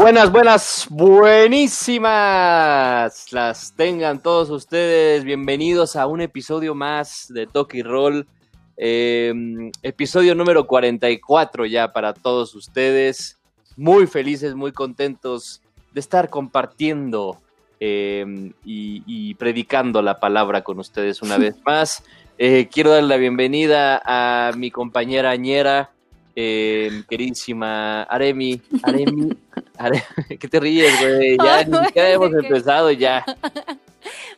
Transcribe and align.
Buenas, 0.00 0.32
buenas, 0.32 0.86
buenísimas. 0.88 2.00
Las 3.32 3.74
tengan 3.76 4.22
todos 4.22 4.48
ustedes. 4.48 5.24
Bienvenidos 5.24 5.94
a 5.94 6.06
un 6.06 6.22
episodio 6.22 6.74
más 6.74 7.26
de 7.28 7.46
Toki 7.46 7.82
Roll. 7.82 8.26
Eh, 8.78 9.34
episodio 9.82 10.34
número 10.34 10.66
44 10.66 11.66
ya 11.66 11.92
para 11.92 12.14
todos 12.14 12.54
ustedes. 12.54 13.38
Muy 13.76 14.06
felices, 14.06 14.54
muy 14.54 14.72
contentos 14.72 15.60
de 15.92 16.00
estar 16.00 16.30
compartiendo 16.30 17.36
eh, 17.78 18.24
y, 18.64 19.02
y 19.06 19.34
predicando 19.34 20.00
la 20.00 20.18
palabra 20.18 20.62
con 20.64 20.78
ustedes 20.78 21.20
una 21.20 21.36
vez 21.44 21.56
más. 21.66 22.02
Eh, 22.38 22.70
quiero 22.72 22.88
dar 22.92 23.02
la 23.02 23.18
bienvenida 23.18 24.00
a 24.02 24.52
mi 24.56 24.70
compañera 24.70 25.28
Añera, 25.30 25.90
eh, 26.34 27.02
queridísima 27.06 28.04
Aremi. 28.04 28.62
Aremi, 28.82 29.28
Are- 29.52 29.69
¿qué 30.40 30.48
te 30.48 30.60
ríes, 30.60 30.98
güey? 31.00 31.36
Ya, 31.38 31.64
ni 31.64 31.86
siquiera 31.86 32.10
hemos 32.10 32.30
que- 32.30 32.46
empezado 32.46 32.90
ya. 32.90 33.24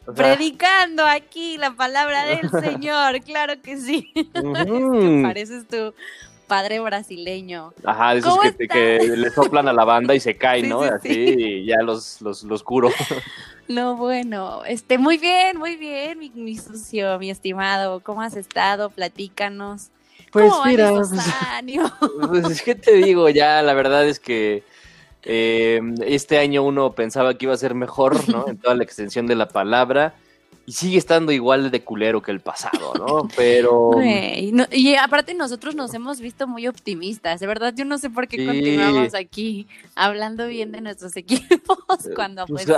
O 0.05 0.13
sea, 0.17 0.35
Predicando 0.35 1.07
aquí 1.07 1.57
la 1.57 1.71
palabra 1.77 2.25
del 2.27 2.51
Señor, 2.51 3.21
claro 3.23 3.55
que 3.63 3.77
sí. 3.77 4.13
Pareces 5.23 5.69
tu 5.69 5.95
padre 6.49 6.81
brasileño. 6.81 7.73
Ajá, 7.85 8.13
de 8.15 8.19
esos 8.19 8.37
¿Cómo 8.37 8.51
que, 8.69 8.99
le 9.17 9.31
soplan 9.31 9.69
a 9.69 9.73
la 9.73 9.85
banda 9.85 10.17
y 10.17 10.21
se 10.21 10.37
cae, 10.37 10.63
Sí, 10.63 10.69
¿no? 10.69 10.83
sí, 10.83 10.89
Así, 10.89 11.09
sí. 11.15 11.35
y 11.39 11.65
ya 11.67 11.77
los, 11.83 12.21
los, 12.21 12.43
los 12.43 12.63
curo. 12.65 12.91
No, 13.69 13.97
bueno, 13.97 14.65
este, 14.67 14.99
muy 14.99 15.17
bien, 15.19 15.57
muy 15.57 15.77
bien, 15.77 16.19
mi, 16.19 16.31
mi 16.31 16.57
sucio, 16.59 17.19
mi 17.21 17.31
estimado. 17.31 18.01
¿Cómo 18.01 18.21
has 18.23 18.35
estado? 18.37 18.91
Platícanos. 18.91 19.91
Pues 20.33 20.51
¿Cómo 20.51 20.59
van 20.63 20.71
mira, 20.71 20.91
pues? 20.91 21.11
Pues 22.29 22.51
es 22.51 22.63
que 22.63 22.75
te 22.75 22.95
digo, 22.95 23.29
ya 23.29 23.63
la 23.63 23.75
verdad 23.75 24.07
es 24.07 24.19
que 24.19 24.65
eh, 25.25 25.81
este 26.05 26.39
año 26.39 26.63
uno 26.63 26.93
pensaba 26.93 27.35
que 27.39 27.47
iba 27.47 27.55
a 27.55 27.59
ser 27.59 27.75
mejor, 27.75 28.29
¿no? 28.29 28.45
En 28.49 28.59
toda 28.59 28.75
la 28.75 28.85
extensión 28.85 29.27
de 29.27 29.35
la 29.37 29.49
palabra. 29.49 30.15
Y 30.65 30.75
sigue 30.75 30.97
estando 30.97 31.33
igual 31.33 31.73
de 31.73 31.83
culero 31.83 32.23
que 32.23 32.31
el 32.31 32.39
pasado, 32.39 32.93
¿no? 32.97 33.27
Pero. 33.37 33.91
No- 34.53 34.67
y 34.71 34.95
aparte 34.95 35.35
nosotros 35.35 35.75
nos 35.75 35.93
hemos 35.93 36.21
visto 36.21 36.47
muy 36.47 36.69
optimistas, 36.69 37.41
de 37.41 37.49
verdad 37.49 37.75
yo 37.77 37.85
no 37.85 37.99
sé 37.99 38.11
por 38.11 38.29
qué 38.29 38.37
Sí. 38.37 38.47
continuamos 38.47 39.13
aquí 39.17 39.67
hablando 39.97 40.47
bien 40.47 40.71
de 40.71 40.81
nuestros 40.81 41.17
equipos 41.17 41.79
cuando 42.15 42.47
pues, 42.47 42.69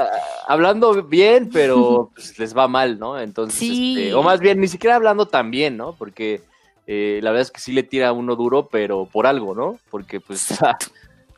hablando 0.49 1.03
bien, 1.03 1.51
pero 1.53 2.11
pues, 2.15 2.39
les 2.39 2.57
va 2.57 2.69
mal, 2.69 2.99
¿no? 2.99 3.21
Entonces, 3.21 3.59
Sí. 3.59 3.97
este, 3.99 4.15
o 4.15 4.23
más 4.23 4.41
bien, 4.41 4.61
ni 4.61 4.69
siquiera 4.69 4.97
hablando 4.97 5.27
tan 5.27 5.51
bien, 5.51 5.77
¿no? 5.77 5.95
Porque 5.95 6.41
eh, 6.87 7.21
la 7.23 7.33
verdad 7.33 7.43
es 7.43 7.51
que 7.51 7.61
sí 7.61 7.73
le 7.73 7.83
tira 7.83 8.09
a 8.09 8.13
uno 8.13 8.35
duro, 8.35 8.67
pero 8.73 9.07
por 9.13 9.27
algo, 9.27 9.55
¿no? 9.55 9.79
Porque 9.91 10.21
pues 10.21 10.47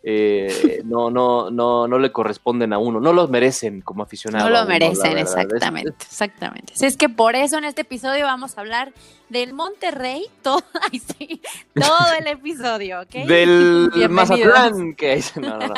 eh, 0.09 0.83
no, 0.85 1.11
no, 1.11 1.51
no, 1.51 1.89
no 1.89 1.99
le 1.99 2.13
corresponden 2.13 2.73
a 2.73 2.79
uno, 2.79 3.01
no 3.01 3.13
los 3.13 3.29
merecen 3.29 3.81
como 3.81 4.05
aficionado. 4.05 4.49
No 4.49 4.57
lo 4.57 4.65
merecen, 4.65 5.19
exactamente, 5.19 6.05
exactamente. 6.05 6.73
Sí, 6.77 6.87
Es 6.87 6.97
que 6.97 7.09
por 7.09 7.35
eso 7.35 7.59
en 7.59 7.65
este 7.65 7.81
episodio 7.81 8.25
vamos 8.25 8.57
a 8.57 8.61
hablar 8.61 8.93
del 9.31 9.53
Monterrey 9.53 10.25
todo, 10.43 10.63
ay, 10.93 11.01
sí, 11.01 11.43
todo 11.75 12.13
el 12.21 12.29
episodio, 12.29 13.01
¿ok? 13.01 13.11
Del. 13.27 13.91
Mazatlán, 14.09 14.95
que 14.95 15.15
es. 15.15 15.37
No, 15.37 15.59
no, 15.59 15.67
no. 15.67 15.75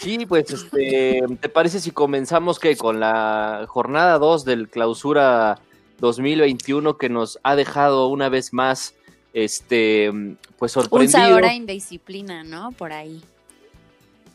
Sí, 0.00 0.24
pues, 0.24 0.50
este, 0.50 1.22
¿te 1.38 1.48
parece 1.50 1.80
si 1.80 1.90
comenzamos 1.90 2.58
que 2.58 2.78
con 2.78 2.98
la 2.98 3.66
jornada 3.68 4.18
2 4.18 4.46
del 4.46 4.70
clausura 4.70 5.58
2021 5.98 6.96
que 6.96 7.10
nos 7.10 7.38
ha 7.42 7.56
dejado 7.56 8.06
una 8.06 8.30
vez 8.30 8.54
más, 8.54 8.94
este, 9.32 10.10
pues 10.58 10.76
Un 10.76 10.82
sorprendido, 10.84 11.18
sabor 11.20 11.44
a 11.44 11.54
indisciplina, 11.54 12.44
¿no? 12.44 12.72
Por 12.72 12.92
ahí. 12.92 13.22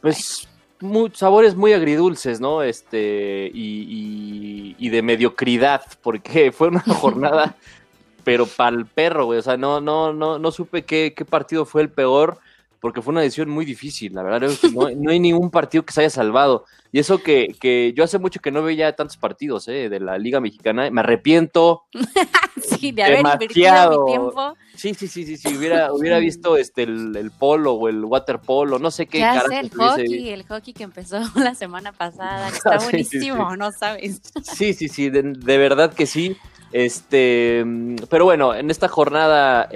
pues 0.02 0.48
mu- 0.80 1.10
sabores 1.10 1.56
muy 1.56 1.74
agridulces, 1.74 2.40
¿no? 2.40 2.62
Este, 2.64 3.50
y, 3.54 3.82
y- 3.90 4.76
y 4.80 4.90
de 4.90 5.02
mediocridad, 5.02 5.82
porque 6.02 6.52
fue 6.52 6.68
una 6.70 6.82
jornada, 6.82 7.56
pero 8.24 8.46
para 8.46 8.76
el 8.76 8.86
perro, 8.86 9.26
güey, 9.26 9.40
o 9.40 9.42
sea, 9.42 9.58
no, 9.58 9.82
no, 9.82 10.14
no, 10.14 10.38
no 10.40 10.52
supe 10.52 10.84
qué, 10.86 11.14
qué 11.16 11.26
partido 11.26 11.66
fue 11.66 11.82
el 11.82 11.90
peor, 11.90 12.40
porque 12.88 13.02
fue 13.02 13.12
una 13.12 13.20
decisión 13.20 13.50
muy 13.50 13.66
difícil, 13.66 14.14
la 14.14 14.24
verdad, 14.24 14.50
no, 14.74 14.90
no 14.90 15.12
hay 15.12 15.20
ningún 15.20 15.52
partido 15.52 15.84
que 15.84 15.92
se 15.92 16.00
haya 16.00 16.10
salvado. 16.10 16.64
Y 16.94 17.00
eso 17.00 17.22
que, 17.22 17.54
que 17.60 17.92
yo 17.94 18.06
hace 18.06 18.18
mucho 18.18 18.40
que 18.40 18.50
no 18.50 18.64
veía 18.64 18.96
tantos 18.96 19.18
partidos 19.18 19.68
eh, 19.68 19.90
de 19.90 20.00
la 20.00 20.18
Liga 20.18 20.40
Mexicana, 20.40 20.90
me 20.90 21.02
arrepiento. 21.02 21.84
Sí, 22.80 22.92
de 22.92 23.04
haber 23.04 23.20
invertido 23.20 23.66
Demasiado. 23.66 24.06
mi 24.06 24.12
tiempo. 24.12 24.58
Sí, 24.76 24.94
sí, 24.94 25.08
sí, 25.08 25.26
sí, 25.26 25.38
sí, 25.38 25.56
hubiera, 25.56 25.94
hubiera 25.94 26.18
visto 26.18 26.58
este, 26.58 26.84
el, 26.84 27.16
el 27.16 27.30
polo 27.32 27.74
o 27.74 27.88
el 27.88 28.04
waterpolo, 28.04 28.80
no 28.80 28.90
sé 28.90 29.06
qué 29.06 29.20
Ya 29.20 29.42
sé, 29.42 29.60
el 29.60 29.70
hockey, 29.70 30.30
el 30.30 30.44
hockey 30.44 30.74
que 30.74 30.84
empezó 30.84 31.20
la 31.36 31.56
semana 31.56 31.92
pasada, 31.92 32.50
que 32.50 32.58
está 32.58 32.80
sí, 32.80 32.86
buenísimo, 32.86 33.52
sí. 33.52 33.58
¿no 33.58 33.72
sabes? 33.72 34.22
Sí, 34.44 34.74
sí, 34.74 34.88
sí, 34.88 35.10
de, 35.10 35.22
de 35.24 35.58
verdad 35.58 35.94
que 35.94 36.06
sí. 36.06 36.38
Este, 36.72 37.64
pero 38.10 38.26
bueno, 38.26 38.56
en 38.56 38.72
esta 38.72 38.88
jornada 38.88 39.70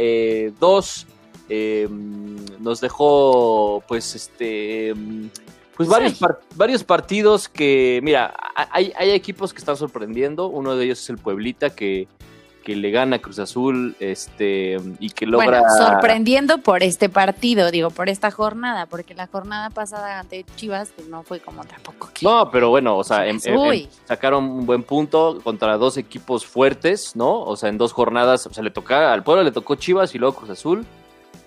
2 0.59 1.07
nos 2.59 2.79
dejó, 2.81 3.83
pues, 3.87 4.15
este, 4.15 4.93
pues 5.75 5.89
varios, 5.89 6.13
par- 6.19 6.39
varios 6.55 6.83
partidos 6.83 7.49
que, 7.49 7.99
mira, 8.03 8.33
hay, 8.71 8.93
hay 8.97 9.11
equipos 9.11 9.51
que 9.53 9.59
están 9.59 9.77
sorprendiendo. 9.77 10.47
Uno 10.47 10.75
de 10.75 10.85
ellos 10.85 11.01
es 11.01 11.09
el 11.09 11.17
Pueblita 11.17 11.71
que, 11.71 12.07
que 12.63 12.75
le 12.75 12.91
gana 12.91 13.17
Cruz 13.19 13.39
Azul, 13.39 13.95
este, 13.99 14.77
y 14.99 15.09
que 15.09 15.25
logra. 15.25 15.61
Bueno, 15.61 15.63
sorprendiendo 15.75 16.59
por 16.59 16.83
este 16.83 17.09
partido, 17.09 17.71
digo, 17.71 17.89
por 17.89 18.07
esta 18.07 18.29
jornada, 18.29 18.85
porque 18.85 19.15
la 19.15 19.25
jornada 19.25 19.71
pasada 19.71 20.19
ante 20.19 20.45
Chivas 20.57 20.91
pues, 20.95 21.07
no 21.07 21.23
fue 21.23 21.39
como 21.39 21.63
tampoco. 21.65 22.11
que- 22.13 22.23
No, 22.23 22.51
pero 22.51 22.69
bueno, 22.69 22.95
o 22.97 23.03
sea, 23.03 23.25
sacaron 24.05 24.43
un 24.43 24.65
buen 24.67 24.83
punto 24.83 25.39
contra 25.43 25.75
dos 25.77 25.97
equipos 25.97 26.45
fuertes, 26.45 27.15
¿no? 27.15 27.41
O 27.41 27.55
sea, 27.55 27.69
en 27.69 27.79
dos 27.79 27.93
jornadas, 27.93 28.45
o 28.45 28.53
sea, 28.53 28.61
le 28.63 28.69
toca 28.69 29.11
al 29.11 29.23
pueblo 29.23 29.41
le 29.43 29.51
tocó 29.51 29.73
Chivas 29.73 30.13
y 30.13 30.19
luego 30.19 30.35
Cruz 30.35 30.51
Azul. 30.51 30.85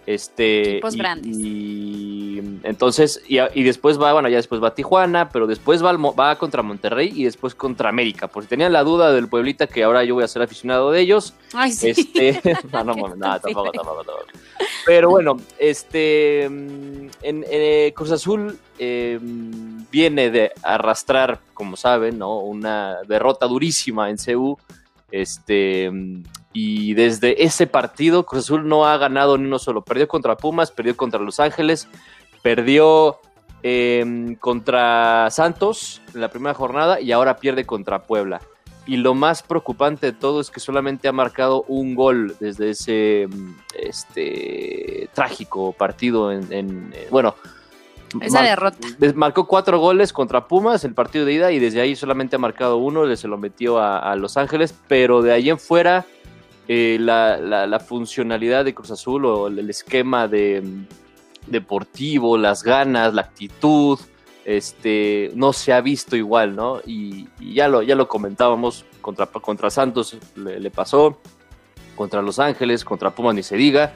Este 0.06 0.72
Equipos 0.72 0.94
y, 0.94 0.98
grandes. 0.98 1.36
y 1.38 2.38
entonces 2.62 3.22
y, 3.26 3.38
y 3.54 3.62
después 3.62 3.98
va, 4.00 4.12
bueno, 4.12 4.28
ya 4.28 4.36
después 4.36 4.62
va 4.62 4.68
a 4.68 4.74
Tijuana, 4.74 5.30
pero 5.30 5.46
después 5.46 5.82
va, 5.82 5.88
al 5.90 5.98
Mo- 5.98 6.14
va 6.14 6.36
contra 6.36 6.62
Monterrey 6.62 7.10
y 7.14 7.24
después 7.24 7.54
contra 7.54 7.88
América. 7.88 8.28
Por 8.28 8.42
si 8.42 8.48
tenían 8.50 8.72
la 8.72 8.84
duda 8.84 9.12
del 9.12 9.28
Pueblita 9.28 9.66
que 9.66 9.82
ahora 9.82 10.04
yo 10.04 10.14
voy 10.14 10.24
a 10.24 10.28
ser 10.28 10.42
aficionado 10.42 10.90
de 10.90 11.00
ellos, 11.00 11.32
Ay, 11.54 11.72
sí. 11.72 11.90
este, 11.90 12.40
no, 12.72 12.84
no, 12.84 12.94
no, 12.94 13.08
tampoco, 13.16 13.36
estúpido. 13.46 13.72
tampoco, 13.72 14.04
tampoco. 14.04 14.26
Pero 14.84 15.08
bueno, 15.10 15.36
este, 15.58 16.48
mm, 16.50 17.06
en, 17.22 17.44
eh, 17.50 17.92
Cruz 17.96 18.10
Azul 18.10 18.58
eh, 18.78 19.18
viene 19.90 20.30
de 20.30 20.52
arrastrar, 20.62 21.38
como 21.54 21.76
saben, 21.76 22.18
¿no? 22.18 22.40
Una 22.40 22.98
derrota 23.08 23.46
durísima 23.46 24.10
en 24.10 24.16
CU. 24.18 24.58
Este, 25.10 25.90
y 26.54 26.94
desde 26.94 27.44
ese 27.44 27.66
partido, 27.66 28.24
Cruz 28.24 28.44
Azul 28.44 28.66
no 28.66 28.86
ha 28.86 28.96
ganado 28.96 29.36
ni 29.36 29.44
uno 29.44 29.58
solo. 29.58 29.82
Perdió 29.82 30.08
contra 30.08 30.36
Pumas, 30.38 30.70
perdió 30.70 30.96
contra 30.96 31.20
Los 31.20 31.38
Ángeles, 31.40 31.88
perdió 32.42 33.18
eh, 33.62 34.36
contra 34.40 35.28
Santos 35.30 36.00
en 36.14 36.20
la 36.22 36.28
primera 36.30 36.54
jornada 36.54 37.00
y 37.00 37.12
ahora 37.12 37.36
pierde 37.36 37.66
contra 37.66 38.04
Puebla. 38.04 38.40
Y 38.86 38.98
lo 38.98 39.14
más 39.14 39.42
preocupante 39.42 40.06
de 40.06 40.12
todo 40.12 40.40
es 40.42 40.50
que 40.50 40.60
solamente 40.60 41.08
ha 41.08 41.12
marcado 41.12 41.64
un 41.68 41.94
gol 41.94 42.36
desde 42.38 42.70
ese 42.70 43.26
mm, 43.30 43.50
este, 43.80 45.08
trágico 45.14 45.72
partido 45.72 46.30
en, 46.32 46.52
en- 46.52 46.92
eh, 46.94 47.08
bueno. 47.10 47.34
Esa 48.20 48.40
mar- 48.40 48.48
derrota. 48.48 48.78
Marcó 49.16 49.46
cuatro 49.48 49.78
goles 49.80 50.12
contra 50.12 50.46
Pumas 50.46 50.84
el 50.84 50.94
partido 50.94 51.24
de 51.24 51.32
ida 51.32 51.50
y 51.50 51.58
desde 51.58 51.80
ahí 51.80 51.96
solamente 51.96 52.36
ha 52.36 52.38
marcado 52.38 52.76
uno, 52.76 53.04
le 53.06 53.16
se 53.16 53.26
lo 53.26 53.38
metió 53.38 53.78
a, 53.78 53.98
a 53.98 54.14
Los 54.14 54.36
Ángeles, 54.36 54.72
pero 54.86 55.20
de 55.20 55.32
ahí 55.32 55.50
en 55.50 55.58
fuera 55.58 56.04
eh, 56.68 56.96
la, 57.00 57.36
la- 57.38 57.80
funcionalidad 57.80 58.64
de 58.64 58.74
Cruz 58.74 58.90
Azul 58.90 59.24
o 59.26 59.48
el 59.48 59.68
esquema 59.70 60.28
de, 60.28 60.62
mm, 60.62 60.86
deportivo, 61.46 62.38
las 62.38 62.62
ganas, 62.62 63.12
la 63.14 63.22
actitud, 63.22 63.98
este, 64.44 65.30
no 65.34 65.52
se 65.52 65.72
ha 65.72 65.80
visto 65.80 66.16
igual, 66.16 66.54
¿no? 66.56 66.80
Y, 66.86 67.28
ya, 67.40 67.68
lo, 67.68 67.82
ya 67.82 67.94
lo 67.94 68.08
comentábamos, 68.08 68.84
contra, 69.00 69.26
contra 69.26 69.70
Santos 69.70 70.16
le, 70.36 70.70
pasó, 70.70 71.18
contra 71.96 72.22
Los 72.22 72.38
Ángeles, 72.38 72.84
contra 72.84 73.10
Pumas 73.14 73.34
ni 73.34 73.42
se 73.42 73.56
diga, 73.56 73.94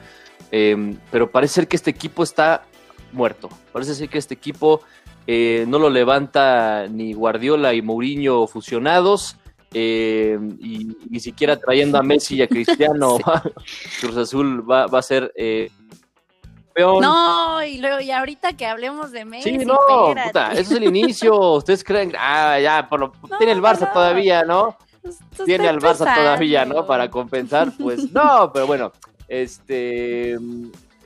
eh, 0.51 0.95
pero 1.11 1.29
parece 1.29 1.55
ser 1.55 1.67
que 1.67 1.75
este 1.75 1.91
equipo 1.91 2.23
está 2.23 2.63
muerto, 3.11 3.49
parece 3.71 3.95
ser 3.95 4.09
que 4.09 4.17
este 4.19 4.35
equipo 4.35 4.81
eh, 5.27 5.65
no 5.67 5.79
lo 5.79 5.89
levanta 5.89 6.87
ni 6.89 7.13
Guardiola 7.13 7.73
y 7.73 7.81
Mourinho 7.81 8.47
fusionados, 8.47 9.35
eh, 9.73 10.37
y 10.59 10.95
ni 11.09 11.19
siquiera 11.19 11.57
trayendo 11.57 11.97
a 11.97 12.03
Messi 12.03 12.35
y 12.37 12.41
a 12.41 12.47
Cristiano, 12.47 13.17
Cruz 14.01 14.17
Azul 14.17 14.69
va, 14.69 14.87
va 14.87 14.99
a 14.99 15.03
ser... 15.03 15.31
eh, 15.35 15.69
campeón. 16.67 17.01
No, 17.01 17.63
y 17.63 17.77
luego, 17.79 17.99
y 17.99 18.11
ahorita 18.11 18.53
que 18.53 18.65
hablemos 18.65 19.11
de 19.11 19.25
Messi, 19.25 19.59
Sí, 19.59 19.65
no, 19.65 19.77
puta, 20.13 20.51
eso 20.53 20.61
es 20.61 20.71
el 20.71 20.83
inicio. 20.83 21.37
Ustedes 21.55 21.83
creen, 21.83 22.13
ah, 22.17 22.59
ya, 22.59 22.87
por 22.87 22.99
lo, 22.99 23.13
No, 23.29 23.37
tiene 23.37 23.53
el 23.53 23.61
Barça 23.61 23.87
no. 23.87 23.93
todavía, 23.93 24.43
¿no? 24.43 24.77
Esto 25.03 25.45
Tiene 25.45 25.65
está 25.65 25.69
al 25.69 25.79
Barça 25.79 26.15
todavía, 26.15 26.65
¿no? 26.65 26.85
Para 26.85 27.09
compensar, 27.09 27.71
pues 27.79 28.11
no, 28.11 28.51
pero 28.53 28.67
bueno, 28.67 28.91
este, 29.27 30.37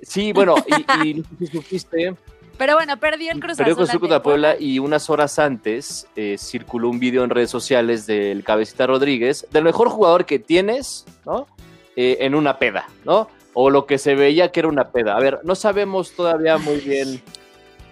sí, 0.02 0.34
bueno, 0.34 0.56
y, 0.68 1.08
y 1.08 1.14
no 1.16 1.24
sé 1.24 1.36
si 1.38 1.48
supiste 1.48 2.16
Pero 2.58 2.76
bueno, 2.76 2.98
perdió 2.98 3.32
el 3.32 3.40
Cruz 3.40 3.58
Perdió. 3.58 3.76
Cruz 3.76 3.90
Azul 3.90 4.00
contra 4.00 4.22
Puebla 4.22 4.56
y 4.60 4.80
unas 4.80 5.10
horas 5.10 5.40
antes 5.40 6.08
eh, 6.16 6.38
circuló 6.38 6.90
un 6.90 7.00
video 7.00 7.24
en 7.24 7.30
redes 7.30 7.50
sociales 7.50 8.06
del 8.06 8.44
Cabecita 8.44 8.86
Rodríguez, 8.88 9.48
del 9.52 9.64
mejor 9.64 9.90
jugador 9.90 10.26
que 10.26 10.40
tienes, 10.40 11.06
¿no? 11.26 11.48
Eh, 11.96 12.18
en 12.22 12.36
una 12.36 12.60
peda, 12.60 12.88
¿no? 13.06 13.28
O 13.54 13.70
lo 13.70 13.86
que 13.86 13.98
se 13.98 14.16
veía 14.16 14.52
que 14.52 14.62
era 14.62 14.70
una 14.70 14.90
peda. 14.90 15.16
A 15.16 15.20
ver, 15.20 15.40
no 15.44 15.56
sabemos 15.56 16.12
todavía 16.14 16.58
muy 16.58 16.78
bien 16.78 17.22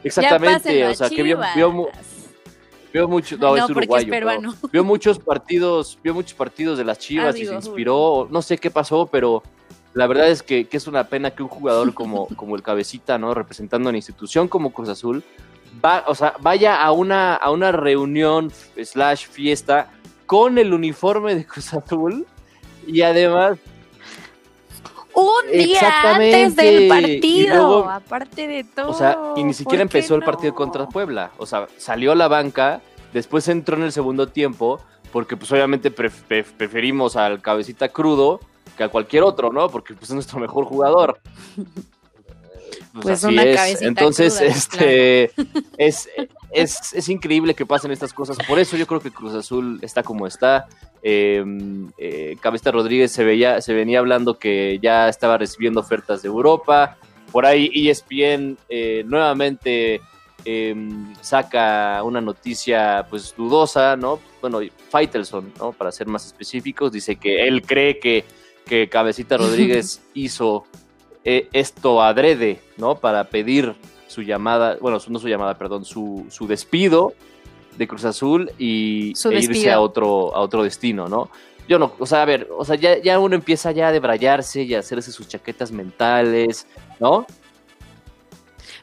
exactamente, 0.03 0.85
o 0.87 0.95
sea, 0.95 1.09
que 1.09 1.23
vio, 1.23 1.39
vio, 1.55 1.89
vio 2.93 3.07
mucho, 3.07 3.37
no, 3.37 3.55
No, 3.55 3.65
es 3.65 3.69
uruguayo, 3.69 4.11
vio 4.71 4.83
muchos 4.83 5.19
partidos, 5.19 5.99
vio 6.03 6.13
muchos 6.13 6.33
partidos 6.33 6.77
de 6.77 6.85
las 6.85 6.99
Chivas 6.99 7.37
y 7.37 7.45
se 7.45 7.53
inspiró, 7.53 8.27
no 8.29 8.41
sé 8.41 8.57
qué 8.57 8.71
pasó, 8.71 9.07
pero 9.07 9.43
la 9.93 10.07
verdad 10.07 10.29
es 10.29 10.41
que, 10.43 10.67
que 10.67 10.77
es 10.77 10.87
una 10.87 11.05
pena 11.05 11.31
que 11.31 11.43
un 11.43 11.49
jugador 11.49 11.93
como, 11.93 12.27
como 12.35 12.55
el 12.55 12.63
Cabecita, 12.63 13.17
¿no? 13.17 13.33
Representando 13.33 13.89
a 13.89 13.91
una 13.91 13.97
institución 13.97 14.47
como 14.47 14.71
Cruz 14.71 14.89
Azul, 14.89 15.23
va, 15.83 16.03
o 16.07 16.15
sea, 16.15 16.33
vaya 16.39 16.81
a 16.81 16.91
una, 16.91 17.35
a 17.35 17.51
una 17.51 17.71
reunión 17.71 18.51
slash 18.81 19.27
fiesta 19.27 19.89
con 20.25 20.57
el 20.57 20.73
uniforme 20.73 21.35
de 21.35 21.45
Cruz 21.45 21.73
Azul 21.73 22.25
y 22.87 23.01
además 23.01 23.57
Un 25.13 25.51
día 25.51 26.13
antes 26.13 26.55
del 26.55 26.87
partido, 26.87 27.55
luego- 27.55 27.89
aparte 27.89 28.47
de 28.47 28.63
todo. 28.63 28.89
O 28.89 28.93
sea, 28.93 29.17
y 29.35 29.43
ni 29.43 29.53
siquiera 29.53 29.83
¿por 29.83 29.91
qué 29.91 29.97
empezó 29.99 30.15
el 30.15 30.23
partido 30.23 30.55
contra 30.55 30.87
Puebla. 30.87 31.31
O 31.37 31.45
sea, 31.45 31.67
salió 31.77 32.13
a 32.13 32.15
la 32.15 32.29
banca, 32.29 32.81
después 33.13 33.47
entró 33.49 33.75
en 33.75 33.83
el 33.83 33.91
segundo 33.91 34.27
tiempo, 34.29 34.79
porque 35.11 35.35
pues 35.35 35.51
obviamente 35.51 35.93
pref- 35.93 36.23
pref- 36.29 36.53
preferimos 36.55 37.17
al 37.17 37.41
cabecita 37.41 37.89
crudo 37.89 38.39
que 38.81 38.85
a 38.85 38.89
cualquier 38.89 39.23
otro, 39.23 39.51
¿no? 39.51 39.69
Porque 39.69 39.93
pues 39.93 40.09
es 40.09 40.13
nuestro 40.15 40.39
mejor 40.39 40.65
jugador. 40.65 41.19
Pues, 42.93 43.03
Pues 43.03 43.23
así 43.23 43.33
una 43.33 43.43
es. 43.43 43.81
Entonces, 43.81 44.35
cruda, 44.37 44.47
este 44.49 45.31
es, 45.77 46.09
es, 46.51 46.93
es 46.93 47.07
increíble 47.07 47.53
que 47.53 47.65
pasen 47.65 47.91
estas 47.91 48.11
cosas. 48.11 48.37
Por 48.45 48.59
eso 48.59 48.75
yo 48.75 48.85
creo 48.85 48.99
que 48.99 49.11
Cruz 49.11 49.33
Azul 49.33 49.79
está 49.81 50.03
como 50.03 50.27
está. 50.27 50.67
Eh, 51.01 51.41
eh, 51.97 52.35
Cabeza 52.41 52.69
Rodríguez 52.69 53.13
se 53.13 53.23
veía, 53.23 53.61
se 53.61 53.73
venía 53.73 53.99
hablando 53.99 54.37
que 54.37 54.77
ya 54.81 55.07
estaba 55.07 55.37
recibiendo 55.37 55.79
ofertas 55.79 56.21
de 56.21 56.27
Europa. 56.27 56.97
Por 57.31 57.45
ahí 57.45 57.71
ESPN 57.73 58.57
eh, 58.67 59.03
nuevamente 59.05 60.01
eh, 60.43 60.75
saca 61.21 62.01
una 62.03 62.19
noticia 62.19 63.05
pues 63.09 63.33
dudosa, 63.35 63.95
¿no? 63.95 64.19
Bueno, 64.41 64.59
Faitelson, 64.89 65.53
¿no? 65.59 65.71
Para 65.71 65.91
ser 65.91 66.07
más 66.07 66.25
específicos, 66.25 66.91
dice 66.91 67.15
que 67.15 67.47
él 67.47 67.61
cree 67.61 67.99
que, 67.99 68.25
que 68.65 68.89
Cabecita 68.89 69.37
Rodríguez 69.37 70.01
hizo 70.13 70.65
eh, 71.23 71.47
esto 71.53 72.01
adrede, 72.01 72.59
¿no? 72.77 72.95
Para 72.95 73.25
pedir 73.25 73.75
su 74.07 74.21
llamada, 74.23 74.77
bueno, 74.81 74.99
su- 74.99 75.11
no 75.11 75.19
su 75.19 75.27
llamada, 75.27 75.57
perdón, 75.57 75.85
su, 75.85 76.25
su 76.29 76.47
despido 76.47 77.13
de 77.77 77.87
Cruz 77.87 78.03
Azul 78.05 78.51
y 78.57 79.13
e 79.13 79.39
irse 79.39 79.71
a 79.71 79.79
otro, 79.79 80.35
a 80.35 80.39
otro 80.41 80.63
destino, 80.63 81.07
¿no? 81.07 81.29
Yo 81.67 81.79
no, 81.79 81.93
o 81.99 82.05
sea, 82.05 82.23
a 82.23 82.25
ver, 82.25 82.49
o 82.57 82.65
sea, 82.65 82.75
ya, 82.75 82.97
ya 82.97 83.17
uno 83.19 83.35
empieza 83.35 83.71
ya 83.71 83.87
a 83.87 83.91
debrayarse 83.93 84.63
y 84.63 84.73
a 84.75 84.79
hacerse 84.79 85.11
sus 85.11 85.27
chaquetas 85.27 85.71
mentales, 85.71 86.67
¿no? 86.99 87.25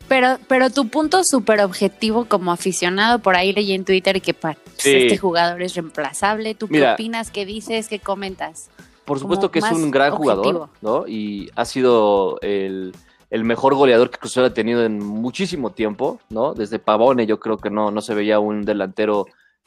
Pero, 0.08 0.38
pero 0.48 0.70
tu 0.70 0.88
punto 0.88 1.22
súper 1.22 1.60
objetivo 1.60 2.24
como 2.24 2.50
aficionado, 2.50 3.18
por 3.18 3.36
ahí 3.36 3.52
leí 3.52 3.72
en 3.74 3.84
Twitter 3.84 4.22
que 4.22 4.34
Sí. 4.78 4.94
este 4.94 5.18
jugador 5.18 5.60
es 5.60 5.74
reemplazable. 5.74 6.54
¿Tú 6.54 6.68
qué 6.68 6.88
opinas? 6.88 7.30
¿Qué 7.30 7.44
dices? 7.44 7.88
¿Qué 7.88 7.98
comentas? 7.98 8.70
Por 9.08 9.18
supuesto 9.18 9.50
que 9.50 9.58
es 9.58 9.72
un 9.72 9.90
gran 9.90 10.12
objetivo. 10.12 10.42
jugador, 10.42 10.68
¿no? 10.82 11.08
Y 11.08 11.50
ha 11.56 11.64
sido 11.64 12.38
el, 12.42 12.94
el 13.30 13.44
mejor 13.44 13.74
goleador 13.74 14.10
que 14.10 14.18
Azul 14.22 14.44
ha 14.44 14.54
tenido 14.54 14.84
en 14.84 14.98
muchísimo 14.98 15.70
tiempo, 15.70 16.20
¿no? 16.30 16.54
Desde 16.54 16.78
Pavone 16.78 17.26
yo 17.26 17.40
creo 17.40 17.56
que 17.56 17.70
no, 17.70 17.90
no 17.90 18.00
se 18.00 18.14
veía 18.14 18.38
un 18.38 18.62
delantero 18.64 19.26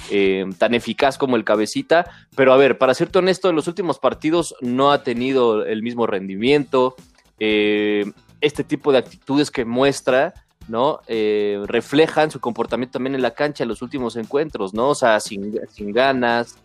eh, 0.10 0.46
tan 0.58 0.74
eficaz 0.74 1.18
como 1.18 1.36
el 1.36 1.44
cabecita. 1.44 2.06
Pero 2.36 2.54
a 2.54 2.58
ver, 2.58 2.78
para 2.78 2.94
serte 2.94 3.20
honesto, 3.20 3.50
en 3.50 3.56
los 3.56 3.68
últimos 3.68 4.00
partidos 4.00 4.56
no 4.62 4.92
ha 4.92 5.04
tenido 5.04 5.66
el 5.66 5.84
mismo 5.84 6.08
rendimiento. 6.08 6.96
eh, 7.40 8.06
este 8.42 8.64
tipo 8.64 8.92
de 8.92 8.98
actitudes 8.98 9.52
que 9.52 9.66
muestra, 9.66 10.34
¿no? 10.68 11.00
Eh, 11.08 11.62
reflejan 11.68 12.32
su 12.32 12.40
comportamiento 12.40 12.94
también 12.94 13.16
en 13.16 13.22
la 13.22 13.32
cancha 13.36 13.64
en 13.64 13.70
los 13.70 13.82
últimos 13.82 14.16
encuentros, 14.16 14.74
¿no? 14.74 14.90
O 14.90 14.96
sea, 14.96 15.20
sin, 15.20 15.60
sin 15.72 15.92
ganas, 15.92 16.58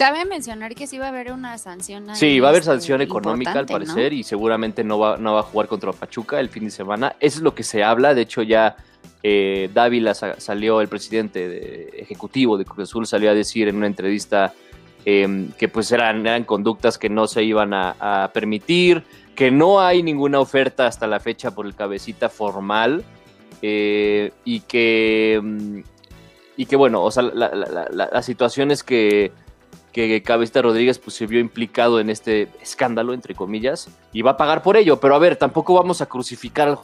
Cabe 0.00 0.24
mencionar 0.24 0.74
que 0.74 0.86
sí 0.86 0.96
va 0.96 1.04
a 1.04 1.08
haber 1.10 1.30
una 1.30 1.58
sanción. 1.58 2.08
ahí, 2.08 2.16
Sí, 2.16 2.40
va 2.40 2.48
a 2.48 2.50
haber 2.52 2.62
este, 2.62 2.72
sanción 2.72 3.02
económica 3.02 3.52
al 3.58 3.66
parecer 3.66 4.14
y 4.14 4.22
seguramente 4.22 4.82
no 4.82 4.98
va, 4.98 5.18
no 5.18 5.34
va 5.34 5.40
a 5.40 5.42
jugar 5.42 5.68
contra 5.68 5.92
Pachuca 5.92 6.40
el 6.40 6.48
fin 6.48 6.64
de 6.64 6.70
semana. 6.70 7.16
Eso 7.20 7.36
es 7.36 7.42
lo 7.42 7.54
que 7.54 7.62
se 7.62 7.84
habla. 7.84 8.14
De 8.14 8.22
hecho, 8.22 8.40
ya 8.40 8.76
eh, 9.22 9.68
Dávila 9.74 10.14
sa- 10.14 10.40
salió, 10.40 10.80
el 10.80 10.88
presidente 10.88 11.46
de- 11.46 11.90
ejecutivo 11.98 12.56
de 12.56 12.64
Cruz 12.64 12.88
Azul, 12.88 13.06
salió 13.06 13.30
a 13.30 13.34
decir 13.34 13.68
en 13.68 13.76
una 13.76 13.86
entrevista 13.88 14.54
eh, 15.04 15.48
que 15.58 15.68
pues 15.68 15.92
eran, 15.92 16.26
eran 16.26 16.44
conductas 16.44 16.96
que 16.96 17.10
no 17.10 17.26
se 17.26 17.42
iban 17.42 17.74
a, 17.74 17.96
a 18.24 18.30
permitir, 18.32 19.04
que 19.34 19.50
no 19.50 19.82
hay 19.82 20.02
ninguna 20.02 20.40
oferta 20.40 20.86
hasta 20.86 21.06
la 21.06 21.20
fecha 21.20 21.50
por 21.50 21.66
el 21.66 21.74
cabecita 21.74 22.30
formal 22.30 23.04
eh, 23.60 24.32
y 24.46 24.60
que... 24.60 25.38
mm, 25.42 25.80
Y 26.56 26.66
que 26.66 26.76
bueno, 26.76 27.02
o 27.02 27.10
sea, 27.10 27.22
la- 27.22 27.54
la- 27.54 27.88
la- 27.90 28.08
la 28.12 28.22
situación 28.22 28.70
es 28.70 28.82
que 28.82 29.32
que 29.92 30.22
Cabecita 30.22 30.62
Rodríguez 30.62 30.98
pues, 30.98 31.16
se 31.16 31.26
vio 31.26 31.40
implicado 31.40 32.00
en 32.00 32.10
este 32.10 32.48
escándalo, 32.60 33.12
entre 33.12 33.34
comillas, 33.34 33.88
y 34.12 34.22
va 34.22 34.32
a 34.32 34.36
pagar 34.36 34.62
por 34.62 34.76
ello. 34.76 35.00
Pero 35.00 35.14
a 35.14 35.18
ver, 35.18 35.36
tampoco 35.36 35.74
vamos 35.74 36.00
a 36.00 36.06
crucificar, 36.06 36.78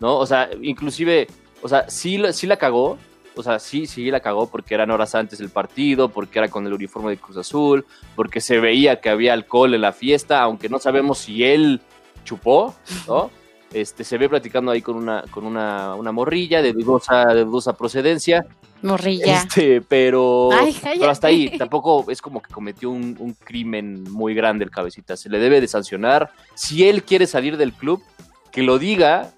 ¿no? 0.00 0.16
O 0.18 0.26
sea, 0.26 0.48
inclusive, 0.62 1.26
o 1.62 1.68
sea, 1.68 1.88
sí, 1.88 2.20
sí 2.32 2.46
la 2.46 2.56
cagó, 2.56 2.98
o 3.36 3.42
sea, 3.42 3.58
sí, 3.58 3.86
sí 3.86 4.10
la 4.10 4.20
cagó 4.20 4.48
porque 4.48 4.74
eran 4.74 4.90
horas 4.90 5.14
antes 5.14 5.38
del 5.38 5.50
partido, 5.50 6.08
porque 6.08 6.38
era 6.38 6.48
con 6.48 6.66
el 6.66 6.72
uniforme 6.72 7.10
de 7.10 7.18
Cruz 7.18 7.36
Azul, 7.36 7.84
porque 8.14 8.40
se 8.40 8.60
veía 8.60 9.00
que 9.00 9.10
había 9.10 9.34
alcohol 9.34 9.74
en 9.74 9.82
la 9.82 9.92
fiesta, 9.92 10.40
aunque 10.40 10.70
no 10.70 10.78
sabemos 10.78 11.18
si 11.18 11.44
él 11.44 11.82
chupó, 12.24 12.74
¿no? 13.06 13.30
Este, 13.72 14.04
se 14.04 14.16
ve 14.16 14.28
platicando 14.28 14.70
ahí 14.70 14.80
con 14.80 14.96
una, 14.96 15.22
con 15.30 15.44
una, 15.44 15.94
una 15.96 16.12
morrilla 16.12 16.62
de 16.62 16.72
dudosa, 16.72 17.26
de 17.26 17.44
dudosa 17.44 17.76
procedencia. 17.76 18.46
Morrilla. 18.86 19.42
Este, 19.42 19.80
pero, 19.82 20.50
Ay, 20.52 20.76
pero 20.82 21.10
hasta 21.10 21.26
ahí, 21.28 21.56
tampoco 21.58 22.10
es 22.10 22.22
como 22.22 22.40
que 22.40 22.52
cometió 22.52 22.90
un, 22.90 23.16
un 23.18 23.34
crimen 23.34 24.04
muy 24.04 24.34
grande 24.34 24.64
el 24.64 24.70
cabecita. 24.70 25.16
Se 25.16 25.28
le 25.28 25.38
debe 25.38 25.60
de 25.60 25.68
sancionar. 25.68 26.30
Si 26.54 26.88
él 26.88 27.02
quiere 27.02 27.26
salir 27.26 27.56
del 27.56 27.72
club, 27.72 28.02
que 28.50 28.62
lo 28.62 28.78
diga 28.78 29.32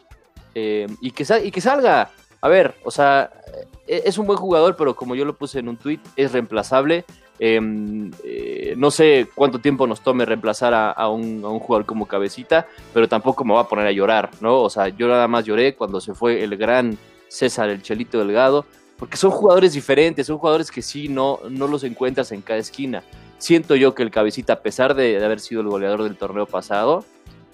eh, 0.55 0.87
y, 1.01 1.11
que 1.11 1.27
y 1.45 1.51
que 1.51 1.61
salga. 1.61 2.11
A 2.41 2.49
ver, 2.49 2.77
o 2.85 2.91
sea, 2.91 3.31
eh, 3.87 4.03
es 4.05 4.19
un 4.19 4.27
buen 4.27 4.39
jugador, 4.39 4.77
pero 4.77 4.95
como 4.95 5.15
yo 5.17 5.25
lo 5.25 5.37
puse 5.37 5.59
en 5.59 5.69
un 5.69 5.77
tweet, 5.77 6.01
es 6.15 6.33
reemplazable. 6.33 7.05
Eh, 7.41 7.61
eh, 8.25 8.75
no 8.77 8.91
sé 8.91 9.29
cuánto 9.35 9.61
tiempo 9.61 9.87
nos 9.87 10.01
tome 10.01 10.25
reemplazar 10.25 10.75
a, 10.75 10.91
a 10.91 11.09
un, 11.09 11.45
a 11.45 11.49
un 11.49 11.61
jugador 11.61 11.87
como 11.87 12.07
Cabecita, 12.07 12.67
pero 12.93 13.09
tampoco 13.09 13.45
me 13.45 13.55
va 13.55 13.61
a 13.61 13.69
poner 13.69 13.87
a 13.87 13.93
llorar, 13.93 14.31
¿no? 14.41 14.61
O 14.61 14.71
sea, 14.71 14.89
yo 14.89 15.07
nada 15.09 15.29
más 15.29 15.45
lloré 15.45 15.75
cuando 15.75 16.01
se 16.01 16.15
fue 16.15 16.43
el 16.43 16.57
gran 16.57 16.99
César, 17.29 17.69
el 17.69 17.83
Chelito 17.83 18.19
Delgado, 18.19 18.67
porque 18.99 19.17
son 19.17 19.31
jugadores 19.31 19.73
diferentes, 19.73 20.27
son 20.27 20.39
jugadores 20.39 20.71
que 20.71 20.83
sí 20.83 21.09
no, 21.09 21.39
no 21.49 21.69
los 21.69 21.85
encuentras 21.85 22.33
en 22.33 22.43
cada 22.43 22.59
esquina. 22.59 23.03
Siento 23.39 23.77
yo 23.77 23.95
que 23.95 24.03
el 24.03 24.11
Cabecita, 24.11 24.55
a 24.55 24.61
pesar 24.61 24.95
de, 24.95 25.19
de 25.19 25.25
haber 25.25 25.39
sido 25.39 25.61
el 25.61 25.69
goleador 25.69 26.03
del 26.03 26.17
torneo 26.17 26.47
pasado, 26.47 27.05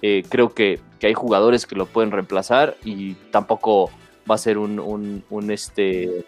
eh, 0.00 0.22
creo 0.28 0.54
que, 0.54 0.80
que 0.98 1.06
hay 1.08 1.14
jugadores 1.14 1.66
que 1.66 1.76
lo 1.76 1.86
pueden 1.86 2.10
reemplazar 2.10 2.76
y 2.84 3.14
tampoco 3.30 3.90
va 4.30 4.36
a 4.36 4.38
ser 4.38 4.58
un, 4.58 4.78
un, 4.78 5.22
un, 5.28 5.50
este... 5.50 6.24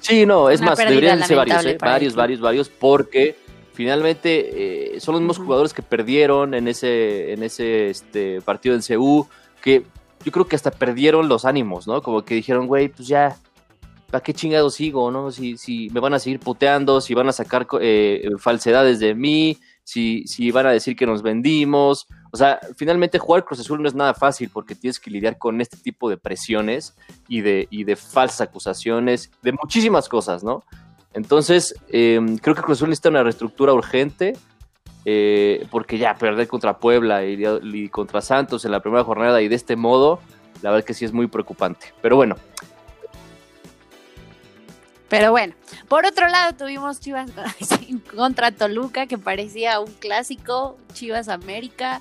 Sí, 0.00 0.26
no, 0.26 0.48
es 0.50 0.60
Una 0.60 0.70
más, 0.70 0.78
deberían 0.78 1.18
de 1.18 1.26
ser 1.26 1.36
varios, 1.36 1.64
¿eh? 1.64 1.76
varios, 1.80 2.14
varios, 2.14 2.40
varios, 2.40 2.68
porque 2.68 3.36
finalmente 3.72 4.94
eh, 4.96 5.00
son 5.00 5.14
los 5.14 5.22
mismos 5.22 5.38
jugadores 5.38 5.72
que 5.72 5.82
perdieron 5.82 6.54
en 6.54 6.68
ese, 6.68 7.32
en 7.32 7.42
ese 7.42 7.90
este, 7.90 8.40
partido 8.42 8.74
en 8.74 8.82
CU, 8.82 9.28
que 9.60 9.84
yo 10.24 10.32
creo 10.32 10.46
que 10.46 10.56
hasta 10.56 10.70
perdieron 10.70 11.28
los 11.28 11.44
ánimos, 11.44 11.86
¿no? 11.86 12.02
Como 12.02 12.24
que 12.24 12.34
dijeron, 12.34 12.66
güey, 12.66 12.88
pues 12.88 13.06
ya, 13.08 13.36
¿para 14.12 14.22
qué 14.22 14.34
chingado 14.34 14.68
sigo, 14.68 15.10
no? 15.10 15.30
Si, 15.30 15.56
si 15.56 15.88
me 15.88 15.98
van 15.98 16.12
a 16.12 16.18
seguir 16.18 16.38
puteando, 16.38 17.00
si 17.00 17.14
van 17.14 17.30
a 17.30 17.32
sacar 17.32 17.66
eh, 17.80 18.28
falsedades 18.38 19.00
de 19.00 19.14
mí, 19.14 19.56
si, 19.84 20.26
si 20.26 20.50
van 20.50 20.66
a 20.66 20.70
decir 20.70 20.94
que 20.94 21.06
nos 21.06 21.22
vendimos. 21.22 22.06
O 22.30 22.36
sea, 22.36 22.60
finalmente 22.76 23.18
jugar 23.18 23.42
Cruz 23.42 23.60
Azul 23.60 23.80
no 23.80 23.88
es 23.88 23.94
nada 23.94 24.12
fácil 24.12 24.50
porque 24.52 24.74
tienes 24.74 25.00
que 25.00 25.10
lidiar 25.10 25.38
con 25.38 25.62
este 25.62 25.78
tipo 25.78 26.10
de 26.10 26.18
presiones 26.18 26.94
y 27.26 27.40
de, 27.40 27.68
y 27.70 27.84
de 27.84 27.96
falsas 27.96 28.42
acusaciones, 28.42 29.30
de 29.40 29.52
muchísimas 29.52 30.10
cosas, 30.10 30.44
¿no? 30.44 30.62
Entonces, 31.14 31.74
eh, 31.88 32.20
creo 32.42 32.54
que 32.54 32.60
Cruz 32.60 32.78
Azul 32.78 32.90
necesita 32.90 33.08
una 33.08 33.22
reestructura 33.22 33.72
urgente. 33.72 34.34
eh, 35.04 35.66
porque 35.70 35.98
ya 35.98 36.14
perder 36.14 36.46
contra 36.46 36.78
Puebla 36.78 37.24
y, 37.24 37.42
y 37.62 37.88
contra 37.88 38.20
Santos 38.20 38.64
en 38.64 38.70
la 38.70 38.80
primera 38.80 39.02
jornada 39.04 39.42
y 39.42 39.48
de 39.48 39.56
este 39.56 39.74
modo, 39.74 40.20
la 40.60 40.70
verdad 40.70 40.84
que 40.84 40.94
sí 40.94 41.04
es 41.04 41.12
muy 41.12 41.26
preocupante. 41.26 41.92
Pero 42.00 42.14
bueno, 42.14 42.36
Pero 45.12 45.30
bueno, 45.30 45.52
por 45.88 46.06
otro 46.06 46.26
lado 46.26 46.54
tuvimos 46.54 46.98
Chivas 46.98 47.30
contra 48.16 48.50
Toluca, 48.50 49.06
que 49.06 49.18
parecía 49.18 49.78
un 49.78 49.92
clásico, 49.92 50.78
Chivas 50.94 51.28
América. 51.28 52.00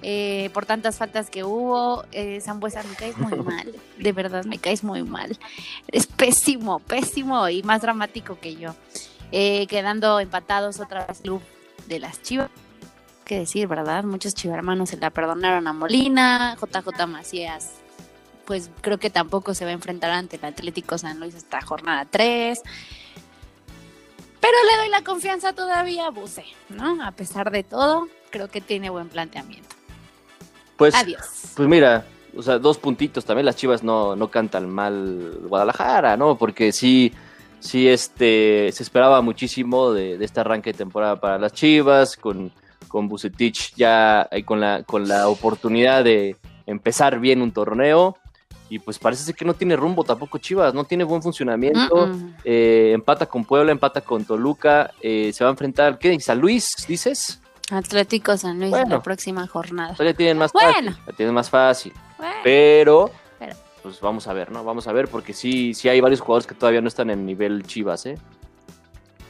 eh, 0.00 0.48
por 0.54 0.64
tantas 0.64 0.96
faltas 0.96 1.28
que 1.28 1.44
hubo. 1.44 2.06
Eh, 2.12 2.40
Zambuesa, 2.40 2.82
me 2.84 2.94
caes 2.94 3.18
muy 3.18 3.38
mal, 3.44 3.74
de 3.98 4.12
verdad 4.12 4.46
me 4.46 4.56
caes 4.56 4.84
muy 4.84 5.02
mal. 5.02 5.38
Es 5.88 6.06
pésimo, 6.06 6.78
pésimo 6.78 7.46
y 7.50 7.62
más 7.62 7.82
dramático 7.82 8.38
que 8.40 8.56
yo. 8.56 8.74
Eh, 9.32 9.66
quedando 9.66 10.18
empatados 10.18 10.80
otra 10.80 11.04
vez 11.04 11.20
club 11.20 11.42
de 11.88 11.98
las 11.98 12.22
Chivas. 12.22 12.48
Qué 13.26 13.40
decir, 13.40 13.68
¿verdad? 13.68 14.02
Muchos 14.02 14.34
chivarmanos 14.34 14.88
se 14.88 14.96
la 14.96 15.10
perdonaron 15.10 15.68
a 15.68 15.74
Molina, 15.74 16.56
JJ 16.58 17.06
Macías 17.06 17.85
pues 18.46 18.70
creo 18.80 18.98
que 18.98 19.10
tampoco 19.10 19.54
se 19.54 19.64
va 19.64 19.70
a 19.70 19.74
enfrentar 19.74 20.10
ante 20.10 20.36
el 20.36 20.44
Atlético 20.44 20.96
San 20.98 21.20
Luis 21.20 21.34
hasta 21.34 21.60
jornada 21.60 22.06
3. 22.08 22.62
Pero 24.40 24.54
le 24.70 24.76
doy 24.78 24.88
la 24.90 25.02
confianza 25.02 25.52
todavía 25.52 26.06
a 26.06 26.10
Buse, 26.10 26.44
¿no? 26.68 27.02
A 27.04 27.10
pesar 27.12 27.50
de 27.50 27.64
todo, 27.64 28.08
creo 28.30 28.48
que 28.48 28.60
tiene 28.60 28.90
buen 28.90 29.08
planteamiento. 29.08 29.74
Pues, 30.76 30.94
Adiós. 30.94 31.52
Pues 31.56 31.68
mira, 31.68 32.04
o 32.36 32.42
sea, 32.42 32.58
dos 32.58 32.78
puntitos 32.78 33.24
también. 33.24 33.46
Las 33.46 33.56
Chivas 33.56 33.82
no, 33.82 34.14
no 34.14 34.30
cantan 34.30 34.70
mal 34.70 35.40
Guadalajara, 35.48 36.16
¿no? 36.16 36.36
Porque 36.38 36.70
sí, 36.70 37.12
sí, 37.60 37.88
este, 37.88 38.70
se 38.72 38.82
esperaba 38.82 39.20
muchísimo 39.22 39.92
de, 39.92 40.18
de 40.18 40.24
este 40.24 40.40
arranque 40.40 40.72
de 40.72 40.78
temporada 40.78 41.18
para 41.18 41.38
las 41.38 41.52
Chivas, 41.52 42.16
con, 42.16 42.52
con 42.88 43.08
Bucetich 43.08 43.74
ya 43.74 44.28
eh, 44.30 44.44
con 44.44 44.60
la, 44.60 44.82
con 44.84 45.08
la 45.08 45.28
oportunidad 45.28 46.04
de 46.04 46.36
empezar 46.66 47.18
bien 47.18 47.42
un 47.42 47.52
torneo. 47.52 48.16
Y 48.68 48.78
pues 48.80 48.98
parece 48.98 49.22
ser 49.22 49.34
que 49.34 49.44
no 49.44 49.54
tiene 49.54 49.76
rumbo 49.76 50.02
tampoco 50.02 50.38
Chivas, 50.38 50.74
no 50.74 50.84
tiene 50.84 51.04
buen 51.04 51.22
funcionamiento. 51.22 52.10
Eh, 52.44 52.90
empata 52.94 53.26
con 53.26 53.44
Puebla, 53.44 53.70
empata 53.72 54.00
con 54.00 54.24
Toluca. 54.24 54.90
eh, 55.00 55.32
se 55.32 55.44
va 55.44 55.50
a 55.50 55.52
enfrentar, 55.52 55.98
¿qué? 55.98 56.18
¿San 56.20 56.40
Luis, 56.40 56.74
dices? 56.88 57.40
Atlético 57.70 58.36
San 58.36 58.58
Luis 58.60 58.72
en 58.74 58.88
la 58.90 59.02
próxima 59.02 59.46
jornada. 59.46 59.94
Pues 59.96 60.08
ya 60.08 60.14
tienen 60.16 60.38
más 60.38 60.52
Bueno. 60.52 60.68
fácil. 60.72 60.96
La 61.06 61.12
tienen 61.12 61.34
más 61.34 61.50
fácil. 61.50 61.92
Bueno, 62.18 62.34
Pero, 62.44 63.10
Pero. 63.38 63.54
pues 63.82 64.00
vamos 64.00 64.26
a 64.28 64.32
ver, 64.32 64.50
¿no? 64.52 64.64
Vamos 64.64 64.86
a 64.88 64.92
ver, 64.92 65.08
porque 65.08 65.32
sí, 65.32 65.74
sí 65.74 65.88
hay 65.88 66.00
varios 66.00 66.20
jugadores 66.20 66.46
que 66.46 66.54
todavía 66.54 66.80
no 66.80 66.88
están 66.88 67.10
en 67.10 67.24
nivel 67.26 67.64
Chivas, 67.66 68.06
¿eh? 68.06 68.18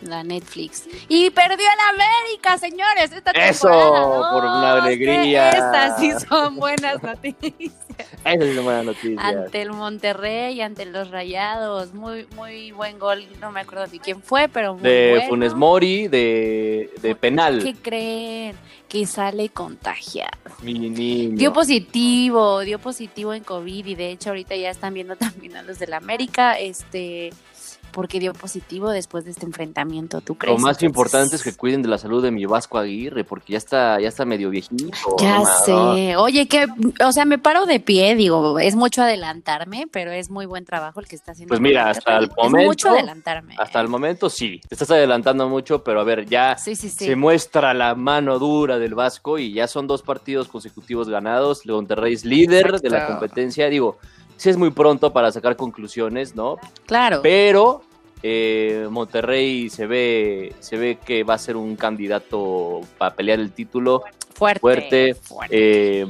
La 0.03 0.23
Netflix. 0.23 0.85
Y 1.09 1.31
perdió 1.31 1.57
el 1.57 1.95
América, 1.95 2.59
señores, 2.59 3.13
esta 3.13 3.31
Eso, 3.33 3.69
temporada. 3.69 4.33
por 4.33 4.45
una 4.45 4.73
alegría. 4.83 5.51
Estas 5.51 6.01
sí 6.01 6.13
son 6.29 6.57
buenas 6.57 7.03
noticias. 7.03 7.73
Esa 8.25 8.45
es 8.45 8.53
una 8.53 8.61
buena 8.63 8.83
noticia. 8.83 9.27
ante 9.27 9.63
el 9.63 9.73
Monterrey, 9.73 10.61
ante 10.61 10.85
los 10.85 11.11
Rayados. 11.11 11.95
Muy, 11.95 12.27
muy 12.37 12.73
buen 12.73 12.99
gol. 12.99 13.25
No 13.41 13.51
me 13.53 13.61
acuerdo 13.61 13.87
de 13.87 13.99
quién 13.99 14.21
fue, 14.23 14.49
pero 14.49 14.75
muy 14.75 14.83
De 14.83 15.11
bueno. 15.13 15.29
Funes 15.29 15.55
Mori, 15.55 16.09
de, 16.09 16.91
de 17.01 17.15
penal. 17.15 17.63
¿Qué 17.63 17.75
creen? 17.75 18.57
Que 18.89 19.07
sale 19.07 19.49
contagiado. 19.49 20.31
Mi 20.63 20.75
niño. 20.75 21.37
Dio 21.37 21.53
positivo, 21.53 22.61
dio 22.61 22.79
positivo 22.79 23.33
en 23.33 23.43
COVID 23.43 23.87
y 23.87 23.95
de 23.95 24.11
hecho 24.11 24.31
ahorita 24.31 24.55
ya 24.57 24.71
están 24.71 24.93
viendo 24.95 25.17
también 25.17 25.57
a 25.57 25.63
los 25.63 25.79
del 25.79 25.95
América, 25.95 26.59
este, 26.59 27.33
porque 27.97 28.21
dio 28.21 28.35
positivo 28.35 28.91
después 28.91 29.25
de 29.25 29.31
este 29.31 29.47
enfrentamiento, 29.47 30.21
¿tú 30.21 30.35
crees? 30.35 30.53
Lo 30.55 30.59
más 30.59 30.73
Entonces, 30.77 30.83
importante 30.89 31.37
es 31.37 31.43
que 31.43 31.55
cuiden 31.57 31.81
de 31.81 31.89
la 31.89 31.97
salud 31.97 32.23
de 32.23 32.31
mi 32.31 32.45
Vasco 32.45 32.77
Aguirre, 32.77 33.25
porque 33.25 33.53
ya 33.55 33.59
está, 33.59 33.99
ya 33.99 34.09
está 34.09 34.27
medio 34.27 34.51
viejito. 34.51 34.85
Ya 35.19 35.39
no 35.39 35.45
ma- 35.45 35.51
no. 35.67 35.95
sé. 35.95 36.17
Oye, 36.19 36.47
que, 36.47 36.67
o 37.03 37.11
sea, 37.13 37.25
me 37.25 37.39
paro 37.39 37.65
de 37.65 37.81
pie, 37.81 38.15
digo, 38.15 38.59
es 38.59 38.77
mucho 38.77 39.01
adelantarme, 39.03 39.87
pero 39.91 40.11
es 40.13 40.29
muy 40.29 40.45
buen 40.45 40.67
trabajo 40.67 41.01
el 41.01 41.07
que 41.09 41.17
está 41.17 41.33
haciendo. 41.33 41.49
Pues 41.49 41.61
mira, 41.63 41.89
hasta 41.89 42.19
el 42.19 42.25
Es 42.25 42.31
momento- 42.37 42.67
mucho 42.69 42.89
adelantarme. 42.91 43.55
Hasta 43.59 43.81
el 43.81 43.89
momento 43.89 44.29
sí. 44.29 44.61
Te 44.69 44.75
estás 44.75 44.91
adelantando 44.91 45.49
mucho, 45.49 45.83
pero 45.83 45.99
a 46.03 46.05
ver, 46.05 46.27
ya 46.27 46.59
Sí, 46.59 46.77
sí, 46.77 46.91
sí. 46.91 47.07
se 47.07 47.17
muestra 47.17 47.73
la 47.73 47.95
mano 47.95 48.39
dura 48.39 48.79
del 48.79 48.95
Vasco 48.95 49.39
y 49.39 49.55
ya 49.55 49.67
son 49.69 49.87
dos 49.87 50.03
partidos 50.03 50.49
consecutivos 50.49 51.09
ganados. 51.09 51.63
Monterrey 51.65 52.13
es 52.13 52.27
líder 52.27 52.79
de 52.79 52.91
la 52.91 53.07
competencia. 53.07 53.71
Digo, 53.71 53.97
sí 54.37 54.51
es 54.51 54.57
muy 54.57 54.71
pronto 54.71 55.13
para 55.13 55.33
sacar 55.33 55.57
conclusiones, 55.57 56.35
¿no? 56.35 56.59
Claro. 56.87 57.21
Pero 57.23 57.83
eh, 58.23 58.87
Monterrey 58.91 59.69
se 59.69 59.87
ve, 59.87 60.55
se 60.61 60.77
ve 60.77 60.99
que 61.05 61.25
va 61.25 61.35
a 61.35 61.39
ser 61.39 61.57
un 61.57 61.77
candidato 61.77 62.81
para 62.99 63.15
pelear 63.15 63.41
el 63.41 63.53
título 63.53 64.03
fuerte. 64.35 64.61
fuerte. 64.61 65.15
fuerte. 65.15 65.57
Eh, 65.59 66.07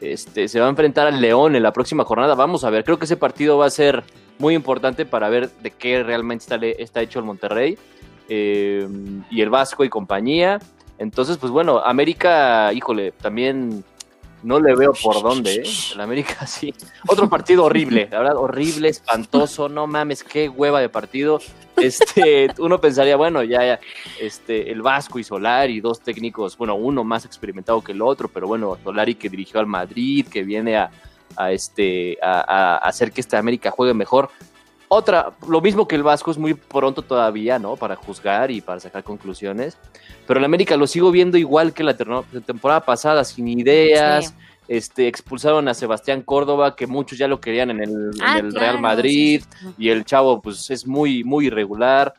este, 0.00 0.48
se 0.48 0.60
va 0.60 0.66
a 0.66 0.70
enfrentar 0.70 1.06
al 1.06 1.20
León 1.20 1.56
en 1.56 1.62
la 1.62 1.72
próxima 1.72 2.04
jornada. 2.04 2.34
Vamos 2.34 2.64
a 2.64 2.70
ver, 2.70 2.84
creo 2.84 2.98
que 2.98 3.06
ese 3.06 3.16
partido 3.16 3.58
va 3.58 3.66
a 3.66 3.70
ser 3.70 4.04
muy 4.38 4.54
importante 4.54 5.06
para 5.06 5.28
ver 5.28 5.50
de 5.62 5.70
qué 5.70 6.02
realmente 6.02 6.82
está 6.82 7.00
hecho 7.00 7.18
el 7.18 7.24
Monterrey 7.24 7.78
eh, 8.28 8.86
y 9.30 9.40
el 9.40 9.50
Vasco 9.50 9.84
y 9.84 9.88
compañía. 9.88 10.60
Entonces, 10.98 11.36
pues 11.38 11.52
bueno, 11.52 11.78
América, 11.78 12.72
híjole, 12.72 13.12
también 13.12 13.84
no 14.46 14.60
le 14.60 14.76
veo 14.76 14.92
por 15.02 15.22
dónde, 15.22 15.56
¿eh? 15.56 15.62
El 15.92 16.00
América 16.00 16.46
sí. 16.46 16.72
Otro 17.08 17.28
partido 17.28 17.64
horrible, 17.64 18.08
la 18.10 18.18
verdad, 18.18 18.36
horrible, 18.36 18.88
espantoso, 18.88 19.68
no 19.68 19.88
mames, 19.88 20.22
qué 20.22 20.48
hueva 20.48 20.80
de 20.80 20.88
partido. 20.88 21.40
Este, 21.76 22.48
uno 22.58 22.80
pensaría, 22.80 23.16
bueno, 23.16 23.42
ya, 23.42 23.80
este, 24.20 24.70
el 24.70 24.82
Vasco 24.82 25.18
y 25.18 25.24
Solari, 25.24 25.80
dos 25.80 26.00
técnicos, 26.00 26.56
bueno, 26.56 26.76
uno 26.76 27.02
más 27.02 27.24
experimentado 27.24 27.82
que 27.82 27.90
el 27.90 28.00
otro, 28.00 28.28
pero 28.28 28.46
bueno, 28.46 28.78
Solari 28.84 29.16
que 29.16 29.28
dirigió 29.28 29.58
al 29.58 29.66
Madrid, 29.66 30.24
que 30.28 30.44
viene 30.44 30.76
a, 30.76 30.90
a 31.34 31.50
este, 31.50 32.16
a, 32.22 32.40
a 32.40 32.76
hacer 32.76 33.10
que 33.10 33.20
esta 33.20 33.38
América 33.38 33.72
juegue 33.72 33.94
mejor. 33.94 34.30
Otra, 34.88 35.32
lo 35.48 35.60
mismo 35.60 35.88
que 35.88 35.96
el 35.96 36.02
Vasco 36.02 36.30
es 36.30 36.38
muy 36.38 36.54
pronto 36.54 37.02
todavía, 37.02 37.58
¿no? 37.58 37.76
Para 37.76 37.96
juzgar 37.96 38.50
y 38.50 38.60
para 38.60 38.78
sacar 38.78 39.02
conclusiones. 39.02 39.76
Pero 40.26 40.38
el 40.38 40.44
América 40.44 40.76
lo 40.76 40.86
sigo 40.86 41.10
viendo 41.10 41.36
igual 41.38 41.72
que 41.72 41.82
la 41.82 41.96
temporada 41.96 42.80
pasada, 42.80 43.24
sin 43.24 43.48
ideas. 43.48 44.26
Sí. 44.26 44.34
Este, 44.68 45.06
expulsaron 45.06 45.68
a 45.68 45.74
Sebastián 45.74 46.22
Córdoba, 46.22 46.74
que 46.74 46.88
muchos 46.88 47.18
ya 47.18 47.28
lo 47.28 47.40
querían 47.40 47.70
en 47.70 47.82
el, 47.82 47.90
en 47.90 48.10
Ah, 48.20 48.38
el 48.38 48.50
claro, 48.50 48.58
Real 48.60 48.80
Madrid 48.80 49.42
sí. 49.60 49.66
y 49.78 49.88
el 49.90 50.04
chavo 50.04 50.42
pues 50.42 50.70
es 50.70 50.86
muy, 50.86 51.22
muy 51.22 51.46
irregular. 51.46 52.14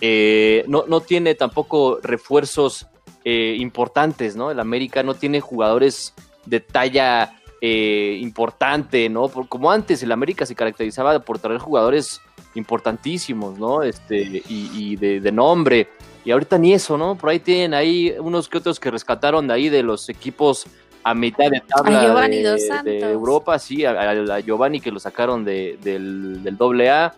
Eh, 0.00 0.64
no, 0.68 0.84
no 0.86 1.02
tiene 1.02 1.34
tampoco 1.34 1.98
refuerzos 2.02 2.86
eh, 3.24 3.56
importantes, 3.58 4.36
¿no? 4.36 4.50
El 4.50 4.60
América 4.60 5.02
no 5.02 5.14
tiene 5.14 5.40
jugadores 5.40 6.14
de 6.46 6.60
talla 6.60 7.39
eh, 7.60 8.18
importante, 8.20 9.08
¿no? 9.08 9.28
Por- 9.28 9.48
como 9.48 9.70
antes 9.70 10.02
el 10.02 10.12
América 10.12 10.46
se 10.46 10.54
caracterizaba 10.54 11.18
por 11.20 11.38
traer 11.38 11.58
jugadores 11.58 12.20
importantísimos, 12.54 13.58
¿no? 13.58 13.82
Este, 13.82 14.42
y, 14.48 14.70
y 14.74 14.96
de, 14.96 15.20
de 15.20 15.32
nombre. 15.32 15.88
Y 16.24 16.30
ahorita 16.30 16.58
ni 16.58 16.72
eso, 16.74 16.96
¿no? 16.98 17.16
Por 17.16 17.30
ahí 17.30 17.38
tienen 17.40 17.74
ahí 17.74 18.14
unos 18.18 18.48
que 18.48 18.58
otros 18.58 18.78
que 18.78 18.90
rescataron 18.90 19.46
de 19.48 19.54
ahí 19.54 19.68
de 19.68 19.82
los 19.82 20.08
equipos 20.08 20.66
a 21.02 21.14
mitad 21.14 21.50
de 21.50 21.60
tabla 21.66 22.00
de, 22.02 22.48
de. 22.82 23.00
Europa, 23.12 23.58
sí, 23.58 23.84
a, 23.86 24.40
Giovanni 24.40 24.80
que 24.80 24.90
lo 24.90 25.00
sacaron 25.00 25.44
de- 25.44 25.78
del, 25.82 26.42
del 26.42 26.56
doble 26.58 26.90
A, 26.90 27.14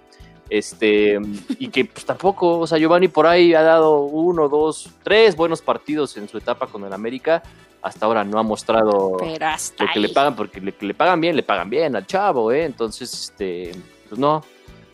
este, 0.58 1.18
y 1.58 1.68
que 1.68 1.86
pues 1.86 2.04
tampoco, 2.04 2.58
o 2.58 2.66
sea, 2.66 2.76
Giovanni 2.76 3.08
por 3.08 3.26
ahí 3.26 3.54
ha 3.54 3.62
dado 3.62 4.00
uno, 4.00 4.50
dos, 4.50 4.90
tres 5.02 5.34
buenos 5.34 5.62
partidos 5.62 6.14
en 6.18 6.28
su 6.28 6.36
etapa 6.36 6.66
con 6.66 6.84
el 6.84 6.92
América, 6.92 7.42
hasta 7.80 8.04
ahora 8.04 8.22
no 8.22 8.38
ha 8.38 8.42
mostrado 8.42 9.16
Pero 9.18 9.46
hasta 9.46 9.84
lo 9.84 9.90
que 9.92 10.00
le 10.00 10.08
pagan, 10.10 10.36
porque 10.36 10.60
le, 10.60 10.72
que 10.72 10.84
le 10.84 10.92
pagan 10.92 11.20
bien, 11.22 11.36
le 11.36 11.42
pagan 11.42 11.70
bien 11.70 11.96
al 11.96 12.06
chavo, 12.06 12.52
¿eh? 12.52 12.64
Entonces, 12.64 13.12
este, 13.14 13.72
pues 14.10 14.18
no, 14.20 14.44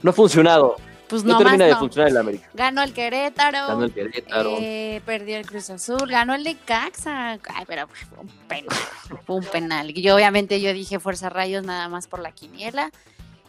no 0.02 0.10
ha 0.10 0.12
funcionado, 0.12 0.76
Pues 1.08 1.24
no, 1.24 1.32
no, 1.32 1.38
termina 1.38 1.64
de 1.64 1.72
no. 1.72 1.78
funcionar 1.80 2.10
el 2.12 2.16
América. 2.18 2.48
Ganó 2.54 2.82
el 2.84 2.92
Querétaro. 2.92 3.66
Ganó 3.66 3.84
el 3.84 3.92
Querétaro. 3.92 4.50
eh, 4.60 5.02
perdió 5.04 5.38
el 5.38 5.44
Cruz 5.46 5.70
Azul, 5.70 6.08
ganó 6.08 6.36
el 6.36 6.44
Necaxa. 6.44 7.32
Ay, 7.32 7.64
pero 7.66 7.88
fue 7.88 8.18
un 8.20 8.28
penal. 8.46 8.78
Fue 9.26 9.36
un 9.36 9.44
penal. 9.44 9.92
Yo 9.92 10.14
obviamente 10.14 10.60
yo 10.60 10.72
dije 10.72 11.00
Fuerza 11.00 11.28
Rayos 11.30 11.64
nada 11.64 11.88
más 11.88 12.06
por 12.06 12.20
la 12.20 12.30
quiniela. 12.30 12.92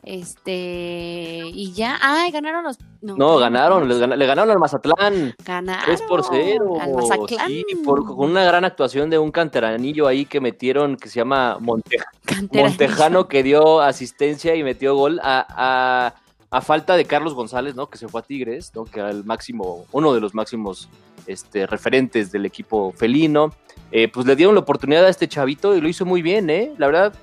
Este 0.04 1.42
y 1.54 1.72
ya, 1.74 1.98
ay, 2.02 2.32
ganaron 2.32 2.64
los 2.64 2.78
No, 3.02 3.38
ganaron, 3.38 3.88
les 3.88 3.98
le 4.00 4.26
ganaron 4.26 4.52
al 4.52 4.60
Mazatlán. 4.60 5.34
Ganaron 5.46 5.86
3 5.86 6.02
por 6.04 6.24
0. 6.30 6.74
Al 6.82 6.94
Mazatlán. 6.94 7.48
Sí, 7.48 7.66
por- 7.84 8.06
con 8.06 8.30
una 8.32 8.44
gran 8.44 8.66
actuación 8.66 9.10
de 9.10 9.18
un 9.18 9.32
canteranillo 9.32 10.08
ahí 10.08 10.26
que 10.26 10.40
metieron 10.40 10.98
que 10.98 11.10
se 11.10 11.16
llama 11.20 11.58
Monte- 11.60 11.98
Canteranillo. 12.26 12.70
Montejano 12.70 13.28
que 13.28 13.44
dio 13.44 13.82
asistencia 13.82 14.56
y 14.56 14.64
metió 14.64 14.96
gol 14.96 15.20
a, 15.24 15.46
a- 15.50 16.16
a 16.52 16.62
falta 16.62 16.96
de 16.98 17.06
Carlos 17.06 17.34
González, 17.36 17.76
¿no? 17.76 17.90
Que 17.90 17.98
se 17.98 18.08
fue 18.08 18.22
a 18.22 18.24
Tigres, 18.24 18.72
¿no? 18.74 18.84
Que 18.86 19.00
era 19.02 19.12
el 19.12 19.24
máximo, 19.24 19.86
uno 19.92 20.14
de 20.14 20.20
los 20.20 20.34
máximos 20.34 20.90
este, 21.28 21.68
referentes 21.68 22.32
del 22.32 22.46
equipo 22.46 22.92
felino. 22.92 23.54
Eh, 23.92 24.08
pues 24.08 24.26
le 24.26 24.36
dieron 24.36 24.56
la 24.56 24.62
oportunidad 24.62 25.06
a 25.06 25.10
este 25.10 25.28
chavito 25.28 25.76
y 25.76 25.82
lo 25.82 25.88
hizo 25.88 26.06
muy 26.06 26.22
bien, 26.22 26.50
¿eh? 26.50 26.74
La 26.78 26.88
verdad. 26.88 27.14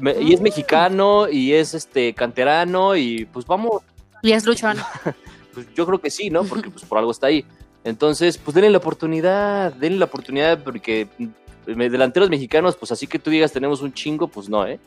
Me- 0.00 0.20
y 0.20 0.32
es 0.34 0.40
mexicano 0.40 1.28
y 1.28 1.52
es 1.52 1.74
este 1.74 2.12
canterano 2.14 2.96
y 2.96 3.24
pues 3.26 3.46
vamos, 3.46 3.82
Y 4.22 4.32
es 4.32 4.44
luchón. 4.46 4.76
pues 5.54 5.66
yo 5.74 5.86
creo 5.86 6.00
que 6.00 6.10
sí, 6.10 6.30
¿no? 6.30 6.44
Porque 6.44 6.70
pues 6.70 6.84
por 6.84 6.98
algo 6.98 7.10
está 7.10 7.28
ahí. 7.28 7.44
Entonces, 7.84 8.36
pues 8.38 8.54
denle 8.54 8.70
la 8.70 8.78
oportunidad, 8.78 9.72
denle 9.74 9.98
la 9.98 10.04
oportunidad 10.06 10.62
porque 10.62 11.06
mm, 11.18 11.72
delanteros 11.72 12.28
mexicanos, 12.28 12.76
pues 12.76 12.92
así 12.92 13.06
que 13.06 13.18
tú 13.18 13.30
digas 13.30 13.52
tenemos 13.52 13.80
un 13.82 13.92
chingo, 13.92 14.28
pues 14.28 14.48
no, 14.48 14.66
¿eh? 14.66 14.78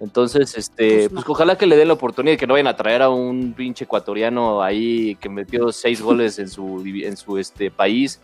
Entonces, 0.00 0.56
este, 0.56 0.96
Pues 0.96 1.08
pues, 1.12 1.26
no. 1.26 1.32
ojalá 1.32 1.58
que 1.58 1.66
le 1.66 1.76
den 1.76 1.88
la 1.88 1.94
oportunidad 1.94 2.34
y 2.34 2.36
que 2.36 2.46
no 2.46 2.54
vayan 2.54 2.68
a 2.68 2.76
traer 2.76 3.02
a 3.02 3.08
un 3.10 3.52
pinche 3.52 3.84
ecuatoriano 3.84 4.62
ahí 4.62 5.16
que 5.16 5.28
metió 5.28 5.72
seis 5.72 6.00
goles 6.00 6.38
en 6.38 6.48
su 6.48 6.82
en 6.86 7.16
su 7.16 7.36
este 7.38 7.70
país. 7.70 8.20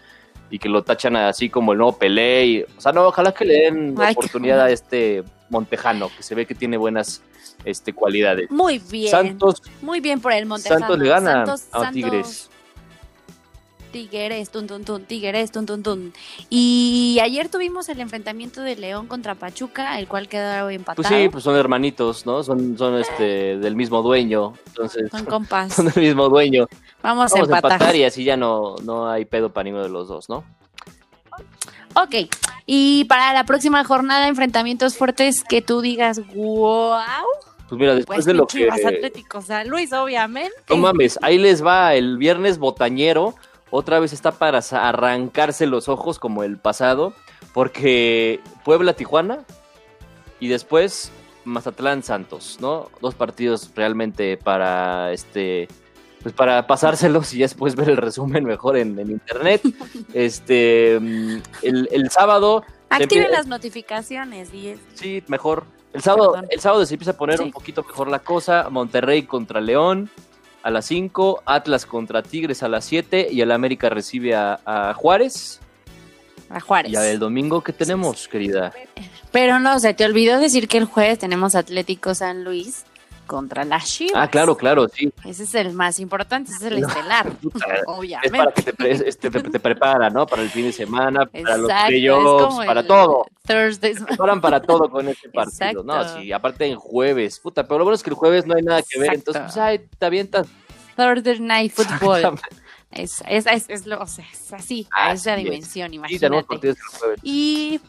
y 0.51 0.59
que 0.59 0.69
lo 0.69 0.83
tachan 0.85 1.17
así 1.17 1.49
como 1.49 1.73
el 1.73 1.79
nuevo 1.79 1.97
Pelé. 1.99 2.47
y- 2.47 2.63
o 2.63 2.81
sea, 2.81 2.93
no, 2.93 3.07
ojalá 3.09 3.33
que 3.33 3.45
le 3.45 3.55
den 3.55 3.95
Ay, 3.99 4.15
qué 4.15 4.21
oportunidad 4.21 4.61
a 4.61 4.71
este 4.71 5.25
Montejano, 5.55 6.11
que 6.15 6.23
se 6.23 6.35
ve 6.35 6.47
que 6.47 6.55
tiene 6.55 6.77
buenas 6.77 7.23
este, 7.65 7.93
cualidades. 7.93 8.51
Muy 8.51 8.79
bien. 8.79 9.11
Santos, 9.11 9.63
Muy 9.81 10.01
bien 10.01 10.21
por 10.21 10.33
el 10.33 10.47
Montejano. 10.47 10.81
Santos 10.81 10.99
le 10.99 11.09
gana 11.09 11.47
Santos, 11.47 11.65
a 11.73 11.91
Tigres. 11.91 12.51
Tigres, 13.93 14.51
tun, 14.51 14.67
tun, 14.67 14.85
tun, 14.85 15.05
Tigres, 15.05 15.53
tun, 15.53 15.67
tun, 15.67 15.81
tun. 15.85 16.13
Y 16.51 17.21
ayer 17.23 17.49
tuvimos 17.49 17.89
el 17.89 18.01
enfrentamiento 18.01 18.61
de 18.61 18.75
León 18.75 19.07
contra 19.07 19.37
Pachuca, 19.37 20.01
el 20.01 20.09
cual 20.09 20.27
quedó 20.29 20.69
empatado. 20.69 20.97
Pues 20.97 21.07
sí, 21.07 21.29
pues 21.29 21.45
son 21.45 21.55
hermanitos, 21.55 22.27
¿no? 22.27 22.43
Son, 22.43 22.77
son 22.77 22.99
este, 22.99 23.57
del 23.57 23.77
mismo 23.77 24.03
dueño, 24.03 24.55
entonces 24.67 25.09
Son 25.13 25.25
compas. 25.25 25.73
son 25.77 25.87
del 25.87 26.03
mismo 26.03 26.29
dueño. 26.29 26.67
Vamos, 27.03 27.31
Vamos 27.31 27.35
a 27.35 27.37
a 27.37 27.57
empatar. 27.57 27.73
empatar 27.73 27.97
y 27.97 28.03
así 28.03 28.25
ya 28.25 28.37
no, 28.37 28.75
no 28.83 29.09
hay 29.09 29.27
pedo 29.27 29.53
para 29.53 29.63
ninguno 29.63 29.85
de 29.85 29.91
los 29.91 30.09
dos, 30.09 30.29
¿no? 30.29 30.43
Ok. 31.95 32.31
Y 32.67 33.05
para 33.05 33.33
la 33.33 33.45
próxima 33.45 33.85
jornada, 33.85 34.29
enfrentamientos 34.29 34.97
fuertes 34.97 35.45
que 35.45 35.63
tú 35.63 35.81
digas, 35.81 36.21
wow. 36.35 37.01
Pues 37.69 37.79
mira, 37.79 37.95
después 37.95 38.17
Pues 38.17 38.25
de 38.27 38.35
lo 38.35 38.47
que... 38.47 38.71
Atlético 38.71 39.43
San 39.43 39.69
Luis, 39.69 39.93
obviamente. 39.93 40.55
No 40.69 40.77
mames, 40.77 41.19
ahí 41.23 41.39
les 41.39 41.65
va 41.65 41.95
el 41.95 42.19
viernes 42.19 42.59
botañero. 42.59 43.35
Otra 43.71 43.99
vez 43.99 44.13
está 44.13 44.33
para 44.33 44.59
arrancarse 44.59 45.67
los 45.67 45.89
ojos 45.89 46.19
como 46.19 46.45
el 46.45 46.59
pasado. 46.59 47.15
Porque 47.53 48.41
Puebla-Tijuana 48.65 49.45
y 50.41 50.49
después 50.49 51.13
Mazatlán-Santos, 51.45 52.59
¿no? 52.61 52.91
Dos 53.01 53.15
partidos 53.15 53.71
realmente 53.75 54.37
para 54.37 55.13
este. 55.13 55.69
Pues 56.25 56.35
para 56.35 56.67
pasárselos 56.67 57.33
y 57.35 57.39
ya 57.39 57.45
después 57.45 57.77
ver 57.77 57.91
el 57.91 57.97
resumen 57.99 58.45
mejor 58.45 58.77
en, 58.79 58.99
en 58.99 59.11
internet. 59.13 59.61
Este. 60.13 60.99
mm, 61.01 61.37
El, 61.63 61.89
el 61.93 62.11
sábado. 62.11 62.65
Activen 62.91 63.31
las 63.31 63.47
notificaciones 63.47 64.53
y 64.53 64.69
es- 64.69 64.81
Sí, 64.95 65.23
mejor. 65.29 65.65
El 65.93 66.03
sábado, 66.03 66.33
Perdón. 66.33 66.49
el 66.51 66.61
sábado 66.61 66.85
se 66.87 66.95
empieza 66.95 67.13
a 67.13 67.17
poner 67.17 67.39
Sí. 67.39 67.45
un 67.45 67.53
poquito 67.53 67.83
mejor 67.85 68.09
la 68.09 68.19
cosa. 68.21 68.69
Monterrey 68.71 69.23
contra 69.25 69.61
León 69.61 70.11
a 70.63 70.71
las 70.71 70.87
5, 70.87 71.43
Atlas 71.45 71.87
contra 71.87 72.23
Tigres 72.23 72.63
a 72.63 72.69
las 72.69 72.85
7 72.87 73.29
y 73.31 73.41
el 73.43 73.53
América 73.53 73.89
recibe 73.91 74.35
a, 74.35 74.59
a 74.65 74.95
Juárez. 74.95 75.61
a 76.49 76.59
Juárez. 76.61 76.91
Y 76.93 76.97
a 76.97 77.09
el 77.11 77.19
domingo, 77.19 77.63
¿qué 77.63 77.73
tenemos, 77.73 78.27
querida? 78.29 78.73
Pero 79.31 79.59
no, 79.61 79.79
se 79.79 79.93
te 79.95 80.05
olvidó 80.05 80.39
decir 80.41 80.69
que 80.69 80.79
el 80.79 80.85
jueves 80.87 81.19
tenemos 81.19 81.55
Atlético 81.55 82.15
San 82.15 82.45
Luis 82.45 82.85
contra 83.27 83.65
las 83.65 83.85
Chivas. 83.87 84.13
Ah, 84.17 84.29
claro, 84.29 84.57
claro, 84.57 84.87
sí. 84.89 85.13
Ese 85.25 85.45
es 85.45 85.55
el 85.55 85.73
más 85.73 85.99
importante, 86.01 86.51
ese 86.53 86.67
es 86.67 86.73
el 86.73 86.85
estelar, 86.85 87.31
Puta, 87.43 87.67
Es 87.75 87.83
obviamente. 87.87 88.37
para 88.39 88.53
que 88.53 88.63
te, 88.63 88.73
pre- 88.73 88.93
este, 89.09 89.31
te, 89.31 89.43
te 89.43 89.61
prepara, 89.61 90.11
¿no? 90.11 90.27
Para 90.27 90.43
el 90.43 90.51
fin 90.51 90.65
de 90.67 90.73
semana, 90.73 91.27
para 91.27 91.57
los 91.57 91.71
Exacto, 91.71 91.85
es 91.85 91.89
playoffs, 91.89 92.57
para 92.67 92.87
todo. 92.87 93.27
Thursday. 93.47 93.95
Te 93.95 94.01
preparan 94.05 94.41
para 94.41 94.61
todo 94.63 94.89
con 94.91 95.09
este 95.09 95.29
partido, 95.31 95.83
¿no? 95.83 96.17
Sí, 96.17 96.33
aparte 96.33 96.67
en 96.67 96.77
jueves, 96.77 97.39
puta, 97.41 97.65
pero 97.67 97.79
lo 97.79 97.85
bueno 97.85 97.95
es 97.97 98.03
que 98.03 98.11
el 98.11 98.17
jueves 98.17 98.47
no 98.47 98.55
hay 98.55 98.63
nada 98.63 98.83
que 98.83 98.99
ver, 98.99 99.15
Exacto. 99.15 99.31
entonces, 99.33 99.55
pues, 99.55 99.57
ay, 99.65 99.81
te 99.99 100.07
avientas. 100.07 100.47
Thursday 100.97 101.41
Night 101.41 101.73
Football. 101.73 102.39
Es, 102.93 103.25
es, 103.29 103.47
es, 103.47 103.65
es 103.69 103.87
lo- 103.87 104.01
o 104.01 104.07
sea, 104.07 104.25
es 104.33 104.53
así, 104.53 104.87
a 104.95 105.07
Así 105.11 105.23
esa 105.23 105.37
es. 105.37 105.43
dimensión, 105.45 105.93
imagínate. 105.93 106.45
Y, 107.25 107.81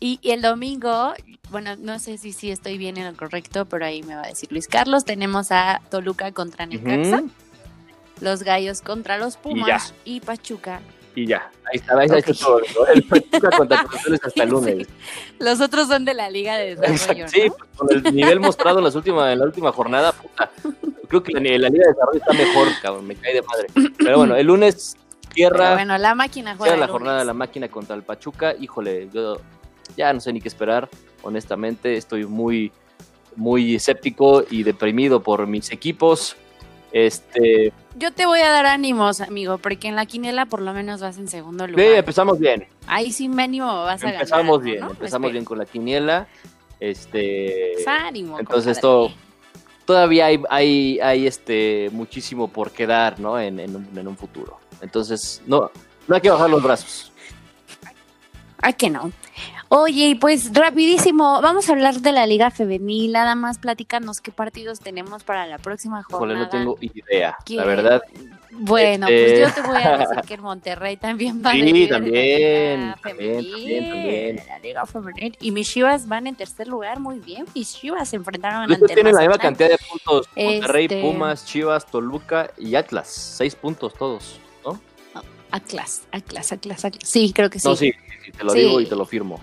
y, 0.00 0.18
y 0.22 0.30
el 0.30 0.42
domingo, 0.42 1.12
bueno, 1.50 1.76
no 1.76 1.98
sé 1.98 2.16
si, 2.18 2.32
si 2.32 2.50
estoy 2.50 2.78
bien 2.78 2.96
en 2.96 3.06
lo 3.06 3.16
correcto, 3.16 3.66
pero 3.66 3.84
ahí 3.84 4.02
me 4.02 4.16
va 4.16 4.22
a 4.22 4.28
decir 4.28 4.50
Luis 4.50 4.66
Carlos. 4.66 5.04
Tenemos 5.04 5.52
a 5.52 5.80
Toluca 5.90 6.32
contra 6.32 6.66
Necaxa, 6.66 7.22
los 8.20 8.42
Gallos 8.42 8.80
contra 8.80 9.18
los 9.18 9.36
Pumas 9.36 9.94
y, 10.04 10.20
Pachuca. 10.20 10.80
Y 11.14 11.26
ya, 11.26 11.50
ahí 11.72 11.78
está, 11.80 11.98
ahí 11.98 12.06
está 12.06 12.30
Ok. 12.30 12.38
todo. 12.38 12.60
¿no? 12.60 12.86
El 12.86 13.02
Pachuca 13.02 13.50
contra 13.56 13.82
Cruz 13.84 14.20
hasta 14.24 14.42
el 14.42 14.48
Sí. 14.48 14.54
lunes. 14.54 14.88
Los 15.38 15.60
otros 15.60 15.88
son 15.88 16.04
de 16.04 16.14
la 16.14 16.30
Liga 16.30 16.56
de 16.56 16.76
Desarrollo, 16.76 17.28
Sí, 17.28 17.48
¿no? 17.48 17.54
pues, 17.54 17.70
con 17.76 17.92
el 17.92 18.14
nivel 18.14 18.40
mostrado 18.40 18.78
en, 18.78 18.84
las 18.84 18.94
últimas, 18.94 19.32
en 19.32 19.38
la 19.40 19.44
última 19.44 19.72
jornada, 19.72 20.12
puta. 20.12 20.50
Creo 21.08 21.22
que 21.22 21.32
la, 21.32 21.40
la 21.40 21.68
Liga 21.68 21.84
de 21.86 21.92
Desarrollo 21.92 22.18
está 22.20 22.32
mejor, 22.32 22.68
cabrón, 22.80 23.06
me 23.06 23.16
cae 23.16 23.34
de 23.34 23.42
madre. 23.42 23.66
Pero 23.98 24.18
bueno, 24.18 24.36
el 24.36 24.46
lunes 24.46 24.94
Pero 24.96 25.34
tierra, 25.34 25.74
bueno, 25.74 25.98
la 25.98 26.14
máquina 26.14 26.56
juega 26.56 26.72
cierra 26.74 26.78
la 26.80 26.86
el 26.86 26.90
jornada 26.92 27.18
de 27.18 27.24
la 27.24 27.34
máquina 27.34 27.68
contra 27.68 27.96
el 27.96 28.02
Pachuca. 28.04 28.54
Híjole, 28.58 29.08
yo 29.12 29.40
ya 29.96 30.12
no 30.12 30.20
sé 30.20 30.32
ni 30.32 30.40
qué 30.40 30.48
esperar, 30.48 30.88
honestamente. 31.22 31.96
Estoy 31.96 32.26
muy, 32.26 32.72
muy 33.36 33.74
escéptico 33.76 34.44
y 34.50 34.62
deprimido 34.62 35.22
por 35.22 35.46
mis 35.46 35.70
equipos. 35.72 36.36
Este, 36.92 37.72
Yo 37.96 38.12
te 38.12 38.26
voy 38.26 38.40
a 38.40 38.50
dar 38.50 38.66
ánimos, 38.66 39.20
amigo, 39.20 39.58
porque 39.58 39.86
en 39.88 39.94
la 39.94 40.06
quinela 40.06 40.46
por 40.46 40.60
lo 40.60 40.72
menos 40.72 41.00
vas 41.00 41.18
en 41.18 41.28
segundo 41.28 41.66
sí, 41.66 41.70
lugar. 41.72 41.86
empezamos 41.94 42.38
bien. 42.40 42.66
Ahí 42.88 43.12
sí 43.12 43.28
mínimo 43.28 43.66
vas 43.84 44.02
a 44.02 44.06
ganar. 44.06 44.14
Empezamos 44.22 44.62
bien, 44.62 44.80
¿no? 44.80 44.90
empezamos 44.90 45.30
bien 45.32 45.44
con 45.44 45.58
la 45.58 45.66
quiniela. 45.66 46.26
Este, 46.80 47.72
Pues 47.74 47.86
ánimo. 47.86 48.40
entonces 48.40 48.72
esto 48.72 49.12
todavía 49.84 50.26
hay, 50.26 50.40
hay, 50.48 50.98
hay 51.00 51.26
este 51.26 51.90
muchísimo 51.92 52.48
por 52.48 52.70
quedar, 52.72 53.20
¿no? 53.20 53.38
En, 53.38 53.60
en 53.60 53.76
un, 53.76 53.98
en 53.98 54.08
un 54.08 54.16
futuro. 54.16 54.58
Entonces, 54.80 55.42
no, 55.46 55.70
no 56.08 56.14
hay 56.14 56.20
que 56.22 56.30
bajar 56.30 56.48
los 56.50 56.62
brazos. 56.62 57.12
¿A 58.62 58.72
que 58.72 58.88
no? 58.90 59.12
Oye, 59.72 60.16
pues 60.20 60.52
rapidísimo, 60.52 61.40
vamos 61.40 61.68
a 61.68 61.72
hablar 61.74 62.00
de 62.00 62.10
la 62.10 62.26
Liga 62.26 62.50
Femenil. 62.50 63.12
Nada 63.12 63.36
más 63.36 63.58
platícanos 63.58 64.20
qué 64.20 64.32
partidos 64.32 64.80
tenemos 64.80 65.22
para 65.22 65.46
la 65.46 65.58
próxima 65.58 66.02
jornada. 66.02 66.40
no 66.40 66.48
tengo 66.48 66.76
idea, 66.80 67.36
¿Qué? 67.46 67.54
la 67.54 67.64
verdad. 67.64 68.02
Bueno, 68.50 69.06
Este- 69.06 69.42
pues 69.44 69.54
yo 69.56 69.62
te 69.62 69.68
voy 69.68 69.80
a 69.80 69.96
decir 69.96 70.20
que 70.26 70.34
el 70.34 70.40
Monterrey 70.40 70.96
también 70.96 71.40
va 71.40 71.52
Sí, 71.52 71.60
a 71.60 71.64
de 71.64 71.70
la 71.82 71.88
también, 71.88 72.80
Liga 72.80 72.94
también, 72.94 72.94
Femenil, 73.00 73.52
también, 73.52 73.88
también. 73.90 74.36
La 74.48 74.58
Liga 74.58 74.86
Femenil. 74.86 75.38
Y 75.40 75.50
mis 75.52 75.68
Chivas 75.70 76.08
van 76.08 76.26
en 76.26 76.34
tercer 76.34 76.66
lugar, 76.66 76.98
muy 76.98 77.20
bien. 77.20 77.44
Mis 77.54 77.72
Chivas 77.72 78.08
se 78.08 78.16
enfrentaron 78.16 78.62
Estos 78.64 78.82
ante 78.90 78.94
tienen 78.94 79.14
la 79.14 79.20
misma 79.20 79.38
cantidad 79.38 79.68
de 79.68 79.78
puntos. 79.88 80.26
Monterrey, 80.36 80.86
Este- 80.86 81.00
Pumas, 81.00 81.46
Chivas, 81.46 81.86
Toluca 81.86 82.50
y 82.58 82.74
Atlas. 82.74 83.06
Seis 83.06 83.54
puntos 83.54 83.94
todos, 83.94 84.40
¿no? 84.64 84.80
Atlas, 85.52 86.02
Atlas, 86.10 86.50
Atlas, 86.50 86.84
Atlas. 86.84 87.08
Sí, 87.08 87.32
creo 87.32 87.48
que 87.50 87.60
sí. 87.60 87.68
No, 87.68 87.76
sí, 87.76 87.92
sí, 87.92 88.14
sí, 88.24 88.32
te 88.32 88.42
lo 88.42 88.50
Sí. 88.50 88.58
digo 88.58 88.80
y 88.80 88.86
te 88.86 88.96
lo 88.96 89.06
firmo. 89.06 89.40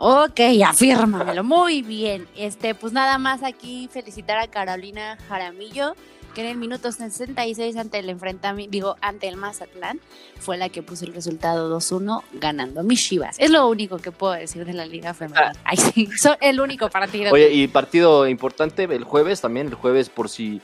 Ok, 0.00 0.40
afírmamelo. 0.64 1.42
Muy 1.42 1.82
bien. 1.82 2.28
Este, 2.36 2.74
pues 2.76 2.92
nada 2.92 3.18
más 3.18 3.42
aquí 3.42 3.88
felicitar 3.92 4.38
a 4.38 4.46
Carolina 4.46 5.18
Jaramillo, 5.28 5.96
que 6.36 6.42
en 6.42 6.46
el 6.46 6.56
minuto 6.56 6.92
66 6.92 7.76
ante 7.76 7.98
el 7.98 8.08
enfrentamiento, 8.08 8.70
digo, 8.70 8.96
ante 9.00 9.26
el 9.26 9.36
Mazatlán, 9.36 9.98
fue 10.38 10.56
la 10.56 10.68
que 10.68 10.84
puso 10.84 11.04
el 11.04 11.14
resultado 11.14 11.76
2-1 11.76 12.22
ganando 12.34 12.84
mis 12.84 13.04
Chivas. 13.08 13.36
Es 13.40 13.50
lo 13.50 13.68
único 13.68 13.98
que 13.98 14.12
puedo 14.12 14.34
decir 14.34 14.64
de 14.64 14.72
la 14.72 14.86
Liga 14.86 15.14
Femenina. 15.14 15.50
Ay, 15.64 15.76
sí, 15.76 16.06
son 16.16 16.36
el 16.40 16.60
único 16.60 16.88
partido. 16.90 17.30
Ah. 17.30 17.32
Oye, 17.32 17.50
y 17.52 17.66
partido 17.66 18.28
importante 18.28 18.84
el 18.84 19.02
jueves 19.02 19.40
también, 19.40 19.66
el 19.66 19.74
jueves 19.74 20.10
por 20.10 20.28
si 20.28 20.60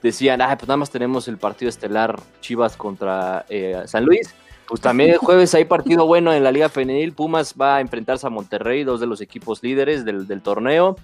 decían, 0.00 0.40
ah, 0.42 0.56
pues 0.56 0.68
nada 0.68 0.76
más 0.76 0.90
tenemos 0.90 1.26
el 1.26 1.38
partido 1.38 1.68
estelar 1.70 2.20
Chivas 2.40 2.76
contra 2.76 3.44
eh, 3.48 3.82
San 3.86 4.04
Luis. 4.04 4.32
Pues 4.68 4.80
también 4.80 5.10
el 5.10 5.18
jueves 5.18 5.54
hay 5.54 5.64
partido 5.64 6.06
bueno 6.06 6.32
en 6.32 6.42
la 6.42 6.50
Liga 6.50 6.68
Femenil. 6.68 7.12
Pumas 7.12 7.54
va 7.60 7.76
a 7.76 7.80
enfrentarse 7.80 8.26
a 8.26 8.30
Monterrey, 8.30 8.84
dos 8.84 9.00
de 9.00 9.06
los 9.06 9.20
equipos 9.20 9.62
líderes 9.62 10.04
del, 10.04 10.26
del 10.26 10.42
torneo. 10.42 10.96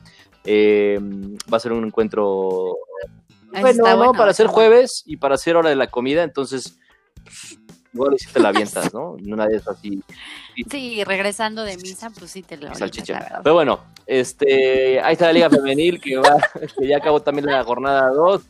Eh, 0.44 0.98
va 1.52 1.56
a 1.56 1.60
ser 1.60 1.72
un 1.72 1.84
encuentro 1.84 2.76
Eso 3.52 3.60
bueno, 3.60 3.68
está 3.68 3.90
¿no? 3.92 3.96
bueno, 3.98 4.12
para 4.12 4.32
bueno. 4.32 4.50
jueves 4.50 5.04
y 5.06 5.16
para 5.16 5.36
hacer 5.36 5.54
hora 5.54 5.70
de 5.70 5.76
la 5.76 5.86
comida, 5.86 6.24
entonces 6.24 6.78
pues, 7.22 7.58
igual 7.94 8.18
si 8.18 8.26
te 8.32 8.40
la 8.40 8.48
avientas, 8.48 8.92
¿no? 8.92 9.12
Una 9.26 9.46
de 9.46 9.56
esas 9.56 9.76
así, 9.78 10.02
Sí, 10.68 11.04
regresando 11.04 11.62
de 11.62 11.76
misa, 11.76 12.10
pues 12.10 12.32
sí 12.32 12.42
te 12.42 12.56
lo 12.56 12.74
salchicha. 12.74 13.40
Pero 13.42 13.54
bueno, 13.54 13.80
este, 14.06 15.00
ahí 15.00 15.12
está 15.12 15.26
la 15.26 15.32
Liga 15.32 15.50
Femenil 15.50 16.00
que 16.00 16.16
va, 16.16 16.36
que 16.78 16.88
ya 16.88 16.96
acabó 16.96 17.20
también 17.20 17.46
la 17.46 17.62
jornada 17.62 18.10
2 18.10 18.42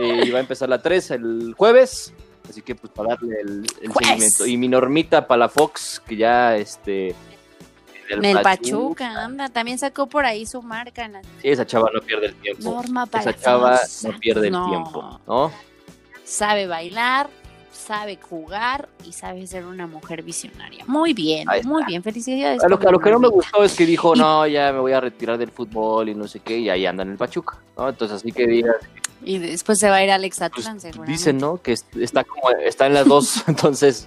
y 0.00 0.30
va 0.30 0.38
a 0.38 0.42
empezar 0.42 0.68
la 0.68 0.82
3 0.82 1.12
el 1.12 1.54
jueves. 1.56 2.12
Así 2.48 2.62
que 2.62 2.74
pues 2.74 2.92
para 2.92 3.10
darle 3.10 3.40
el, 3.40 3.66
el 3.82 3.88
Juez. 3.90 4.06
seguimiento. 4.08 4.46
Y 4.46 4.56
mi 4.56 4.68
normita 4.68 5.26
para 5.26 5.40
la 5.40 5.48
Fox, 5.48 6.00
que 6.06 6.16
ya 6.16 6.56
este. 6.56 7.14
del 8.08 8.24
El 8.24 8.40
Pachuca, 8.40 9.24
anda, 9.24 9.48
también 9.48 9.78
sacó 9.78 10.06
por 10.06 10.24
ahí 10.24 10.46
su 10.46 10.62
marca 10.62 11.04
en 11.04 11.12
la 11.12 11.22
Sí, 11.22 11.28
esa 11.42 11.66
chava 11.66 11.90
no 11.92 12.00
pierde 12.00 12.26
el 12.26 12.34
tiempo. 12.36 12.62
Norma 12.70 13.06
Esa 13.12 13.36
chava 13.36 13.78
no 14.04 14.18
pierde 14.18 14.48
el 14.48 14.54
tiempo, 14.54 15.20
¿no? 15.26 15.52
sabe 16.24 16.66
bailar, 16.66 17.28
sabe 17.72 18.18
jugar 18.20 18.88
y 19.04 19.12
sabe 19.12 19.46
ser 19.46 19.64
una 19.64 19.86
mujer 19.86 20.22
visionaria. 20.22 20.84
Muy 20.86 21.14
bien, 21.14 21.46
muy 21.64 21.84
bien, 21.84 22.02
felicidades. 22.02 22.62
A 22.62 22.68
lo, 22.68 22.78
a 22.78 22.90
lo 22.92 22.98
que 22.98 23.10
no 23.10 23.18
me 23.18 23.28
gustó 23.28 23.64
es 23.64 23.74
que 23.74 23.86
dijo, 23.86 24.14
Y- 24.14 24.18
no, 24.18 24.46
ya 24.46 24.72
me 24.72 24.78
voy 24.80 24.92
a 24.92 25.00
retirar 25.00 25.38
del 25.38 25.50
fútbol 25.50 26.08
y 26.10 26.14
no 26.14 26.26
sé 26.28 26.40
qué, 26.40 26.58
y 26.58 26.68
ahí 26.68 26.84
anda 26.86 27.02
en 27.02 27.10
el 27.12 27.16
Pachuca, 27.16 27.58
¿no? 27.78 27.88
Entonces 27.88 28.16
así 28.18 28.30
que 28.32 28.46
digas, 28.46 28.76
Y 29.24 29.38
después 29.38 29.78
se 29.78 29.88
va 29.90 29.96
a 29.96 30.04
ir 30.04 30.10
Alex 30.10 30.38
pues, 30.38 30.50
Atlán, 30.58 30.80
seguramente. 30.80 31.12
dicen, 31.12 31.38
¿no? 31.38 31.60
Que 31.60 31.72
es- 31.72 31.84
está 32.00 32.24
como, 32.24 32.50
está 32.50 32.86
en 32.86 32.94
las 32.94 33.06
dos, 33.06 33.42
entonces 33.48 34.06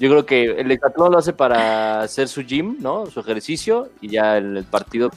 yo 0.00 0.08
creo 0.08 0.24
que 0.26 0.44
el 0.60 0.70
hexatlón 0.70 1.12
lo 1.12 1.18
hace 1.18 1.32
para 1.32 2.00
hacer 2.02 2.28
su 2.28 2.42
gym, 2.42 2.76
¿no? 2.80 3.06
Su 3.06 3.20
ejercicio, 3.20 3.90
y 4.00 4.08
ya 4.08 4.36
el 4.38 4.64
partido 4.70 5.10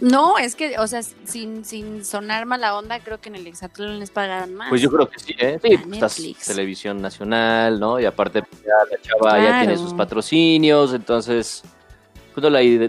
No, 0.00 0.36
es 0.38 0.56
que, 0.56 0.76
o 0.80 0.86
sea, 0.88 1.02
sin, 1.02 1.64
sin 1.64 2.04
sonar 2.04 2.44
mala 2.44 2.76
onda, 2.76 2.98
creo 2.98 3.20
que 3.20 3.28
en 3.28 3.36
el 3.36 3.46
Exatlón 3.46 4.00
les 4.00 4.10
pagan 4.10 4.52
más. 4.54 4.68
Pues 4.68 4.80
yo 4.82 4.90
creo 4.90 5.08
que 5.08 5.20
sí, 5.20 5.32
¿eh? 5.38 5.60
Sí, 5.62 5.74
A 5.76 5.82
pues, 5.82 6.18
estás 6.18 6.46
televisión 6.46 7.00
nacional, 7.00 7.78
¿no? 7.78 8.00
Y 8.00 8.04
aparte 8.04 8.42
pues, 8.42 8.62
ya 8.62 8.72
la 8.90 9.00
chava 9.00 9.38
ya 9.38 9.58
tiene 9.60 9.76
sus 9.78 9.94
patrocinios, 9.94 10.92
entonces 10.92 11.62
pues 12.34 12.42
no 12.42 12.50
le, 12.50 12.88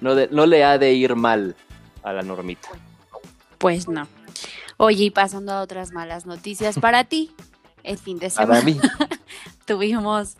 no, 0.00 0.14
le- 0.14 0.28
no 0.30 0.46
le 0.46 0.62
ha 0.64 0.78
de 0.78 0.92
ir 0.92 1.16
mal 1.16 1.56
a 2.04 2.12
la 2.12 2.22
normita. 2.22 2.68
Pues 3.58 3.88
no. 3.88 4.06
Oye, 4.78 5.04
y 5.04 5.10
pasando 5.10 5.52
a 5.52 5.60
otras 5.62 5.92
malas 5.92 6.26
noticias 6.26 6.78
para 6.80 7.04
ti, 7.04 7.34
el 7.82 7.98
fin 7.98 8.18
de 8.18 8.30
semana 8.30 8.60
mí. 8.62 8.78
tuvimos 9.64 10.36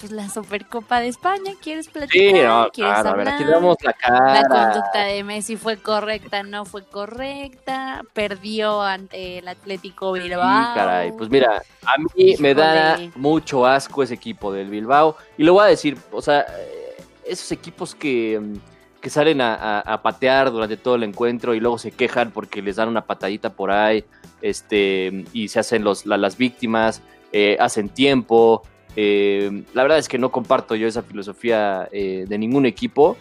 pues 0.00 0.12
la 0.12 0.28
Supercopa 0.28 1.00
de 1.00 1.08
España. 1.08 1.52
¿Quieres 1.60 1.86
Sí, 1.86 1.92
platicar? 1.92 2.44
no, 2.46 2.68
¿Quieres 2.72 2.92
claro, 2.94 3.08
a 3.08 3.14
ver, 3.14 3.28
aquí 3.30 3.44
damos 3.44 3.76
la 3.82 3.92
cara. 3.92 4.42
La 4.42 4.48
conducta 4.48 5.02
de 5.02 5.24
Messi 5.24 5.56
fue 5.56 5.76
correcta, 5.76 6.44
no 6.44 6.64
fue 6.64 6.84
correcta. 6.86 8.04
Perdió 8.12 8.80
ante 8.80 9.38
el 9.38 9.48
Atlético 9.48 10.14
Sí, 10.14 10.20
Bilbao. 10.20 10.74
caray. 10.74 11.10
Pues 11.12 11.28
mira, 11.30 11.60
a 11.84 11.94
mí 12.16 12.36
me 12.38 12.54
da 12.54 12.96
mucho 13.16 13.66
asco 13.66 14.04
ese 14.04 14.14
equipo 14.14 14.52
del 14.52 14.68
Bilbao. 14.70 15.16
Y 15.36 15.42
lo 15.42 15.54
voy 15.54 15.64
a 15.64 15.66
decir, 15.66 15.98
o 16.12 16.22
sea, 16.22 16.46
eh, 16.60 16.96
esos 17.26 17.50
equipos 17.50 17.92
que, 17.96 18.38
mm, 18.40 18.54
que 19.00 19.10
salen 19.10 19.40
a, 19.40 20.00
patear 20.02 20.50
durante 20.50 20.76
todo 20.76 20.96
el 20.96 21.02
encuentro 21.04 21.54
y 21.54 21.60
luego 21.60 21.78
se 21.78 21.92
quejan 21.92 22.30
porque 22.32 22.62
les 22.62 22.76
dan 22.76 22.88
una 22.88 23.04
patadita 23.06 23.50
por 23.50 23.70
ahí, 23.70 24.04
este, 24.42 25.24
y 25.32 25.48
se 25.48 25.60
hacen 25.60 25.84
los, 25.84 26.04
la- 26.06 26.16
las 26.16 26.36
víctimas, 26.36 27.02
eh, 27.32 27.56
hacen 27.60 27.88
tiempo. 27.88 28.62
Eh, 28.96 29.62
la 29.74 29.82
verdad 29.82 29.98
es 29.98 30.08
que 30.08 30.18
no 30.18 30.30
comparto 30.32 30.74
yo 30.74 30.88
esa 30.88 31.02
filosofía 31.02 31.88
eh, 31.92 32.24
de 32.28 32.38
ningún 32.38 32.66
equipo. 32.66 33.16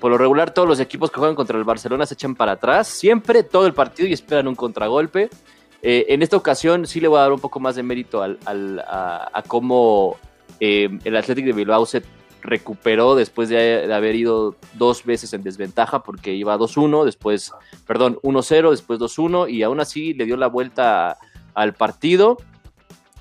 Por 0.00 0.10
lo 0.10 0.18
regular, 0.18 0.52
todos 0.52 0.68
los 0.68 0.80
equipos 0.80 1.10
que 1.10 1.18
juegan 1.18 1.36
contra 1.36 1.56
el 1.58 1.64
Barcelona 1.64 2.04
se 2.06 2.14
echan 2.14 2.34
para 2.34 2.52
atrás, 2.52 2.88
siempre 2.88 3.42
todo 3.44 3.66
el 3.66 3.72
partido 3.72 4.08
y 4.08 4.12
esperan 4.12 4.48
un 4.48 4.54
contragolpe. 4.56 5.30
En 5.82 6.22
esta 6.22 6.36
ocasión 6.36 6.86
sí 6.86 7.00
le 7.00 7.08
voy 7.08 7.18
a 7.18 7.22
dar 7.22 7.32
un 7.32 7.40
poco 7.40 7.60
más 7.60 7.76
de 7.76 7.82
mérito 7.82 8.22
al, 8.22 8.38
al- 8.44 8.80
a, 8.80 9.30
a 9.32 9.42
cómo 9.42 10.16
el 10.58 11.16
Athletic 11.16 11.44
de 11.44 11.52
Bilbao 11.52 11.84
se 11.86 12.02
recuperó 12.44 13.14
después 13.14 13.48
de, 13.48 13.92
haber 13.92 14.14
ido 14.14 14.54
dos 14.74 15.04
veces 15.04 15.32
en 15.32 15.42
desventaja 15.42 16.02
porque 16.02 16.34
iba 16.34 16.56
2-1, 16.56 17.04
después, 17.04 17.52
perdón, 17.86 18.18
1-0, 18.22 18.70
después 18.70 19.00
2-1 19.00 19.50
y 19.50 19.62
aún 19.62 19.80
así 19.80 20.12
le 20.12 20.26
dio 20.26 20.36
la 20.36 20.46
vuelta 20.46 21.18
al 21.54 21.72
partido. 21.72 22.36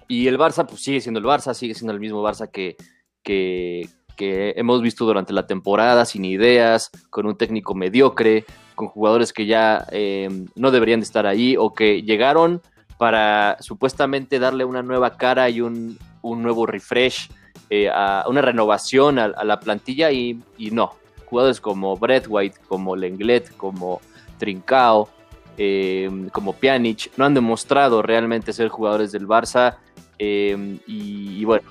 Y 0.10 0.28
el 0.28 0.38
Barça, 0.38 0.68
pues 0.68 0.84
sigue 0.84 1.00
siendo 1.00 1.20
el 1.20 1.26
Barça, 1.26 1.54
sigue 1.54 1.74
siendo 1.74 1.94
el 1.94 2.02
mismo 2.02 2.22
Barça 2.22 2.52
que, 2.52 2.76
que, 3.24 3.88
que 4.18 4.54
hemos 4.58 4.82
visto 4.82 5.06
durante 5.06 5.32
la 5.32 5.48
temporada, 5.48 6.04
sin 6.04 6.26
ideas, 6.26 6.92
con 7.10 7.26
un 7.26 7.38
técnico 7.38 7.74
mediocre, 7.74 8.46
con 8.76 8.90
jugadores 8.90 9.32
que 9.32 9.46
ya 9.46 9.88
eh, 9.92 10.30
no 10.56 10.72
deberían 10.72 11.00
de 11.00 11.06
estar 11.06 11.26
ahí 11.26 11.56
o 11.58 11.74
que 11.74 12.02
llegaron 12.02 12.62
para 12.98 13.56
supuestamente 13.62 14.38
darle 14.38 14.66
una 14.66 14.84
nueva 14.84 15.16
cara 15.16 15.50
y 15.50 15.62
un, 15.62 15.98
un 16.22 16.44
nuevo 16.44 16.66
refresh, 16.66 17.30
eh, 17.74 17.90
a 17.90 18.26
una 18.28 18.42
renovación 18.42 19.18
a, 19.18 19.26
a 19.26 19.44
la 19.44 19.58
plantilla 19.60 20.12
y, 20.12 20.40
y 20.58 20.70
no. 20.72 20.88
Jugadores 21.30 21.60
como 21.60 21.98
Brett 21.98 22.26
White, 22.30 22.60
como 22.68 22.96
Lenglet, 22.96 23.56
como 23.58 24.00
Trincao, 24.38 25.10
eh, 25.58 26.10
como 26.32 26.54
Pjanic, 26.54 27.12
no 27.18 27.26
han 27.26 27.34
demostrado 27.34 28.02
realmente 28.02 28.54
ser 28.54 28.70
jugadores 28.70 29.12
del 29.12 29.28
Barça. 29.28 29.78
eh, 30.20 30.78
y, 30.86 31.40
y 31.42 31.46
bueno, 31.46 31.68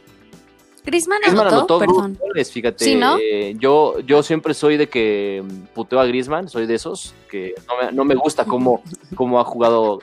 Griezmann 0.85 1.21
Griezmann 1.21 1.47
anotó, 1.47 1.77
anotó 1.77 1.79
perdón. 1.79 2.19
goles, 2.21 2.51
fíjate. 2.51 2.85
Sí, 2.85 2.97
¿no? 2.97 3.17
eh, 3.17 3.55
yo, 3.57 4.01
yo 4.01 4.23
siempre 4.25 4.53
soy 4.53 4.77
de 4.77 4.89
que 4.89 5.45
puteo 5.75 6.01
a 6.01 6.07
Griezmann, 6.07 6.49
soy 6.49 6.67
de 6.67 6.75
esos, 6.75 7.15
que 7.31 7.55
no 7.69 7.75
me, 7.81 7.93
no 7.93 8.05
me 8.05 8.15
gusta 8.17 8.45
cómo, 8.45 8.83
cómo 9.15 9.39
ha 9.39 9.45
jugado. 9.45 10.01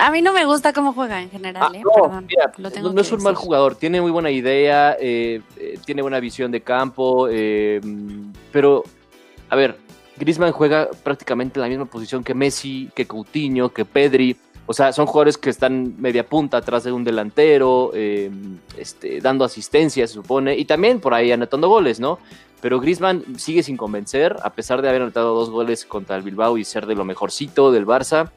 A 0.00 0.10
mí 0.10 0.22
no 0.22 0.32
me 0.32 0.44
gusta 0.46 0.72
cómo 0.72 0.92
juega 0.92 1.20
en 1.20 1.30
general, 1.30 1.62
Ah, 1.62 1.76
¿eh? 1.76 1.82
no, 1.84 2.02
Perdón. 2.02 2.26
mira, 2.26 2.52
lo 2.56 2.70
tengo 2.70 2.92
no, 2.92 3.00
es 3.00 3.12
un 3.12 3.22
mal 3.22 3.34
jugador, 3.34 3.74
tiene 3.76 4.00
muy 4.00 4.10
buena 4.10 4.30
idea, 4.30 4.96
eh, 4.98 5.42
eh, 5.58 5.78
tiene 5.84 6.00
buena 6.02 6.18
visión 6.20 6.50
de 6.50 6.62
campo, 6.62 7.28
eh, 7.30 7.80
pero, 8.50 8.82
a 9.50 9.56
ver, 9.56 9.76
Griezmann 10.16 10.52
juega 10.52 10.88
prácticamente 11.02 11.58
en 11.58 11.62
la 11.62 11.68
misma 11.68 11.84
posición 11.84 12.24
que 12.24 12.34
Messi, 12.34 12.90
que 12.94 13.06
Coutinho, 13.06 13.68
que 13.70 13.84
Pedri. 13.84 14.36
O 14.66 14.72
sea, 14.72 14.92
son 14.92 15.06
jugadores 15.06 15.36
que 15.36 15.50
están 15.50 16.00
media 16.00 16.24
punta 16.24 16.58
atrás 16.58 16.84
de 16.84 16.92
un 16.92 17.02
delantero, 17.02 17.90
este, 17.94 19.20
dando 19.20 19.44
asistencia, 19.44 20.06
se 20.06 20.14
supone, 20.14 20.56
y 20.56 20.64
también 20.64 21.00
por 21.00 21.12
ahí 21.12 21.32
anotando 21.32 21.68
goles, 21.68 21.98
¿no? 21.98 22.18
Pero 22.60 22.78
Griezmann 22.78 23.24
sigue 23.38 23.62
sin 23.64 23.76
convencer, 23.76 24.36
a 24.42 24.50
pesar 24.50 24.80
de 24.80 24.88
haber 24.88 25.02
anotado 25.02 25.34
dos 25.34 25.50
goles 25.50 25.84
contra 25.84 26.14
el 26.16 26.22
Bilbao 26.22 26.56
y 26.56 26.64
ser 26.64 26.86
de 26.86 26.94
lo 26.94 27.04
mejorcito 27.04 27.72
del 27.72 27.84
Barça, 27.86 28.30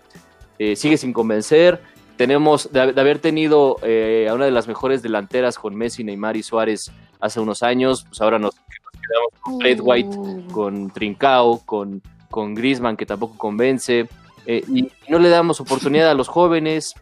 eh, 0.59 0.75
sigue 0.75 0.97
sin 0.97 1.13
convencer. 1.13 1.81
Tenemos, 2.17 2.71
de, 2.71 2.93
de 2.93 3.01
haber 3.01 3.19
tenido 3.19 3.77
eh, 3.81 4.27
a 4.29 4.33
una 4.33 4.45
de 4.45 4.51
las 4.51 4.67
mejores 4.67 5.01
delanteras 5.01 5.57
con 5.57 5.75
Messi, 5.75 6.03
Neymar 6.03 6.37
y 6.37 6.43
Suárez 6.43 6.91
hace 7.19 7.39
unos 7.39 7.63
años, 7.63 8.05
pues 8.07 8.21
ahora 8.21 8.37
nos, 8.37 8.53
quedamos 8.53 9.41
con 9.41 9.59
Fred 9.59 9.79
White, 9.81 10.17
Uh, 10.17 10.47
con 10.51 10.91
Trincao, 10.91 11.61
con, 11.65 12.01
con 12.29 12.53
Griezmann, 12.53 12.97
que 12.97 13.05
tampoco 13.05 13.37
convence, 13.37 14.07
eh, 14.45 14.63
y 14.67 14.89
no 15.07 15.19
le 15.19 15.29
damos 15.29 15.59
oportunidad 15.59 16.11
a 16.11 16.13
los 16.13 16.27
jóvenes. 16.27 16.93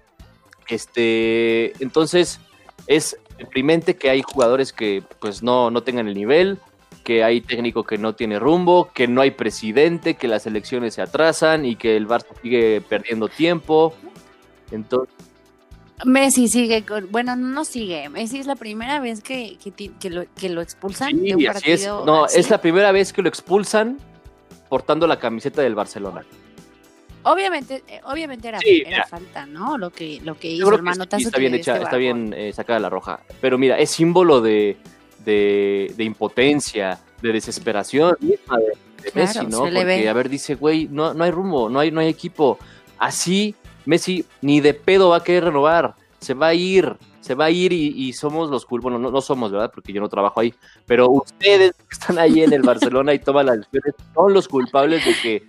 Este, 0.67 1.73
entonces, 1.83 2.39
es 2.87 3.17
deprimente 3.37 3.95
que 3.97 4.09
hay 4.09 4.21
jugadores 4.21 4.71
que 4.71 5.03
pues 5.19 5.43
no, 5.43 5.71
no 5.71 5.83
tengan 5.83 6.07
el 6.07 6.13
nivel, 6.13 6.59
que 7.03 7.23
hay 7.23 7.41
técnico 7.41 7.83
que 7.83 7.97
no 7.97 8.13
tiene 8.13 8.39
rumbo, 8.39 8.89
que 8.93 9.07
no 9.07 9.21
hay 9.21 9.31
presidente, 9.31 10.15
que 10.15 10.27
las 10.27 10.45
elecciones 10.45 10.93
se 10.93 11.01
atrasan 11.01 11.65
y 11.65 11.75
que 11.75 11.97
el 11.97 12.07
Barça 12.07 12.27
sigue 12.41 12.81
perdiendo 12.81 13.27
tiempo. 13.27 13.93
Entonces, 14.71 15.13
Messi 16.05 16.47
sigue 16.47 16.83
con, 16.83 17.11
bueno, 17.11 17.35
no 17.35 17.65
sigue. 17.65 18.09
Messi 18.09 18.39
es 18.39 18.47
la 18.47 18.55
primera 18.55 18.99
vez 18.99 19.21
que, 19.21 19.57
que, 19.57 20.09
lo, 20.09 20.25
que 20.35 20.49
lo 20.49 20.61
expulsan 20.61 21.21
de 21.21 21.35
un 21.35 21.41
sí, 21.41 21.47
así 21.47 21.71
es. 21.71 21.87
No, 21.87 22.25
así. 22.25 22.39
es 22.39 22.49
la 22.49 22.59
primera 22.59 22.91
vez 22.91 23.13
que 23.13 23.21
lo 23.21 23.29
expulsan 23.29 23.97
portando 24.69 25.05
la 25.07 25.19
camiseta 25.19 25.61
del 25.61 25.75
Barcelona. 25.75 26.23
Obviamente, 27.23 27.83
eh, 27.87 28.01
obviamente 28.05 28.47
era, 28.47 28.59
Sí, 28.59 28.83
era 28.85 29.05
falta, 29.05 29.45
¿no? 29.45 29.77
Lo 29.77 29.91
que, 29.91 30.19
lo 30.23 30.39
que 30.39 30.49
hizo 30.49 30.71
que 30.71 30.93
sí, 31.17 31.23
está 31.25 31.37
bien 31.37 31.53
hecha, 31.53 31.73
este 31.73 31.83
está 31.83 31.97
bien 31.97 32.33
eh, 32.35 32.51
sacada 32.51 32.79
la 32.79 32.89
roja. 32.89 33.19
Pero 33.39 33.59
mira, 33.59 33.77
es 33.77 33.91
símbolo 33.91 34.41
de, 34.41 34.77
de, 35.23 35.93
de 35.95 36.03
impotencia, 36.03 36.99
de 37.21 37.33
desesperación 37.33 38.15
misma 38.19 38.57
de, 38.57 38.65
de 39.03 39.11
Claro, 39.11 39.27
Messi, 39.27 39.47
¿no? 39.47 39.59
Porque, 39.59 39.83
ve. 39.83 40.09
a 40.09 40.13
ver, 40.13 40.29
dice, 40.29 40.55
güey, 40.55 40.87
no, 40.89 41.13
no 41.13 41.23
hay 41.23 41.31
rumbo, 41.31 41.69
no 41.69 41.79
hay, 41.79 41.91
no 41.91 41.99
hay 41.99 42.07
equipo. 42.07 42.57
Así, 42.97 43.55
Messi 43.85 44.25
ni 44.41 44.61
de 44.61 44.73
pedo 44.73 45.09
va 45.09 45.17
a 45.17 45.23
querer 45.23 45.45
renovar. 45.45 45.95
Se 46.19 46.33
va 46.33 46.47
a 46.47 46.53
ir, 46.53 46.97
se 47.19 47.33
va 47.33 47.45
a 47.45 47.49
ir 47.49 47.73
y, 47.73 47.87
y 47.87 48.13
somos 48.13 48.49
los 48.49 48.65
culpables. 48.65 48.99
Bueno, 48.99 48.99
no, 48.99 49.11
no 49.11 49.21
somos, 49.21 49.51
¿verdad? 49.51 49.71
Porque 49.73 49.91
yo 49.91 50.01
no 50.01 50.09
trabajo 50.09 50.39
ahí. 50.39 50.53
Pero 50.85 51.09
ustedes 51.09 51.73
que 51.73 51.93
están 51.93 52.19
ahí 52.19 52.41
en 52.43 52.53
el 52.53 52.61
Barcelona 52.61 53.13
y 53.13 53.19
toman 53.19 53.47
las 53.47 53.57
decisiones 53.57 53.95
son 54.13 54.33
los 54.33 54.47
culpables 54.47 55.03
de 55.05 55.15
que 55.21 55.43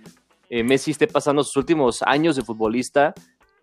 eh, 0.49 0.63
Messi 0.63 0.91
esté 0.91 1.07
pasando 1.07 1.43
sus 1.43 1.57
últimos 1.57 2.01
años 2.03 2.35
de 2.35 2.41
futbolista 2.41 3.13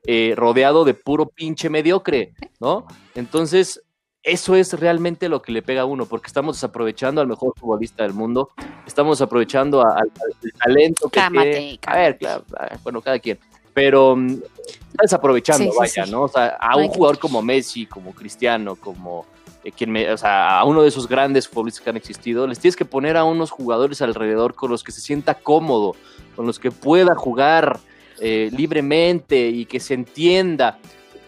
eh, 0.05 0.35
rodeado 0.37 0.85
de 0.85 0.95
puro 0.95 1.27
pinche 1.27 1.69
mediocre, 1.69 2.33
¿no? 2.59 2.87
Entonces, 3.15 3.83
eso 4.23 4.55
es 4.55 4.73
realmente 4.79 5.29
lo 5.29 5.41
que 5.43 5.53
le 5.53 5.63
pega 5.63 5.83
a 5.83 5.85
uno, 5.87 6.07
porque 6.07 6.27
estamos 6.27 6.57
desaprovechando 6.57 7.21
al 7.21 7.27
mejor 7.27 7.53
futbolista 7.57 8.03
del 8.03 8.13
mundo, 8.13 8.51
estamos 8.87 9.19
desaprovechando 9.19 9.81
a- 9.81 9.95
al, 9.97 10.11
al 10.11 10.53
talento 10.59 11.09
que 11.09 11.21
tiene. 11.21 11.79
A 11.83 11.87
cálmate. 11.87 12.01
ver, 12.03 12.19
claro, 12.19 12.45
bueno, 12.83 13.01
cada 13.01 13.19
quien. 13.19 13.39
Pero 13.73 14.17
mm, 14.17 14.31
está 14.33 15.03
desaprovechando, 15.03 15.71
Sí, 15.71 15.79
vaya, 15.79 16.05
sí. 16.05 16.11
¿no? 16.11 16.23
O 16.23 16.29
sea, 16.29 16.57
a 16.61 16.77
un 16.77 16.89
jugador 16.89 17.19
como 17.19 17.41
Messi, 17.41 17.87
como 17.87 18.13
Cristiano, 18.13 18.77
como 18.77 19.25
eh, 19.65 19.73
quien 19.73 19.91
me, 19.91 20.11
o 20.13 20.17
sea, 20.19 20.59
a 20.59 20.65
uno 20.65 20.83
de 20.83 20.89
esos 20.89 21.07
grandes 21.09 21.49
futbolistas 21.49 21.83
que 21.85 21.91
han 21.91 21.97
existido, 21.97 22.47
les 22.47 22.59
tienes 22.59 22.77
que 22.77 22.85
poner 22.85 23.17
a 23.17 23.25
unos 23.25 23.51
jugadores 23.51 24.03
alrededor 24.03 24.55
con 24.55 24.71
los 24.71 24.83
que 24.83 24.91
se 24.93 25.01
sienta 25.01 25.35
cómodo, 25.35 25.95
con 26.37 26.47
los 26.47 26.59
que 26.59 26.71
pueda 26.71 27.15
jugar 27.15 27.79
eh, 28.21 28.51
libremente 28.55 29.49
y 29.49 29.65
que 29.67 29.81
se 29.81 29.95
entienda. 29.95 30.79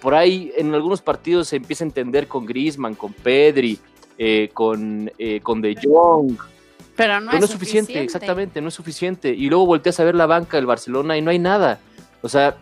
Por 0.03 0.15
ahí 0.15 0.53
en 0.57 0.75
algunos 0.75 1.01
partidos 1.01 1.49
se 1.49 1.57
empieza 1.57 1.85
a 1.85 1.87
entender 1.87 2.27
con 2.29 2.45
Griezmann, 2.45 2.95
con 2.97 3.12
Pedri, 3.15 3.79
eh, 4.19 4.51
con, 4.53 5.11
eh, 5.19 5.41
con 5.43 5.62
De 5.62 5.75
Jong, 5.83 6.37
Pero 6.97 7.21
no, 7.21 7.31
pero 7.31 7.38
no 7.41 7.45
es 7.45 7.51
suficiente, 7.51 7.93
exactamente, 8.03 8.61
no 8.61 8.69
es 8.69 8.75
suficiente. 8.75 9.31
Y 9.31 9.49
luego 9.49 9.65
volteas 9.65 9.99
a 10.01 10.05
ver 10.05 10.15
la 10.17 10.27
banca 10.27 10.57
del 10.59 10.67
Barcelona 10.67 11.17
y 11.17 11.23
no 11.23 11.31
hay 11.31 11.38
nada. 11.38 11.79
O 12.21 12.29
sea, 12.29 12.57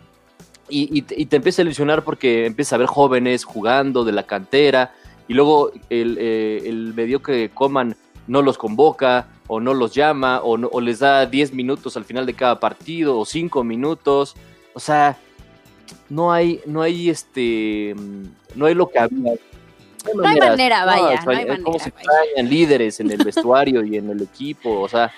y, 0.68 0.96
y 0.96 1.02
te, 1.02 1.20
y 1.20 1.26
te 1.26 1.36
empieza 1.36 1.62
a 1.62 1.64
ilusionar 1.64 2.04
porque 2.04 2.46
empiezas 2.46 2.74
a 2.74 2.76
ver 2.76 2.86
jóvenes 2.86 3.44
jugando 3.44 4.04
de 4.04 4.12
la 4.12 4.22
cantera 4.24 4.94
y 5.26 5.34
luego 5.34 5.72
el, 5.88 6.16
eh, 6.20 6.62
el 6.66 6.92
mediocre 6.94 7.48
Coman 7.50 7.96
no 8.28 8.42
los 8.42 8.56
convoca 8.58 9.26
o 9.48 9.58
no 9.58 9.74
los 9.74 9.94
llama 9.94 10.40
o, 10.42 10.56
no- 10.58 10.68
o 10.72 10.80
les 10.80 11.00
da 11.00 11.26
10 11.26 11.52
minutos 11.54 11.96
al 11.96 12.04
final 12.04 12.26
de 12.26 12.34
cada 12.34 12.60
partido 12.60 13.18
o 13.18 13.24
5 13.24 13.64
minutos. 13.64 14.36
O 14.74 14.78
sea, 14.80 15.18
no 16.08 16.32
hay, 16.32 16.60
no 16.66 16.82
hay 16.82 17.10
este, 17.10 17.94
no 18.54 18.66
hay 18.66 18.74
lo 18.74 18.88
que 18.88 18.98
había. 18.98 19.34
No 20.14 20.26
hay 20.26 20.38
manera, 20.38 20.84
vaya, 20.84 21.02
no 21.02 21.08
hay 21.08 21.16
extraña- 21.16 21.62
¿Cómo 21.62 21.78
se 21.78 21.90
manera, 21.90 22.10
extrañan 22.24 22.50
líderes 22.50 23.00
en 23.00 23.10
el 23.10 23.18
vestuario 23.24 23.84
y 23.84 23.96
en 23.96 24.10
el 24.10 24.22
equipo? 24.22 24.80
O 24.80 24.88
sea, 24.88 25.12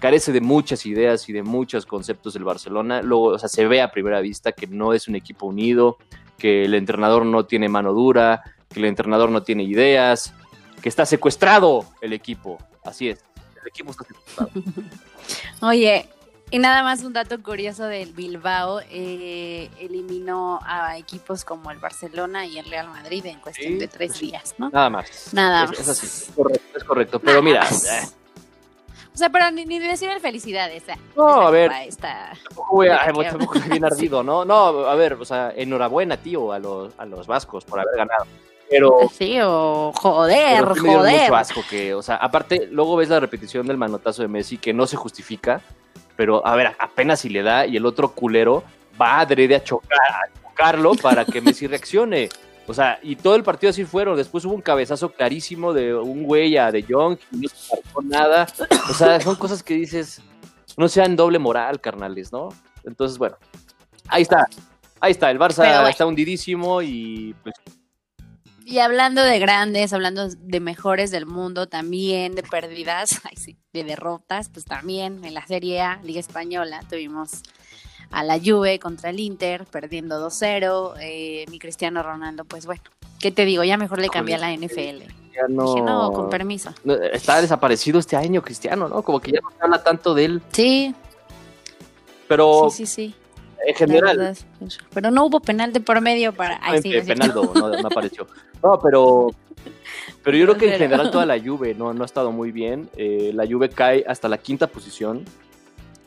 carece 0.00 0.32
de 0.32 0.40
muchas 0.40 0.84
ideas 0.86 1.28
y 1.28 1.32
de 1.32 1.42
muchos 1.42 1.86
conceptos 1.86 2.34
del 2.34 2.44
Barcelona. 2.44 3.00
Luego, 3.02 3.24
o 3.26 3.38
sea, 3.38 3.48
se 3.48 3.66
ve 3.66 3.80
a 3.80 3.90
primera 3.90 4.20
vista 4.20 4.52
que 4.52 4.66
no 4.66 4.92
es 4.92 5.06
un 5.08 5.14
equipo 5.16 5.46
unido, 5.46 5.98
que 6.36 6.64
el 6.64 6.74
entrenador 6.74 7.24
no 7.26 7.46
tiene 7.46 7.68
mano 7.68 7.92
dura, 7.92 8.42
que 8.68 8.80
el 8.80 8.86
entrenador 8.86 9.30
no 9.30 9.42
tiene 9.42 9.62
ideas, 9.62 10.34
que 10.82 10.88
está 10.88 11.06
secuestrado 11.06 11.84
el 12.00 12.12
equipo. 12.12 12.58
Así 12.84 13.08
es, 13.08 13.20
el 13.62 13.68
equipo 13.68 13.90
está 13.92 14.04
secuestrado. 14.04 14.50
Oye, 15.62 16.08
y 16.50 16.58
nada 16.58 16.82
más 16.82 17.02
un 17.02 17.12
dato 17.12 17.42
curioso 17.42 17.84
del 17.84 18.12
Bilbao, 18.12 18.80
eh, 18.90 19.68
eliminó 19.80 20.60
a 20.64 20.96
equipos 20.96 21.44
como 21.44 21.70
el 21.70 21.78
Barcelona 21.78 22.46
y 22.46 22.58
el 22.58 22.64
Real 22.70 22.88
Madrid 22.88 23.24
en 23.26 23.38
cuestión 23.40 23.74
Sí, 23.74 23.78
de 23.78 23.88
tres 23.88 24.08
pues 24.10 24.18
sí. 24.18 24.26
días, 24.26 24.54
¿no? 24.58 24.70
Nada 24.70 24.88
más. 24.90 25.30
Nada 25.32 25.64
es, 25.64 25.70
más. 25.70 25.78
es 25.80 25.88
así, 25.88 26.32
correcto, 26.32 26.78
es 26.78 26.84
correcto. 26.84 27.18
Pero 27.20 27.42
Nada 27.42 27.42
mira, 27.42 27.60
más. 27.62 27.84
eh, 27.84 28.08
O 29.14 29.18
sea, 29.18 29.30
pero 29.30 29.50
ni, 29.50 29.64
ni 29.66 29.78
decir 29.78 30.08
felicidades. 30.20 30.88
eh. 30.88 30.94
No, 31.16 31.28
Esta 31.28 31.46
a 31.46 31.50
ver. 31.50 31.72
Está... 31.86 32.32
tampoco 32.44 32.84
tampoco 33.24 33.58
bien 33.68 33.84
ardido, 33.90 34.22
¿no? 34.22 34.44
No, 34.44 34.54
a 34.86 34.94
ver, 34.94 35.14
o 35.14 35.24
sea, 35.24 35.52
enhorabuena, 35.54 36.16
tío, 36.16 36.52
a 36.52 36.58
los, 36.58 36.92
a 36.98 37.04
los 37.04 37.26
vascos 37.26 37.64
por 37.64 37.80
haber 37.80 37.96
ganado. 37.96 38.26
Pero, 38.70 39.10
Sí, 39.10 39.38
o 39.42 39.92
joder, 39.94 40.60
pero 40.60 40.74
sí 40.74 40.80
me 40.82 40.94
joder. 40.94 41.20
mucho 41.22 41.36
asco 41.36 41.60
que, 41.70 41.94
o 41.94 42.02
sea, 42.02 42.16
aparte, 42.16 42.68
luego 42.70 42.96
ves 42.96 43.08
la 43.08 43.18
repetición 43.18 43.66
del 43.66 43.78
manotazo 43.78 44.20
de 44.22 44.28
Messi 44.28 44.58
que 44.58 44.74
no 44.74 44.86
se 44.86 44.96
justifica, 44.96 45.62
pero 46.18 46.44
a 46.44 46.56
ver, 46.56 46.74
apenas 46.80 47.20
si 47.20 47.28
le 47.28 47.44
da 47.44 47.64
y 47.64 47.76
el 47.76 47.86
otro 47.86 48.10
culero 48.10 48.64
va 49.00 49.20
adrede 49.20 49.54
a 49.54 49.62
chocar, 49.62 50.00
a 50.00 50.40
chocarlo 50.42 50.94
para 50.96 51.24
que 51.24 51.40
Messi 51.40 51.68
reaccione. 51.68 52.28
O 52.66 52.74
sea, 52.74 52.98
y 53.04 53.14
todo 53.14 53.36
el 53.36 53.44
partido 53.44 53.70
así 53.70 53.84
fueron. 53.84 54.16
Después 54.16 54.44
hubo 54.44 54.52
un 54.52 54.60
cabezazo 54.60 55.10
clarísimo 55.10 55.72
de 55.72 55.94
un 55.94 56.24
güey 56.24 56.56
a 56.56 56.72
De 56.72 56.82
Jong 56.82 57.18
y 57.30 57.36
no 57.36 57.48
se 57.48 57.72
marcó 57.72 58.02
nada. 58.02 58.48
O 58.90 58.94
sea, 58.94 59.20
son 59.20 59.36
cosas 59.36 59.62
que 59.62 59.74
dices, 59.74 60.20
no 60.76 60.88
sean 60.88 61.14
doble 61.14 61.38
moral, 61.38 61.80
carnales, 61.80 62.32
¿no? 62.32 62.48
Entonces, 62.82 63.16
bueno, 63.16 63.36
ahí 64.08 64.22
está. 64.22 64.48
Ahí 64.98 65.12
está, 65.12 65.30
el 65.30 65.38
Barça 65.38 65.58
bueno. 65.58 65.86
está 65.86 66.04
hundidísimo 66.04 66.82
y 66.82 67.32
pues 67.44 67.54
Y 68.64 68.80
hablando 68.80 69.22
de 69.22 69.38
grandes, 69.38 69.92
hablando 69.92 70.26
de 70.28 70.58
mejores 70.58 71.12
del 71.12 71.26
mundo, 71.26 71.68
también 71.68 72.34
de 72.34 72.42
pérdidas, 72.42 73.20
ay, 73.30 73.36
sí, 73.36 73.56
de 73.72 73.84
derrotas, 73.84 74.48
pues 74.48 74.64
también 74.64 75.22
en 75.24 75.34
la 75.34 75.46
Serie 75.46 75.80
A, 75.82 76.00
Liga 76.02 76.20
Española, 76.20 76.80
tuvimos 76.88 77.42
a 78.10 78.24
la 78.24 78.38
Juve 78.42 78.78
contra 78.78 79.10
el 79.10 79.20
Inter, 79.20 79.66
perdiendo 79.66 80.18
2-0. 80.26 80.94
eh, 81.00 81.44
mi 81.50 81.58
Cristiano 81.58 82.02
Ronaldo, 82.02 82.44
pues 82.46 82.64
bueno, 82.64 82.82
¿qué 83.20 83.30
te 83.30 83.44
digo? 83.44 83.62
Ya 83.64 83.76
mejor 83.76 84.00
le 84.00 84.08
cambié 84.08 84.36
a 84.36 84.38
la 84.38 84.52
NFL. 84.56 85.02
ya 85.34 85.42
no, 85.50 85.64
Dije, 85.74 85.82
no, 85.82 86.12
con 86.12 86.30
permiso. 86.30 86.72
no, 86.84 86.94
está 86.94 87.42
desaparecido 87.42 87.98
este 87.98 88.16
año, 88.16 88.40
Cristiano, 88.40 88.88
¿no? 88.88 89.02
Como 89.02 89.20
que 89.20 89.32
ya 89.32 89.40
no 89.42 89.50
se 89.50 89.56
habla 89.62 89.82
tanto 89.84 90.14
de 90.14 90.24
él, 90.24 90.42
Sí, 90.52 90.94
pero 92.26 92.68
sí, 92.70 92.86
sí, 92.86 92.94
sí. 93.08 93.14
en 93.66 93.74
general, 93.74 94.16
verdad, 94.16 94.36
pero 94.94 95.10
no 95.10 95.26
hubo 95.26 95.40
penal 95.40 95.74
de 95.74 95.80
por 95.80 96.00
medio 96.00 96.32
para... 96.34 96.58
En- 96.74 96.82
sí, 96.82 96.90
no, 97.18 97.44
no 97.54 97.86
apareció. 97.86 98.26
No, 98.62 98.78
pero, 98.82 99.30
pero 100.22 100.36
yo 100.36 100.46
creo 100.46 100.58
que 100.58 100.72
en 100.72 100.78
general 100.78 101.10
toda 101.10 101.26
la 101.26 101.40
Juve 101.40 101.74
no, 101.74 101.92
no 101.94 102.02
ha 102.02 102.06
estado 102.06 102.32
muy 102.32 102.52
bien. 102.52 102.88
Eh, 102.96 103.32
la 103.34 103.46
Juve 103.46 103.68
cae 103.68 104.04
hasta 104.06 104.28
la 104.28 104.38
quinta 104.38 104.66
posición. 104.66 105.24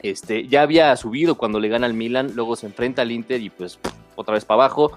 Este, 0.01 0.47
ya 0.47 0.63
había 0.63 0.95
subido 0.95 1.35
cuando 1.35 1.59
le 1.59 1.69
gana 1.69 1.85
al 1.85 1.93
Milan, 1.93 2.31
luego 2.35 2.55
se 2.55 2.65
enfrenta 2.65 3.03
al 3.03 3.11
Inter 3.11 3.39
y 3.39 3.49
pues 3.49 3.79
otra 4.15 4.33
vez 4.33 4.45
para 4.45 4.63
abajo. 4.63 4.91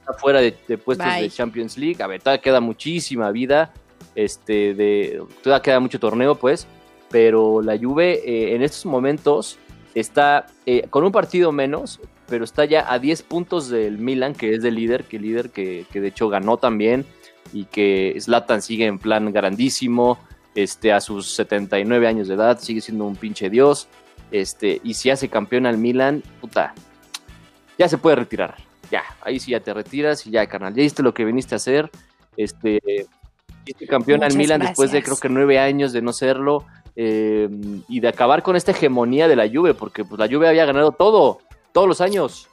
Está 0.00 0.14
fuera 0.14 0.40
de, 0.40 0.56
de 0.66 0.78
puestos 0.78 1.06
Bye. 1.06 1.22
de 1.22 1.30
Champions 1.30 1.76
League. 1.76 2.02
A 2.02 2.06
ver, 2.06 2.20
todavía 2.20 2.40
queda 2.40 2.60
muchísima 2.60 3.30
vida. 3.30 3.72
Este, 4.14 4.74
de, 4.74 5.22
todavía 5.42 5.62
queda 5.62 5.80
mucho 5.80 6.00
torneo, 6.00 6.34
pues. 6.34 6.66
Pero 7.10 7.62
la 7.62 7.78
Juve 7.78 8.20
eh, 8.24 8.54
en 8.54 8.62
estos 8.62 8.86
momentos 8.86 9.58
está 9.94 10.46
eh, 10.66 10.86
con 10.90 11.04
un 11.04 11.12
partido 11.12 11.52
menos, 11.52 12.00
pero 12.26 12.44
está 12.44 12.64
ya 12.64 12.90
a 12.92 12.98
10 12.98 13.22
puntos 13.22 13.68
del 13.68 13.98
Milan, 13.98 14.34
que 14.34 14.54
es 14.54 14.64
el 14.64 14.74
líder, 14.74 15.04
que 15.04 15.18
líder 15.18 15.50
que, 15.50 15.86
que 15.92 16.00
de 16.00 16.08
hecho 16.08 16.28
ganó 16.28 16.56
también, 16.58 17.06
y 17.52 17.64
que 17.64 18.16
Zlatan 18.20 18.62
sigue 18.62 18.86
en 18.86 18.98
plan 18.98 19.32
grandísimo, 19.32 20.18
este, 20.54 20.92
a 20.92 21.00
sus 21.00 21.34
79 21.34 22.06
años 22.06 22.28
de 22.28 22.34
edad, 22.34 22.58
sigue 22.58 22.80
siendo 22.80 23.04
un 23.04 23.16
pinche 23.16 23.50
dios, 23.50 23.88
este, 24.30 24.80
y 24.82 24.94
si 24.94 25.10
hace 25.10 25.28
campeón 25.28 25.66
al 25.66 25.78
Milan, 25.78 26.22
puta, 26.40 26.74
ya 27.78 27.88
se 27.88 27.98
puede 27.98 28.16
retirar, 28.16 28.56
ya, 28.90 29.02
ahí 29.22 29.38
sí 29.38 29.52
ya 29.52 29.60
te 29.60 29.72
retiras 29.72 30.26
y 30.26 30.30
ya, 30.30 30.46
carnal, 30.46 30.74
ya 30.74 30.82
hiciste 30.82 31.02
lo 31.02 31.14
que 31.14 31.24
viniste 31.24 31.54
a 31.54 31.56
hacer, 31.56 31.90
este, 32.36 32.80
hiciste 33.64 33.86
campeón 33.86 34.24
al 34.24 34.36
Milan 34.36 34.60
después 34.60 34.90
de 34.90 35.02
creo 35.02 35.16
que 35.16 35.28
nueve 35.28 35.58
años 35.58 35.92
de 35.92 36.02
no 36.02 36.12
serlo, 36.12 36.64
eh, 37.00 37.48
y 37.88 38.00
de 38.00 38.08
acabar 38.08 38.42
con 38.42 38.56
esta 38.56 38.72
hegemonía 38.72 39.28
de 39.28 39.36
la 39.36 39.48
Juve, 39.48 39.72
porque 39.72 40.04
pues 40.04 40.18
la 40.18 40.26
Juve 40.26 40.48
había 40.48 40.64
ganado 40.64 40.90
todo, 40.90 41.38
todos 41.72 41.86
los 41.86 42.00
años. 42.00 42.48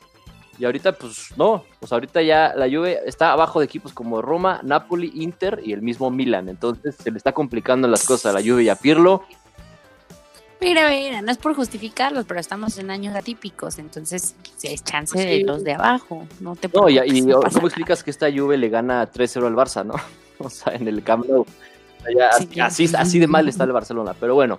Y 0.58 0.66
ahorita, 0.66 0.94
pues 0.94 1.30
no, 1.38 1.64
pues 1.80 1.92
ahorita 1.92 2.22
ya 2.22 2.54
la 2.56 2.66
Juve 2.66 3.00
está 3.06 3.32
abajo 3.32 3.60
de 3.60 3.66
equipos 3.66 3.94
como 3.94 4.22
Roma, 4.22 4.62
Napoli, 4.64 5.12
Inter 5.16 5.62
y 5.64 5.74
el 5.74 5.82
mismo 5.82 6.10
Milan. 6.10 6.50
Entonces 6.50 6.96
se 6.96 7.12
le 7.12 7.18
está 7.18 7.34
complicando 7.34 7.88
las 7.88 8.06
cosas 8.06 8.34
a 8.34 8.40
la 8.40 8.46
Juve 8.46 8.64
y 8.64 8.70
a 8.70 8.76
Pirlo. 8.76 9.24
Mira, 10.62 10.90
mira, 10.90 11.22
no 11.22 11.32
es 11.32 11.38
por 11.38 11.54
justificarlos, 11.54 12.26
pero 12.26 12.40
estamos 12.40 12.78
en 12.78 12.90
años 12.90 13.16
atípicos, 13.16 13.78
entonces 13.78 14.36
es 14.64 14.84
chance 14.84 15.18
de 15.18 15.44
los 15.44 15.64
de 15.64 15.74
abajo, 15.74 16.26
no 16.40 16.56
te 16.56 16.70
No, 16.74 16.90
y, 16.90 17.22
no 17.22 17.42
¿cómo 17.42 17.68
explicas 17.68 18.04
que 18.04 18.10
esta 18.10 18.32
Juve 18.32 18.58
le 18.58 18.70
gana 18.70 19.12
3-0 19.12 19.46
al 19.46 19.56
Barça, 19.56 19.86
no? 19.86 19.96
O 20.38 20.50
sea, 20.50 20.74
en 20.74 20.88
el 20.88 21.02
Camp 21.02 21.26
Nou. 21.28 21.42
O 21.42 21.46
sea, 22.04 22.14
ya 22.14 22.32
Sí, 22.32 22.44
así, 22.44 22.48
claro. 22.48 22.68
así, 22.68 22.90
así 22.98 23.20
de 23.20 23.28
mal 23.28 23.48
está 23.48 23.64
el 23.64 23.72
Barcelona. 23.72 24.14
Pero 24.20 24.36
bueno, 24.36 24.58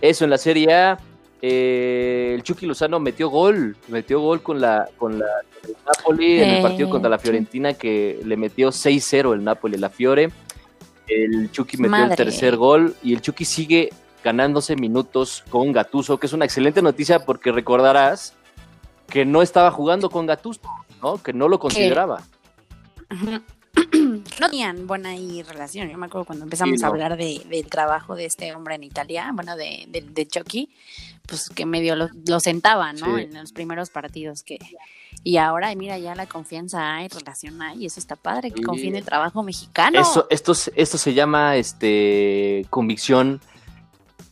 eso 0.00 0.24
en 0.24 0.30
la 0.30 0.38
Serie 0.38 0.72
A. 0.72 0.98
eh, 1.42 2.32
el 2.34 2.42
Chucky 2.42 2.66
Lozano 2.66 3.00
metió 3.00 3.30
gol, 3.30 3.76
metió 3.88 4.20
gol 4.20 4.42
con 4.42 4.60
la 4.60 4.88
con 4.98 5.18
la 5.18 5.26
con 5.60 5.70
el 5.70 5.76
Napoli 5.86 6.40
en 6.40 6.48
el 6.50 6.62
partido 6.62 6.90
contra 6.90 7.08
la. 7.08 7.18
Fiorentina 7.18 7.74
que 7.74 8.20
le 8.24 8.36
metió 8.36 8.70
6-0 8.70 9.34
el 9.34 9.44
Napoli 9.44 9.78
la 9.78 9.90
Fiore. 9.90 10.30
El 11.06 11.50
Chucky 11.50 11.76
metió 11.76 12.04
el 12.04 12.16
tercer 12.16 12.56
gol 12.56 12.94
y 13.02 13.14
el 13.14 13.20
Chucky 13.20 13.44
sigue 13.44 13.90
ganándose 14.22 14.76
minutos 14.76 15.44
con 15.50 15.72
Gatuso, 15.72 16.18
que 16.18 16.26
es 16.26 16.32
una 16.32 16.44
excelente 16.44 16.82
noticia 16.82 17.24
porque 17.24 17.52
recordarás 17.52 18.34
que 19.06 19.24
no 19.24 19.42
estaba 19.42 19.70
jugando 19.70 20.08
con 20.10 20.26
Gatuso, 20.26 20.60
¿no? 21.02 21.22
Que 21.22 21.32
no 21.32 21.48
lo 21.48 21.58
consideraba. 21.58 22.22
No 24.40 24.48
tenían 24.48 24.86
buena 24.86 25.10
ahí 25.10 25.42
relación. 25.42 25.88
Yo 25.90 25.98
me 25.98 26.06
acuerdo 26.06 26.24
cuando 26.24 26.44
empezamos 26.44 26.78
Sí, 26.78 26.84
a 26.84 26.88
hablar 26.88 27.16
de, 27.16 27.42
del 27.48 27.66
trabajo 27.66 28.14
de 28.16 28.24
este 28.26 28.54
hombre 28.54 28.74
en 28.74 28.84
Italia, 28.84 29.30
bueno, 29.34 29.56
de, 29.56 29.84
de, 29.88 30.00
de 30.02 30.26
Chucky, 30.26 30.70
pues 31.26 31.48
que 31.50 31.66
medio 31.66 31.94
lo, 31.96 32.08
lo 32.26 32.40
sentaba, 32.40 32.92
¿no? 32.92 33.16
Sí. 33.16 33.22
En 33.24 33.34
los 33.34 33.52
primeros 33.52 33.90
partidos 33.90 34.42
que... 34.42 34.58
Y 35.22 35.36
ahora, 35.36 35.74
mira, 35.74 35.98
ya 35.98 36.14
la 36.14 36.26
confianza 36.26 36.94
hay, 36.96 37.08
relación 37.08 37.60
hay, 37.60 37.82
y 37.82 37.86
eso 37.86 38.00
está 38.00 38.16
padre, 38.16 38.50
que 38.50 38.58
Sí. 38.58 38.62
confíe 38.62 38.88
en 38.88 38.96
el 38.96 39.04
trabajo 39.04 39.42
mexicano. 39.42 40.00
Eso, 40.00 40.26
esto, 40.30 40.54
se- 40.54 40.72
esto 40.76 40.96
se 40.98 41.12
llama 41.14 41.56
este 41.56 42.64
convicción 42.70 43.40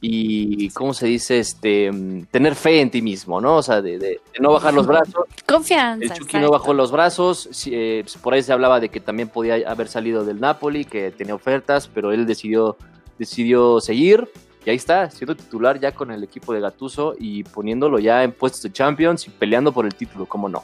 y 0.01 0.71
¿cómo 0.71 0.95
se 0.95 1.07
dice? 1.07 1.39
Este 1.41 1.91
mm, 1.91 2.27
tener 2.31 2.55
fe 2.55 2.81
en 2.81 2.91
ti 2.91 3.03
mismo, 3.03 3.41
¿no? 3.41 3.57
O 3.57 3.63
sea, 3.63 3.83
de, 3.83 3.99
de- 3.99 4.09
de 4.09 4.21
no 4.41 4.53
bajar 4.53 4.73
los 4.75 4.87
brazos. 4.87 5.25
Confianza. 5.47 6.05
El 6.15 6.21
Chucky 6.21 6.39
no 6.39 6.51
bajó 6.51 6.73
los 6.73 6.93
brazos. 6.93 7.49
eh, 7.67 8.01
pues, 8.05 8.17
por 8.17 8.35
ahí 8.35 8.43
se 8.43 8.53
hablaba 8.53 8.79
de 8.81 8.89
que 8.91 9.01
también 9.01 9.29
podía 9.29 9.57
haber 9.69 9.89
salido 9.89 10.25
del 10.25 10.41
Napoli, 10.41 10.85
que 10.85 11.11
tenía 11.11 11.35
ofertas, 11.35 11.89
pero 11.93 12.13
él 12.13 12.27
decidió, 12.27 12.77
decidió 13.19 13.81
seguir. 13.81 14.29
Y 14.65 14.71
ahí 14.71 14.77
está, 14.77 15.11
siendo 15.11 15.35
titular 15.35 15.81
ya 15.81 15.93
con 15.93 16.11
el 16.11 16.23
equipo 16.23 16.53
de 16.53 16.61
Gatuso 16.61 17.15
y 17.19 17.43
poniéndolo 17.45 17.99
ya 17.99 18.23
en 18.23 18.33
puestos 18.33 18.63
de 18.63 18.73
Champions 18.73 19.27
y 19.27 19.31
peleando 19.31 19.73
por 19.73 19.87
el 19.87 19.95
título, 19.95 20.27
¿cómo 20.27 20.49
no? 20.49 20.63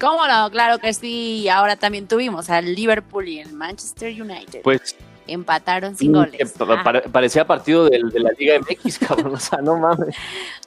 ¿Cómo 0.00 0.26
no? 0.26 0.50
Claro 0.50 0.78
que 0.78 0.94
sí. 0.94 1.42
Y 1.42 1.48
ahora 1.48 1.76
también 1.76 2.08
tuvimos 2.08 2.48
al 2.48 2.74
Liverpool 2.74 3.28
y 3.28 3.40
el 3.40 3.52
Manchester 3.52 4.10
United. 4.22 4.62
Pues 4.62 4.96
Empataron 5.30 5.96
sin 5.96 6.10
mm, 6.10 6.14
goles. 6.14 6.54
Ah, 6.60 6.82
pare- 6.84 7.02
parecía 7.10 7.46
partido 7.46 7.88
de, 7.88 7.98
la 8.00 8.30
Liga 8.38 8.58
MX, 8.58 8.98
cabrón. 9.06 9.34
O 9.34 9.38
sea, 9.38 9.60
no 9.60 9.78
mames. 9.78 10.14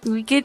uy, 0.06 0.24
qué, 0.24 0.44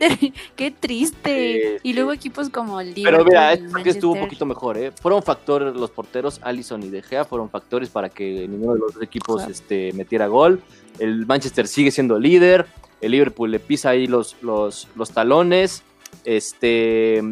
qué 0.57 0.71
triste. 0.71 1.79
Y 1.83 1.93
luego 1.93 2.13
equipos 2.13 2.51
como 2.51 2.81
el 2.81 2.95
Liverpool. 2.95 3.25
Pero 3.25 3.25
mira, 3.25 3.53
el 3.53 3.67
este 3.67 3.83
que 3.83 3.91
estuvo 3.91 4.13
un 4.13 4.19
Manchester. 4.21 4.29
poquito 4.29 4.47
mejor, 4.47 4.77
¿eh? 4.79 4.93
Fueron 5.01 5.23
factores 5.23 5.75
los 5.75 5.91
porteros, 5.91 6.41
Allison 6.43 6.83
y 6.83 6.89
De 6.89 7.03
Gea, 7.03 7.25
fueron 7.25 7.49
factores 7.51 7.89
para 7.91 8.09
que 8.09 8.47
ninguno 8.49 8.75
de 8.75 8.81
los 8.81 8.95
dos 8.95 9.03
equipos 9.03 9.37
Claro. 9.37 9.53
este, 9.53 9.93
metiera 9.93 10.27
gol. 10.27 10.61
El 10.99 11.27
Manchester 11.27 11.69
sigue 11.69 11.91
siendo 11.91 12.19
líder, 12.19 12.67
el 13.01 13.13
Liverpool 13.13 13.51
le 13.51 13.61
pisa 13.61 13.91
ahí 13.91 14.07
los, 14.07 14.37
los, 14.43 14.89
los 14.97 15.11
talones. 15.13 15.83
Este, 16.25 17.23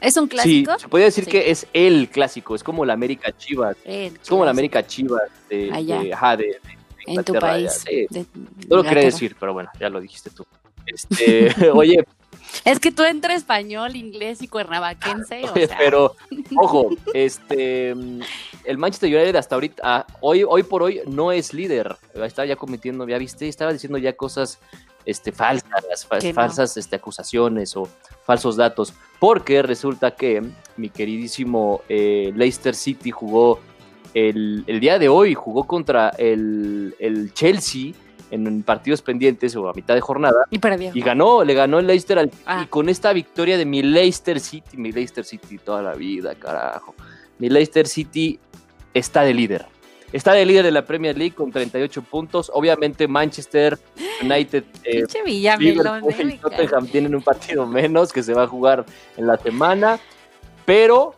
¿Es 0.00 0.16
un 0.16 0.24
sí, 0.24 0.30
clásico? 0.30 0.78
se 0.78 0.88
podría 0.88 1.06
decir 1.06 1.24
Sí. 1.24 1.30
que 1.30 1.50
es 1.50 1.66
el 1.72 2.08
clásico, 2.08 2.54
es 2.54 2.62
como 2.64 2.84
la 2.84 2.92
América 2.94 3.32
Chivas, 3.36 3.76
es 3.84 4.12
como 4.28 4.44
la 4.44 4.50
América 4.50 4.86
Chivas 4.86 5.22
de, 5.48 5.70
Allá. 5.72 6.00
de- 6.02 6.12
ajá, 6.14 6.36
de- 6.36 6.44
de 6.46 7.14
En 7.14 7.24
tu 7.24 7.34
país. 7.34 7.84
sí. 7.88 8.06
No 8.68 8.76
lo 8.76 8.82
quería 8.84 9.04
decir, 9.04 9.36
pero 9.38 9.52
bueno, 9.52 9.70
ya 9.80 9.88
lo 9.88 10.00
dijiste 10.00 10.30
tú. 10.30 10.44
Este, 10.86 11.50
oye, 11.74 12.04
Es 12.64 12.80
que 12.80 12.90
tú 12.90 13.04
entre 13.04 13.34
español, 13.34 13.94
inglés 13.94 14.42
y 14.42 14.48
cuernavaquense. 14.48 15.44
o 15.44 15.52
Oye, 15.52 15.68
sea, 15.68 15.78
pero, 15.78 16.16
ojo, 16.56 16.90
este, 17.14 17.90
el 17.90 18.76
Manchester 18.78 19.14
United 19.14 19.36
hasta 19.36 19.54
ahorita, 19.54 19.82
ah, 19.84 20.06
hoy, 20.20 20.42
hoy 20.46 20.62
por 20.64 20.82
hoy, 20.82 21.00
no 21.06 21.30
es 21.32 21.54
líder. 21.54 21.96
Estaba 22.14 22.46
ya 22.46 22.56
cometiendo, 22.56 23.06
ya 23.08 23.18
viste, 23.18 23.46
estaba 23.48 23.72
diciendo 23.72 23.98
ya 23.98 24.14
cosas 24.14 24.58
este, 25.04 25.32
falsas, 25.32 26.06
no. 26.10 26.32
falsas 26.32 26.76
este, 26.76 26.96
acusaciones 26.96 27.76
o 27.76 27.88
falsos 28.24 28.56
datos. 28.56 28.92
Porque 29.18 29.62
resulta 29.62 30.12
que 30.12 30.42
mi 30.76 30.88
queridísimo 30.88 31.82
eh, 31.88 32.32
Leicester 32.34 32.74
City 32.74 33.10
jugó 33.10 33.60
el, 34.14 34.64
el 34.66 34.80
día 34.80 34.98
de 34.98 35.08
hoy, 35.08 35.34
jugó 35.34 35.64
contra 35.64 36.10
el, 36.10 36.94
el 36.98 37.32
Chelsea 37.34 37.92
en 38.30 38.62
partidos 38.62 39.02
pendientes 39.02 39.56
o 39.56 39.68
a 39.68 39.72
mitad 39.72 39.94
de 39.94 40.00
jornada. 40.00 40.46
Y 40.50 40.58
perdió. 40.58 40.92
Y 40.94 41.00
ganó, 41.00 41.44
le 41.44 41.54
ganó 41.54 41.78
el 41.78 41.86
Leicester 41.86 42.18
al 42.18 42.30
Ah. 42.46 42.62
y 42.64 42.66
con 42.68 42.88
esta 42.88 43.12
victoria 43.12 43.58
de 43.58 43.64
mi 43.64 43.82
Leicester 43.82 44.40
City, 44.40 44.76
mi 44.76 44.92
Leicester 44.92 45.24
City 45.24 45.58
toda 45.58 45.82
la 45.82 45.94
vida, 45.94 46.34
carajo. 46.34 46.94
Mi 47.38 47.48
Leicester 47.48 47.86
City 47.86 48.38
está 48.94 49.22
de 49.22 49.34
líder. 49.34 49.66
Está 50.12 50.32
de 50.32 50.44
líder 50.44 50.64
de 50.64 50.72
la 50.72 50.84
Premier 50.84 51.16
League 51.16 51.34
con 51.34 51.52
38 51.52 52.02
puntos. 52.02 52.50
Obviamente 52.52 53.06
Manchester 53.06 53.78
United, 54.22 54.64
eh, 54.84 55.04
Liverpool 55.24 56.32
y. 56.32 56.38
Tottenham 56.38 56.86
tienen 56.88 57.14
un 57.14 57.22
partido 57.22 57.66
menos 57.66 58.12
que 58.12 58.22
se 58.22 58.34
va 58.34 58.44
a 58.44 58.46
jugar 58.48 58.84
en 59.16 59.26
la 59.26 59.36
semana. 59.36 60.00
Pero 60.64 61.14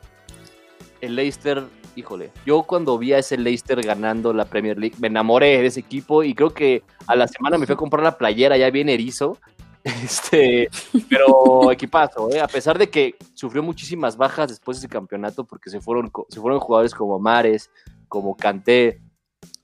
el 1.01 1.17
Leicester, 1.17 1.65
híjole, 1.97 2.31
yo 2.45 2.63
cuando 2.65 2.99
vi 2.99 3.15
a 3.15 3.19
ese 3.19 3.39
Leicester 3.39 3.81
ganando 3.83 4.33
la 4.33 4.45
Premier 4.45 4.79
League, 4.79 4.97
me 4.99 5.09
enamoré 5.09 5.61
de 5.61 5.67
ese 5.67 5.81
equipo 5.81 6.23
y 6.23 6.35
creo 6.35 6.53
que 6.53 6.83
a 7.07 7.17
la 7.17 7.27
semana 7.29 7.57
me 7.59 7.67
fui 7.67 7.73
a 7.73 7.77
comprar 7.77 8.03
la 8.03 8.19
playera 8.19 8.57
ya 8.57 8.71
bien 8.71 8.89
erizo. 8.89 9.39
Este, 9.85 10.71
pero 11.09 11.73
equipazo, 11.73 12.31
¿eh? 12.31 12.41
a 12.41 12.47
pesar 12.47 12.79
de 12.79 12.89
que 12.89 13.17
sufrió 13.35 13.65
muchísimas 13.65 14.17
bajas 14.17 14.49
después 14.51 14.77
de 14.77 14.87
ese 14.87 14.89
campeonato, 14.89 15.43
porque 15.43 15.71
se 15.71 15.81
fueron, 15.81 16.09
se 16.29 16.41
fueron 16.41 16.61
jugadores 16.61 16.95
como 16.95 17.19
Mares, 17.19 17.69
como 18.13 18.37
Kanté, 18.37 19.01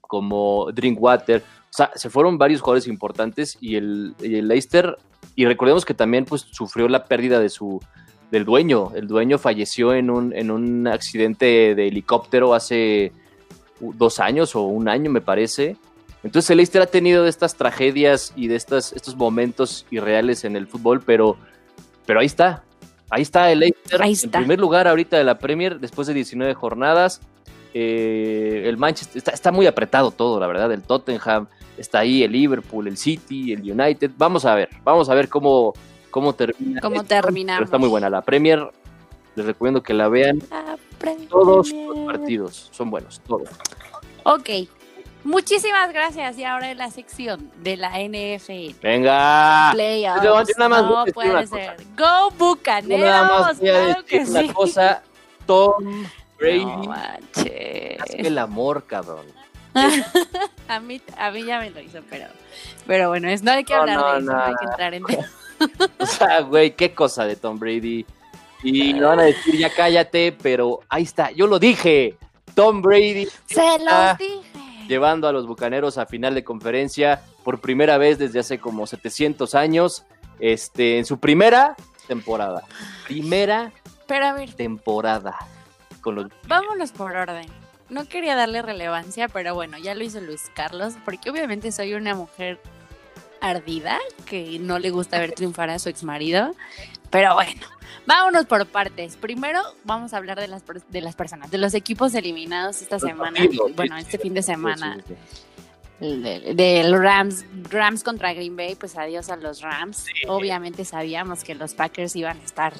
como 0.00 0.72
Drinkwater, 0.72 1.42
o 1.42 1.76
sea, 1.76 1.90
se 1.94 2.08
fueron 2.08 2.38
varios 2.38 2.62
jugadores 2.62 2.86
importantes 2.86 3.58
y 3.60 3.76
el, 3.76 4.14
y 4.22 4.36
el 4.36 4.48
Leicester, 4.48 4.96
y 5.36 5.44
recordemos 5.44 5.84
que 5.84 5.92
también 5.92 6.24
pues 6.24 6.46
sufrió 6.50 6.88
la 6.88 7.04
pérdida 7.04 7.40
de 7.40 7.50
su 7.50 7.78
del 8.30 8.46
dueño, 8.46 8.92
el 8.94 9.06
dueño 9.06 9.36
falleció 9.36 9.92
en 9.92 10.08
un, 10.08 10.34
en 10.34 10.50
un 10.50 10.86
accidente 10.86 11.74
de 11.74 11.88
helicóptero 11.88 12.54
hace 12.54 13.12
dos 13.80 14.18
años 14.18 14.56
o 14.56 14.62
un 14.62 14.88
año 14.88 15.10
me 15.10 15.20
parece, 15.20 15.76
entonces 16.22 16.48
el 16.48 16.56
Leicester 16.56 16.80
ha 16.80 16.86
tenido 16.86 17.24
de 17.24 17.28
estas 17.28 17.54
tragedias 17.56 18.32
y 18.34 18.48
de 18.48 18.56
estas, 18.56 18.94
estos 18.94 19.14
momentos 19.14 19.84
irreales 19.90 20.44
en 20.44 20.56
el 20.56 20.66
fútbol, 20.66 21.02
pero, 21.04 21.36
pero 22.06 22.20
ahí 22.20 22.26
está. 22.26 22.64
Ahí 23.10 23.22
está 23.22 23.52
el 23.52 23.60
Leicester 23.60 24.02
Ahí 24.02 24.10
en 24.10 24.14
está. 24.14 24.38
primer 24.38 24.58
lugar 24.58 24.88
ahorita 24.88 25.18
de 25.18 25.24
la 25.24 25.38
Premier 25.38 25.80
después 25.80 26.08
de 26.08 26.14
19 26.14 26.54
jornadas. 26.54 27.20
Eh, 27.74 28.64
el 28.66 28.76
Manchester 28.76 29.18
está, 29.18 29.30
está 29.32 29.52
muy 29.52 29.66
apretado 29.66 30.10
todo, 30.10 30.40
la 30.40 30.46
verdad. 30.46 30.72
El 30.72 30.82
Tottenham 30.82 31.46
está 31.76 32.00
ahí, 32.00 32.22
el 32.22 32.32
Liverpool, 32.32 32.88
el 32.88 32.96
City, 32.96 33.52
el 33.52 33.60
United. 33.70 34.10
Vamos 34.16 34.44
a 34.44 34.54
ver, 34.54 34.68
vamos 34.84 35.08
a 35.08 35.14
ver 35.14 35.28
cómo, 35.28 35.74
cómo 36.10 36.32
termina. 36.34 36.80
Cómo 36.80 37.04
terminamos. 37.04 37.58
Pero 37.58 37.64
está 37.66 37.78
muy 37.78 37.88
buena 37.88 38.08
la 38.10 38.22
Premier. 38.22 38.70
Les 39.36 39.46
recomiendo 39.46 39.82
que 39.82 39.94
la 39.94 40.08
vean. 40.08 40.42
La. 40.50 40.76
Todos 41.28 41.72
los 41.72 42.06
partidos 42.06 42.68
son 42.72 42.90
buenos, 42.90 43.20
todos. 43.20 43.48
Ok. 44.24 44.50
Muchísimas 45.24 45.92
gracias. 45.92 46.38
Y 46.38 46.44
ahora 46.44 46.70
en 46.70 46.78
la 46.78 46.90
sección 46.90 47.50
de 47.62 47.76
la 47.76 48.00
NFL. 48.00 48.74
Venga. 48.82 49.70
Playoffs. 49.72 50.22
yo- 50.22 50.40
yo 50.42 50.54
nada 50.56 50.68
más 50.68 50.88
voy 50.88 50.96
a 50.96 51.04
no 51.04 51.12
puede 51.12 51.46
ser. 51.46 51.76
Go 51.96 52.30
Bucaneros. 52.38 52.98
Yo 53.00 53.04
nada 53.06 53.40
más 53.40 53.60
voy 53.60 53.68
a 53.68 53.72
claro 53.72 53.86
decir 54.02 54.04
que 54.06 54.30
una 54.30 54.40
sí. 54.40 54.48
cosa. 54.48 55.02
Tom 55.46 56.04
Brady 56.38 56.64
No 56.64 56.84
manches. 56.84 58.00
hace 58.00 58.20
el 58.26 58.38
amor, 58.38 58.84
cabrón. 58.86 59.26
A 60.68 60.80
mí, 60.80 61.00
a 61.16 61.30
mí 61.30 61.44
ya 61.44 61.60
me 61.60 61.70
lo 61.70 61.80
hizo, 61.80 62.00
pero, 62.10 62.26
pero 62.86 63.08
bueno, 63.08 63.28
es, 63.28 63.42
no 63.42 63.52
hay 63.52 63.64
que 63.64 63.72
No, 63.74 63.80
hablar 63.80 63.96
no, 63.98 64.12
de 64.12 64.18
eso, 64.20 64.32
no, 64.32 64.42
hay 64.42 64.54
que 64.54 64.64
entrar 64.66 64.94
en 64.94 65.04
O 65.98 66.06
sea, 66.06 66.40
güey, 66.40 66.74
qué 66.76 66.92
cosa 66.94 67.24
de 67.24 67.36
Tom 67.36 67.58
Brady. 67.58 68.04
Y 68.62 68.92
me 68.94 69.02
van 69.02 69.20
a 69.20 69.24
decir, 69.24 69.56
ya 69.56 69.70
cállate, 69.70 70.32
pero 70.42 70.80
ahí 70.88 71.04
está, 71.04 71.30
yo 71.30 71.46
lo 71.46 71.58
dije. 71.58 72.16
Tom 72.54 72.82
Brady 72.82 73.26
Se 73.46 73.78
los 73.78 74.18
dije. 74.18 74.42
llevando 74.88 75.28
a 75.28 75.32
los 75.32 75.46
bucaneros 75.46 75.96
a 75.96 76.06
final 76.06 76.34
de 76.34 76.44
conferencia 76.44 77.22
por 77.44 77.60
primera 77.60 77.96
vez 77.98 78.18
desde 78.18 78.40
hace 78.40 78.58
como 78.58 78.86
700 78.86 79.54
años. 79.54 80.04
Este, 80.40 80.98
en 80.98 81.04
su 81.04 81.18
primera 81.18 81.76
temporada. 82.08 82.62
Primera 83.06 83.72
Pero 84.06 84.26
a 84.26 84.32
ver, 84.34 84.52
temporada. 84.54 85.36
Con 86.00 86.14
los 86.14 86.26
vámonos 86.46 86.92
por 86.92 87.16
orden. 87.16 87.46
No 87.88 88.06
quería 88.06 88.36
darle 88.36 88.60
relevancia, 88.60 89.28
pero 89.28 89.54
bueno, 89.54 89.78
ya 89.78 89.94
lo 89.94 90.04
hizo 90.04 90.20
Luis 90.20 90.50
Carlos, 90.54 90.94
porque 91.04 91.30
obviamente 91.30 91.72
soy 91.72 91.94
una 91.94 92.14
mujer 92.14 92.60
ardida 93.40 93.98
que 94.26 94.58
no 94.58 94.78
le 94.78 94.90
gusta 94.90 95.18
ver 95.18 95.32
triunfar 95.32 95.70
a 95.70 95.78
su 95.78 95.88
exmarido. 95.88 96.54
Pero 97.10 97.34
bueno, 97.34 97.60
vámonos 98.06 98.46
por 98.46 98.66
partes. 98.66 99.16
Primero 99.16 99.62
vamos 99.84 100.12
a 100.12 100.18
hablar 100.18 100.38
de 100.38 100.48
las, 100.48 100.62
de 100.88 101.00
las 101.00 101.16
personas, 101.16 101.50
de 101.50 101.58
los 101.58 101.74
equipos 101.74 102.14
eliminados 102.14 102.82
esta 102.82 102.96
los 102.96 103.02
semana. 103.02 103.40
bueno, 103.74 103.96
este 103.96 104.18
fin 104.18 104.34
de 104.34 104.42
semana. 104.42 104.98
del 105.98 106.56
del 106.56 106.98
Rams, 106.98 107.44
Rams 107.70 108.04
contra 108.04 108.34
Green 108.34 108.56
Bay, 108.56 108.74
pues 108.74 108.96
adiós 108.96 109.30
a 109.30 109.36
los 109.36 109.62
Rams. 109.62 110.04
Obviamente 110.26 110.84
sabíamos 110.84 111.42
que 111.42 111.54
los 111.54 111.74
Packers 111.74 112.14
iban 112.16 112.38
a 112.38 112.44
estar 112.44 112.74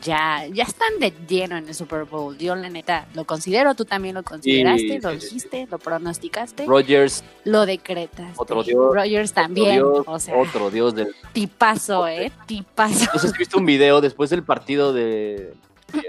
ya, 0.00 0.46
ya 0.52 0.64
están 0.64 0.98
de 0.98 1.12
lleno 1.28 1.56
en 1.56 1.66
el 1.68 1.74
Super 1.74 2.04
Bowl. 2.04 2.36
Yo 2.38 2.54
la 2.54 2.68
neta 2.68 3.06
lo 3.14 3.24
considero, 3.24 3.74
tú 3.74 3.84
también 3.84 4.14
lo 4.14 4.22
consideraste, 4.22 4.80
Sí, 4.80 4.98
lo 5.00 5.10
sí, 5.12 5.20
sí, 5.20 5.26
dijiste, 5.26 5.68
lo 5.70 5.78
pronosticaste, 5.78 6.66
Rogers, 6.66 7.24
lo 7.44 7.66
decretaste. 7.66 8.34
Otro 8.36 8.62
dios, 8.62 8.94
Rogers 8.94 9.32
también, 9.32 9.82
otro 9.82 9.92
dios, 9.92 10.04
o 10.06 10.18
sea, 10.18 10.36
otro 10.36 10.70
dios 10.70 10.94
del 10.94 11.14
tipazo, 11.32 12.06
eh, 12.06 12.30
tipazo. 12.46 13.10
No 13.12 13.18
sé 13.18 13.28
si 13.28 13.38
viste 13.38 13.56
un 13.56 13.66
video 13.66 14.00
después 14.00 14.30
del 14.30 14.42
partido 14.42 14.92
de. 14.92 15.54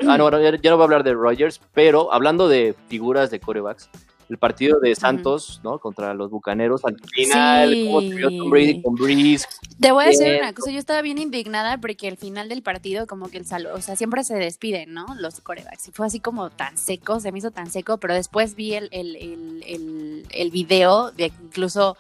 Ah, 0.07 0.17
no, 0.17 0.29
ya 0.61 0.69
no 0.69 0.77
voy 0.77 0.81
a 0.81 0.85
hablar 0.85 1.03
de 1.03 1.13
Rogers, 1.13 1.59
pero 1.73 2.13
hablando 2.13 2.47
de 2.47 2.75
figuras 2.87 3.31
de 3.31 3.39
corebacks, 3.39 3.89
el 4.31 4.37
partido 4.37 4.79
de 4.79 4.95
Santos, 4.95 5.59
¿no? 5.63 5.77
Contra 5.77 6.13
los 6.13 6.31
bucaneros, 6.31 6.83
al 6.85 6.97
final, 7.13 7.69
Sí. 7.71 7.85
cómo 7.85 8.01
Tom 8.01 8.49
Brady 8.49 8.81
con 8.81 8.95
Breeze. 8.95 9.45
Te 9.79 9.91
voy 9.91 10.05
a 10.05 10.07
decir 10.07 10.37
una 10.39 10.53
cosa, 10.53 10.71
yo 10.71 10.79
estaba 10.79 11.01
bien 11.01 11.17
indignada 11.17 11.77
porque 11.77 12.07
al 12.07 12.17
final 12.17 12.47
del 12.49 12.63
partido 12.63 13.05
como 13.07 13.29
que 13.29 13.37
el 13.37 13.45
salón, 13.45 13.73
o 13.75 13.81
sea, 13.81 13.95
siempre 13.95 14.23
se 14.23 14.35
despiden, 14.35 14.93
¿no? 14.93 15.05
Los 15.19 15.41
corebacks. 15.41 15.89
Y 15.89 15.91
fue 15.91 16.07
así 16.07 16.19
como 16.19 16.49
tan 16.49 16.77
seco, 16.77 17.19
se 17.19 17.31
me 17.31 17.39
hizo 17.39 17.51
tan 17.51 17.69
seco, 17.69 17.97
pero 17.97 18.13
después 18.13 18.55
vi 18.55 18.73
el, 18.75 18.87
el, 18.91 19.15
el, 19.17 19.63
el, 19.67 20.25
el 20.31 20.51
video 20.51 21.11
de 21.11 21.29
que 21.29 21.35
incluso 21.43 21.97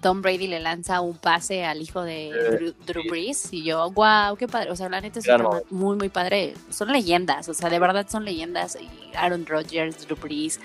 Tom 0.00 0.20
Brady 0.20 0.48
le 0.48 0.58
lanza 0.58 1.00
un 1.00 1.16
pase 1.16 1.64
al 1.64 1.80
hijo 1.80 2.02
de 2.02 2.30
Drew, 2.32 2.74
Drew 2.86 3.02
Brees 3.08 3.52
y 3.52 3.62
yo, 3.62 3.88
wow, 3.92 4.36
qué 4.36 4.48
padre. 4.48 4.70
O 4.72 4.76
sea, 4.76 4.88
la 4.88 5.00
neta 5.00 5.20
es 5.20 5.24
Claro. 5.24 5.62
muy, 5.70 5.96
muy 5.96 6.08
padre. 6.08 6.54
Son 6.70 6.90
leyendas, 6.90 7.48
o 7.48 7.54
sea, 7.54 7.70
de 7.70 7.78
verdad 7.78 8.06
son 8.10 8.24
leyendas. 8.24 8.76
Y 8.80 8.88
Aaron 9.16 9.46
Rodgers, 9.46 10.04
Drew 10.06 10.16
Brees, 10.16 10.58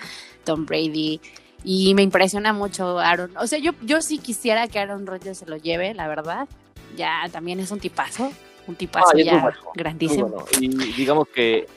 Tom 0.47 0.65
Brady. 0.65 1.19
Y 1.63 1.93
me 1.95 2.01
impresiona 2.01 2.53
mucho 2.53 2.97
Aaron. 2.99 3.35
O 3.37 3.45
sea, 3.45 3.59
yo, 3.59 3.71
yo 3.81 4.01
sí 4.01 4.17
quisiera 4.19 4.67
que 4.67 4.79
Aaron 4.79 5.05
Rodgers 5.05 5.37
se 5.39 5.45
lo 5.45 5.57
lleve, 5.57 5.93
la 5.93 6.07
verdad. 6.07 6.47
Ya 6.95 7.23
también 7.31 7.59
es 7.59 7.69
un 7.71 7.79
tipazo. 7.79 8.31
Un 8.67 8.75
tipazo 8.75 9.07
Ah, 9.09 9.13
muy 9.13 9.23
ya 9.23 9.39
Muy 9.39 9.51
grandísimo. 9.75 10.27
bueno. 10.29 10.45
Y 10.61 10.67
digamos 10.93 11.27
que 11.33 11.67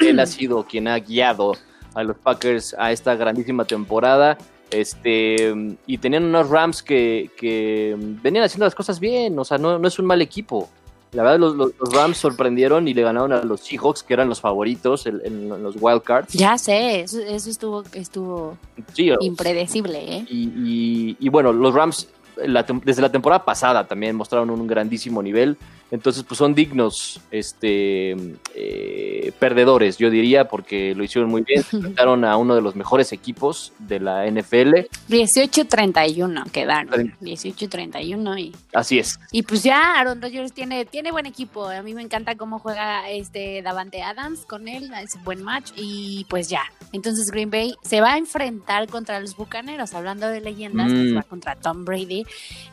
él 0.00 0.20
ha 0.20 0.26
sido 0.26 0.64
quien 0.64 0.88
ha 0.88 0.98
guiado 0.98 1.54
a 1.94 2.02
los 2.02 2.16
Packers 2.18 2.74
a 2.78 2.92
esta 2.92 3.14
grandísima 3.16 3.64
temporada. 3.64 4.36
Este, 4.70 5.54
y 5.86 5.96
tenían 5.98 6.24
unos 6.24 6.50
Rams 6.50 6.82
que, 6.82 7.30
que 7.38 7.96
venían 7.98 8.44
haciendo 8.44 8.66
las 8.66 8.74
cosas 8.74 9.00
bien, 9.00 9.38
o 9.38 9.44
sea, 9.44 9.56
no, 9.56 9.78
no 9.78 9.88
es 9.88 9.98
un 9.98 10.04
mal 10.04 10.20
equipo. 10.20 10.68
La 11.12 11.22
verdad, 11.22 11.38
los, 11.38 11.56
los- 11.56 11.72
los 11.80 11.92
Rams 11.94 12.18
sorprendieron 12.18 12.86
y 12.86 12.94
le 12.94 13.02
ganaron 13.02 13.32
a 13.32 13.42
los 13.42 13.60
Seahawks, 13.60 14.02
que 14.02 14.12
eran 14.14 14.28
los 14.28 14.40
favoritos 14.40 15.06
en, 15.06 15.20
en 15.24 15.48
los 15.62 15.76
Wild 15.80 16.02
Cards. 16.02 16.32
Ya 16.34 16.58
sé, 16.58 17.00
eso, 17.00 17.18
eso 17.20 17.48
estuvo, 17.48 17.82
estuvo 17.94 18.56
Sí, 18.92 19.10
impredecible, 19.20 20.16
¿eh? 20.18 20.26
y, 20.28 20.44
y- 20.54 21.16
y 21.18 21.28
bueno, 21.30 21.52
los 21.52 21.72
Rams 21.74 22.08
la 22.36 22.64
desde 22.84 23.02
la 23.02 23.10
temporada 23.10 23.44
pasada 23.44 23.86
también 23.88 24.14
mostraron 24.14 24.50
un 24.50 24.66
grandísimo 24.66 25.22
nivel. 25.22 25.56
Entonces, 25.90 26.22
pues 26.22 26.36
son 26.38 26.54
dignos 26.54 27.20
este, 27.30 28.14
eh, 28.54 29.32
perdedores, 29.38 29.96
yo 29.96 30.10
diría, 30.10 30.46
porque 30.48 30.94
lo 30.94 31.02
hicieron 31.02 31.30
muy 31.30 31.42
bien. 31.42 31.62
Se 31.62 31.76
enfrentaron 31.76 32.24
a 32.24 32.36
uno 32.36 32.54
de 32.54 32.60
los 32.60 32.76
mejores 32.76 33.10
equipos 33.12 33.72
de 33.78 34.00
la 34.00 34.26
NFL. 34.30 34.86
18-31 35.08 36.50
quedaron. 36.50 37.14
18-31 37.20 38.38
y, 38.38 38.52
Así 38.74 38.98
es. 38.98 39.18
y 39.32 39.42
pues 39.42 39.62
ya 39.62 39.98
Aaron 39.98 40.20
Rodgers 40.20 40.52
tiene, 40.52 40.84
tiene 40.84 41.10
buen 41.10 41.26
equipo. 41.26 41.66
A 41.68 41.82
mí 41.82 41.94
me 41.94 42.02
encanta 42.02 42.36
cómo 42.36 42.58
juega 42.58 43.08
este 43.10 43.62
Davante 43.62 44.02
Adams 44.02 44.40
con 44.40 44.68
él, 44.68 44.90
es 45.02 45.14
un 45.14 45.24
buen 45.24 45.42
match 45.42 45.70
y 45.76 46.26
pues 46.28 46.48
ya. 46.48 46.62
Entonces 46.92 47.30
Green 47.30 47.50
Bay 47.50 47.74
se 47.82 48.00
va 48.00 48.14
a 48.14 48.18
enfrentar 48.18 48.88
contra 48.88 49.20
los 49.20 49.36
Bucaneros, 49.36 49.94
hablando 49.94 50.28
de 50.28 50.40
leyendas, 50.40 50.88
pues 50.90 51.12
Mm. 51.12 51.16
va 51.16 51.22
contra 51.22 51.56
Tom 51.56 51.84
Brady. 51.84 52.24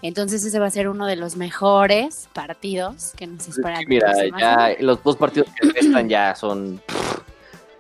Entonces 0.01 0.43
ese 0.43 0.59
va 0.59 0.67
a 0.67 0.71
ser 0.71 0.87
uno 0.89 1.05
de 1.05 1.15
los 1.15 1.35
mejores 1.35 2.27
partidos 2.33 3.04
que 3.13 3.27
nos 3.27 3.47
esperan. 3.47 3.83
Mira, 3.87 4.07
la 4.07 4.13
próxima 4.13 4.39
ya 4.39 4.75
los 4.79 5.03
dos 5.03 5.15
partidos 5.17 5.49
que 5.59 5.69
restan 5.71 6.09
ya 6.09 6.35
son. 6.35 6.81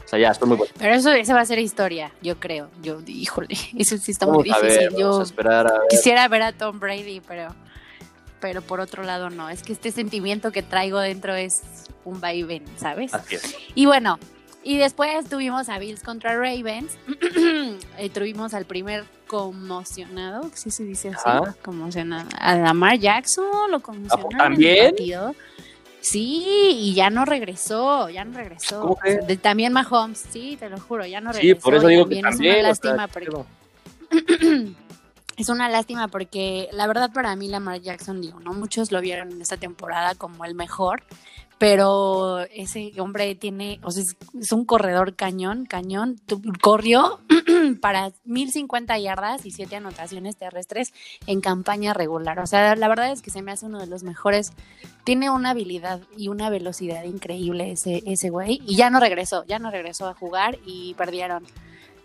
O 0.03 0.07
sea, 0.07 0.19
ya, 0.19 0.29
estoy 0.29 0.47
muy 0.49 0.57
bueno. 0.57 0.71
Pero 0.77 0.93
eso, 0.93 1.11
esa 1.11 1.33
va 1.33 1.41
a 1.41 1.45
ser 1.45 1.57
historia, 1.57 2.11
yo 2.21 2.39
creo. 2.39 2.69
Yo, 2.83 2.99
híjole, 3.07 3.55
eso 3.77 3.97
sí 3.97 4.11
está 4.11 4.27
muy 4.27 4.47
Vamos 4.49 4.63
a 4.63 4.67
difícil. 4.67 4.89
ver, 4.89 4.99
yo 4.99 5.09
vamos 5.09 5.19
a 5.19 5.23
esperar 5.23 5.67
a 5.67 5.79
ver. 5.79 5.87
quisiera 5.89 6.27
ver 6.27 6.41
a 6.43 6.51
Tom 6.53 6.79
Brady, 6.79 7.21
pero, 7.27 7.55
pero 8.39 8.61
por 8.61 8.79
otro 8.81 9.03
lado 9.03 9.29
no. 9.31 9.49
Es 9.49 9.63
que 9.63 9.73
este 9.73 9.91
sentimiento 9.91 10.51
que 10.51 10.61
traigo 10.61 10.99
dentro 10.99 11.33
es 11.33 11.63
un 12.03 12.21
vaivén, 12.21 12.63
¿sabes? 12.77 13.13
Así 13.15 13.35
es. 13.35 13.55
Y 13.73 13.87
bueno, 13.87 14.19
y 14.65 14.77
después 14.77 15.29
tuvimos 15.29 15.69
a 15.69 15.79
Bills 15.79 16.03
contra 16.03 16.35
Ravens. 16.35 16.97
Eh, 17.97 18.09
tuvimos 18.09 18.53
al 18.53 18.65
primer 18.65 19.05
conmocionado, 19.27 20.49
sí 20.53 20.69
se 20.69 20.83
dice 20.83 21.09
así, 21.09 21.23
Ajá. 21.25 21.55
conmocionado. 21.63 22.27
A 22.37 22.55
Lamar 22.55 22.99
Jackson 22.99 23.71
lo 23.71 23.79
conmocionaron. 23.79 24.53
en 24.61 24.61
el 24.61 24.95
¿También? 24.95 25.35
Sí, 26.01 26.43
y 26.71 26.93
ya 26.93 27.09
no 27.09 27.25
regresó, 27.25 28.09
ya 28.09 28.25
no 28.25 28.37
regresó. 28.37 28.81
¿Cómo 28.81 28.97
que? 28.97 29.17
De- 29.17 29.37
también 29.37 29.73
Mahomes, 29.73 30.25
sí, 30.29 30.55
te 30.59 30.69
lo 30.69 30.79
juro, 30.79 31.05
ya 31.05 31.21
no 31.21 31.31
regresó. 31.31 31.55
Sí, 31.55 31.61
por 31.63 31.73
eso 31.75 31.89
y 31.89 31.93
digo 31.95 32.07
que 32.07 32.21
también 32.21 32.63
también. 32.63 32.65
Es 32.65 32.65
una 32.65 32.71
o 32.71 32.75
sea, 32.75 32.95
lástima 32.95 33.07
porque 33.07 34.75
es 35.37 35.49
una 35.49 35.69
lástima 35.69 36.07
porque 36.07 36.69
la 36.71 36.87
verdad 36.87 37.11
para 37.11 37.35
mí 37.35 37.47
Lamar 37.47 37.81
Jackson, 37.81 38.21
digo, 38.21 38.39
no 38.39 38.53
muchos 38.53 38.91
lo 38.91 39.01
vieron 39.01 39.31
en 39.31 39.41
esta 39.41 39.57
temporada 39.57 40.15
como 40.15 40.45
el 40.45 40.53
mejor, 40.53 41.01
pero 41.57 42.41
ese 42.51 42.91
hombre 42.99 43.33
tiene, 43.35 43.79
o 43.83 43.91
sea, 43.91 44.03
es, 44.03 44.51
un 44.51 44.65
corredor 44.65 45.15
cañón, 45.15 45.65
cañón, 45.65 46.19
corrió 46.61 47.19
para 47.81 48.11
1050 48.25 48.97
yardas 48.99 49.45
y 49.45 49.51
7 49.51 49.77
anotaciones 49.77 50.35
terrestres 50.35 50.93
en 51.27 51.41
campaña 51.41 51.93
regular, 51.93 52.39
o 52.39 52.47
sea, 52.47 52.75
la 52.75 52.87
verdad 52.87 53.11
es 53.11 53.21
que 53.21 53.31
se 53.31 53.41
me 53.41 53.51
hace 53.51 53.67
uno 53.67 53.79
de 53.79 53.87
los 53.87 54.03
mejores, 54.03 54.51
tiene 55.03 55.29
una 55.29 55.51
habilidad 55.51 56.01
y 56.17 56.27
una 56.27 56.49
velocidad 56.49 57.03
increíble 57.05 57.71
ese, 57.71 58.03
ese 58.05 58.29
güey, 58.29 58.61
y 58.65 58.75
ya 58.75 58.89
no 58.89 58.99
regresó, 58.99 59.45
ya 59.45 59.59
no 59.59 59.71
regresó 59.71 60.07
a 60.07 60.13
jugar 60.13 60.59
y 60.65 60.93
perdieron 60.95 61.45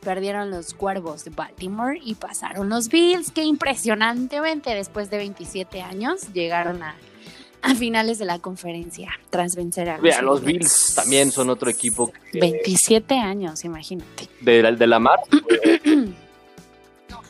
perdieron 0.00 0.50
los 0.50 0.72
Cuervos 0.72 1.24
de 1.24 1.30
Baltimore 1.30 1.98
y 2.02 2.14
pasaron 2.14 2.70
los 2.70 2.88
Bills, 2.88 3.30
que 3.32 3.44
impresionantemente 3.44 4.74
después 4.74 5.10
de 5.10 5.18
27 5.18 5.82
años 5.82 6.32
llegaron 6.32 6.82
a, 6.82 6.96
a 7.62 7.74
finales 7.74 8.18
de 8.18 8.24
la 8.24 8.38
conferencia 8.38 9.10
tras 9.30 9.54
vencer 9.56 9.88
a 9.90 9.94
los, 9.94 10.02
Mira, 10.02 10.22
los. 10.22 10.42
Bills 10.44 10.94
también 10.94 11.30
son 11.32 11.50
otro 11.50 11.68
equipo 11.70 12.12
que- 12.32 12.40
27 12.40 13.14
años, 13.18 13.64
imagínate. 13.64 14.28
de, 14.40 14.62
la- 14.62 14.72
de 14.72 14.86
la 14.86 14.98
mar. 14.98 15.18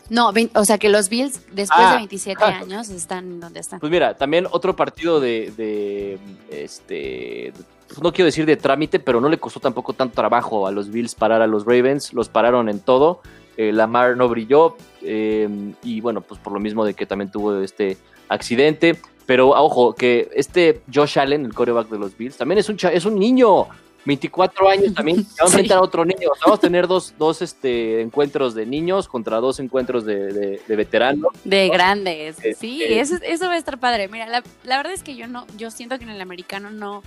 No, 0.09 0.33
vein- 0.33 0.51
o 0.57 0.65
sea 0.65 0.77
que 0.77 0.89
los 0.89 1.09
Bills 1.09 1.41
después 1.53 1.81
Ah. 1.81 1.93
de 1.93 1.99
27 1.99 2.43
años 2.43 2.89
están 2.89 3.39
donde 3.39 3.61
están. 3.61 3.79
Pues 3.79 3.93
mira, 3.93 4.17
también 4.17 4.45
otro 4.51 4.75
partido 4.75 5.21
de, 5.21 5.53
de, 5.57 6.19
este, 6.51 7.53
pues 7.87 8.03
no 8.03 8.13
quiero 8.13 8.27
decir 8.27 8.45
de 8.45 8.57
trámite, 8.57 8.99
pero 8.99 9.21
no 9.21 9.29
le 9.29 9.39
costó 9.39 9.61
tampoco 9.61 9.93
tanto 9.93 10.17
trabajo 10.17 10.67
a 10.67 10.73
los 10.73 10.91
Bills 10.91 11.15
parar 11.15 11.43
a 11.43 11.47
los 11.47 11.65
Ravens, 11.65 12.13
los 12.13 12.29
pararon 12.29 12.69
en 12.69 12.81
todo. 12.81 13.21
Eh, 13.57 13.71
Lamar 13.73 14.17
no 14.17 14.29
brilló 14.29 14.77
eh, 15.03 15.49
y 15.85 16.01
bueno, 16.01 16.23
pues 16.23 16.41
por 16.41 16.53
lo 16.55 16.59
mismo 16.59 16.85
de 16.85 16.95
que 16.95 17.07
también 17.07 17.31
tuvo 17.31 17.61
este 17.61 17.97
accidente. 18.29 18.99
Pero 19.31 19.55
ah, 19.55 19.63
ojo, 19.63 19.95
que 19.95 20.29
este 20.35 20.81
Josh 20.93 21.17
Allen, 21.17 21.45
el 21.45 21.55
coreback 21.55 21.89
de 21.89 22.01
los 22.01 22.19
Bills, 22.19 22.37
también 22.37 22.59
es 22.59 22.69
un, 22.69 22.77
es 22.93 23.05
un 23.05 23.17
niño. 23.17 23.69
24 24.05 24.69
años 24.69 24.93
también, 24.95 25.19
se 25.25 25.41
va 25.41 25.47
a 25.47 25.49
Sí. 25.51 25.53
enfrentar 25.59 25.79
a 25.79 25.83
otro 25.83 26.05
niño. 26.05 26.31
O 26.33 26.35
sea, 26.35 26.47
vamos 26.47 26.59
a 26.59 26.61
tener 26.63 26.89
dos, 26.89 27.15
dos 27.17 27.43
este, 27.43 28.01
encuentros 28.01 28.55
de 28.57 28.67
niños 28.67 29.07
contra 29.07 29.39
dos 29.39 29.61
encuentros 29.61 30.05
de, 30.05 30.33
de, 30.33 30.61
de 30.67 30.77
veteranos. 30.77 31.31
De 31.45 31.69
grandes, 31.69 32.39
Este- 32.39 32.55
sí, 32.55 32.83
eso, 32.83 33.17
eso 33.23 33.45
va 33.47 33.53
a 33.53 33.59
estar 33.59 33.79
padre. 33.79 34.09
Mira, 34.09 34.27
la, 34.27 34.43
la 34.65 34.79
verdad 34.79 34.95
es 34.95 35.05
que 35.05 35.15
yo 35.15 35.29
no, 35.29 35.47
yo 35.57 35.71
siento 35.71 35.97
que 35.99 36.05
en 36.05 36.11
el 36.11 36.21
americano 36.21 36.71
no, 36.73 37.05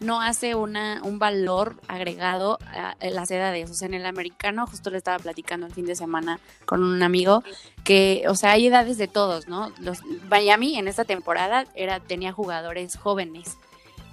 no 0.00 0.20
hace 0.20 0.54
una, 0.54 1.00
un 1.02 1.18
valor 1.18 1.76
agregado 1.88 2.58
a, 2.68 2.94
las 3.00 3.30
edades. 3.30 3.70
O 3.70 3.74
sea, 3.74 3.86
en 3.86 3.94
el 3.94 4.06
americano, 4.06 4.66
justo 4.66 4.90
le 4.90 4.98
estaba 4.98 5.18
platicando 5.18 5.66
el 5.66 5.72
fin 5.72 5.86
de 5.86 5.96
semana 5.96 6.38
con 6.64 6.82
un 6.82 7.02
amigo, 7.02 7.42
que, 7.84 8.24
o 8.28 8.34
sea, 8.34 8.52
hay 8.52 8.66
edades 8.66 8.98
de 8.98 9.08
todos, 9.08 9.48
¿no? 9.48 9.72
Los, 9.80 10.04
Miami 10.28 10.78
en 10.78 10.88
esta 10.88 11.04
temporada 11.04 11.66
era, 11.74 12.00
tenía 12.00 12.32
jugadores 12.32 12.96
jóvenes. 12.96 13.56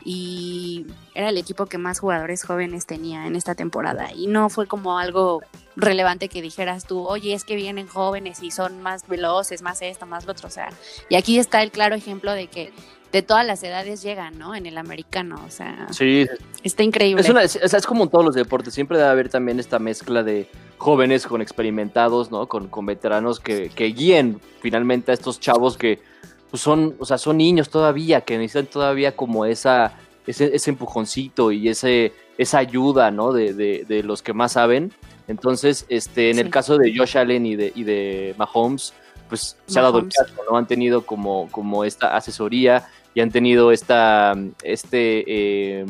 Y 0.05 0.85
era 1.15 1.29
el 1.29 1.37
equipo 1.37 1.65
que 1.65 1.77
más 1.77 1.99
jugadores 1.99 2.43
jóvenes 2.43 2.85
tenía 2.85 3.25
en 3.25 3.37
esta 3.37 3.55
temporada. 3.55 4.11
Y 4.13 4.27
no 4.27 4.49
fue 4.49 4.67
como 4.67 4.99
algo 4.99 5.41
relevante 5.77 6.27
que 6.27 6.41
dijeras 6.41 6.85
tú, 6.85 7.07
oye, 7.07 7.33
es 7.33 7.45
que 7.45 7.55
vienen 7.55 7.87
jóvenes 7.87 8.43
y 8.43 8.51
son 8.51 8.81
más 8.81 9.07
veloces, 9.07 9.61
más 9.61 9.81
esto, 9.81 10.05
más 10.05 10.25
lo 10.25 10.33
otro. 10.33 10.47
O 10.47 10.51
sea, 10.51 10.69
y 11.07 11.15
aquí 11.15 11.39
está 11.39 11.63
el 11.63 11.71
claro 11.71 11.95
ejemplo 11.95 12.33
de 12.33 12.47
que 12.47 12.73
de 13.13 13.21
todas 13.21 13.45
las 13.45 13.63
edades 13.63 14.01
llegan, 14.01 14.39
¿no? 14.39 14.55
En 14.55 14.65
el 14.65 14.77
americano. 14.77 15.39
O 15.47 15.51
sea, 15.51 15.87
Sí, 15.91 16.27
está 16.63 16.81
increíble. 16.81 17.21
Es, 17.21 17.29
una, 17.29 17.43
es, 17.43 17.59
o 17.63 17.67
sea, 17.67 17.77
es 17.77 17.85
como 17.85 18.03
en 18.03 18.09
todos 18.09 18.25
los 18.25 18.35
deportes, 18.35 18.73
siempre 18.73 18.97
debe 18.97 19.09
haber 19.09 19.29
también 19.29 19.59
esta 19.59 19.77
mezcla 19.77 20.23
de 20.23 20.49
jóvenes 20.79 21.27
con 21.27 21.41
experimentados, 21.41 22.31
¿no? 22.31 22.47
Con, 22.47 22.67
con 22.67 22.87
veteranos 22.87 23.39
que, 23.39 23.69
que 23.69 23.85
guíen 23.85 24.41
finalmente 24.61 25.11
a 25.11 25.13
estos 25.13 25.39
chavos 25.39 25.77
que 25.77 26.01
pues 26.49 26.61
son, 26.61 26.95
o 26.99 27.05
sea, 27.05 27.17
son 27.17 27.37
niños 27.37 27.69
todavía, 27.69 28.21
que 28.21 28.37
necesitan 28.37 28.65
todavía 28.65 29.15
como 29.15 29.45
esa, 29.45 29.93
ese, 30.27 30.55
ese 30.55 30.71
empujoncito 30.71 31.51
y 31.51 31.69
ese, 31.69 32.13
esa 32.37 32.57
ayuda, 32.57 33.11
¿no? 33.11 33.31
De, 33.31 33.53
de, 33.53 33.85
de 33.87 34.03
los 34.03 34.23
que 34.23 34.33
más 34.33 34.53
saben. 34.53 34.91
Entonces, 35.27 35.85
este, 35.87 36.31
en 36.31 36.39
el 36.39 36.49
caso 36.49 36.77
de 36.77 36.95
Josh 36.95 37.17
Allen 37.17 37.45
y 37.45 37.55
de, 37.55 37.71
y 37.75 37.83
de 37.83 38.35
Mahomes, 38.37 38.93
pues 39.29 39.57
se 39.65 39.79
ha 39.79 39.81
dado 39.83 39.99
el 39.99 40.09
caso, 40.09 40.33
¿no? 40.49 40.57
Han 40.57 40.67
tenido 40.67 41.05
como, 41.05 41.47
como 41.51 41.85
esta 41.85 42.15
asesoría 42.15 42.87
y 43.13 43.21
han 43.21 43.31
tenido 43.31 43.71
esta, 43.71 44.33
este, 44.63 45.23
eh, 45.27 45.85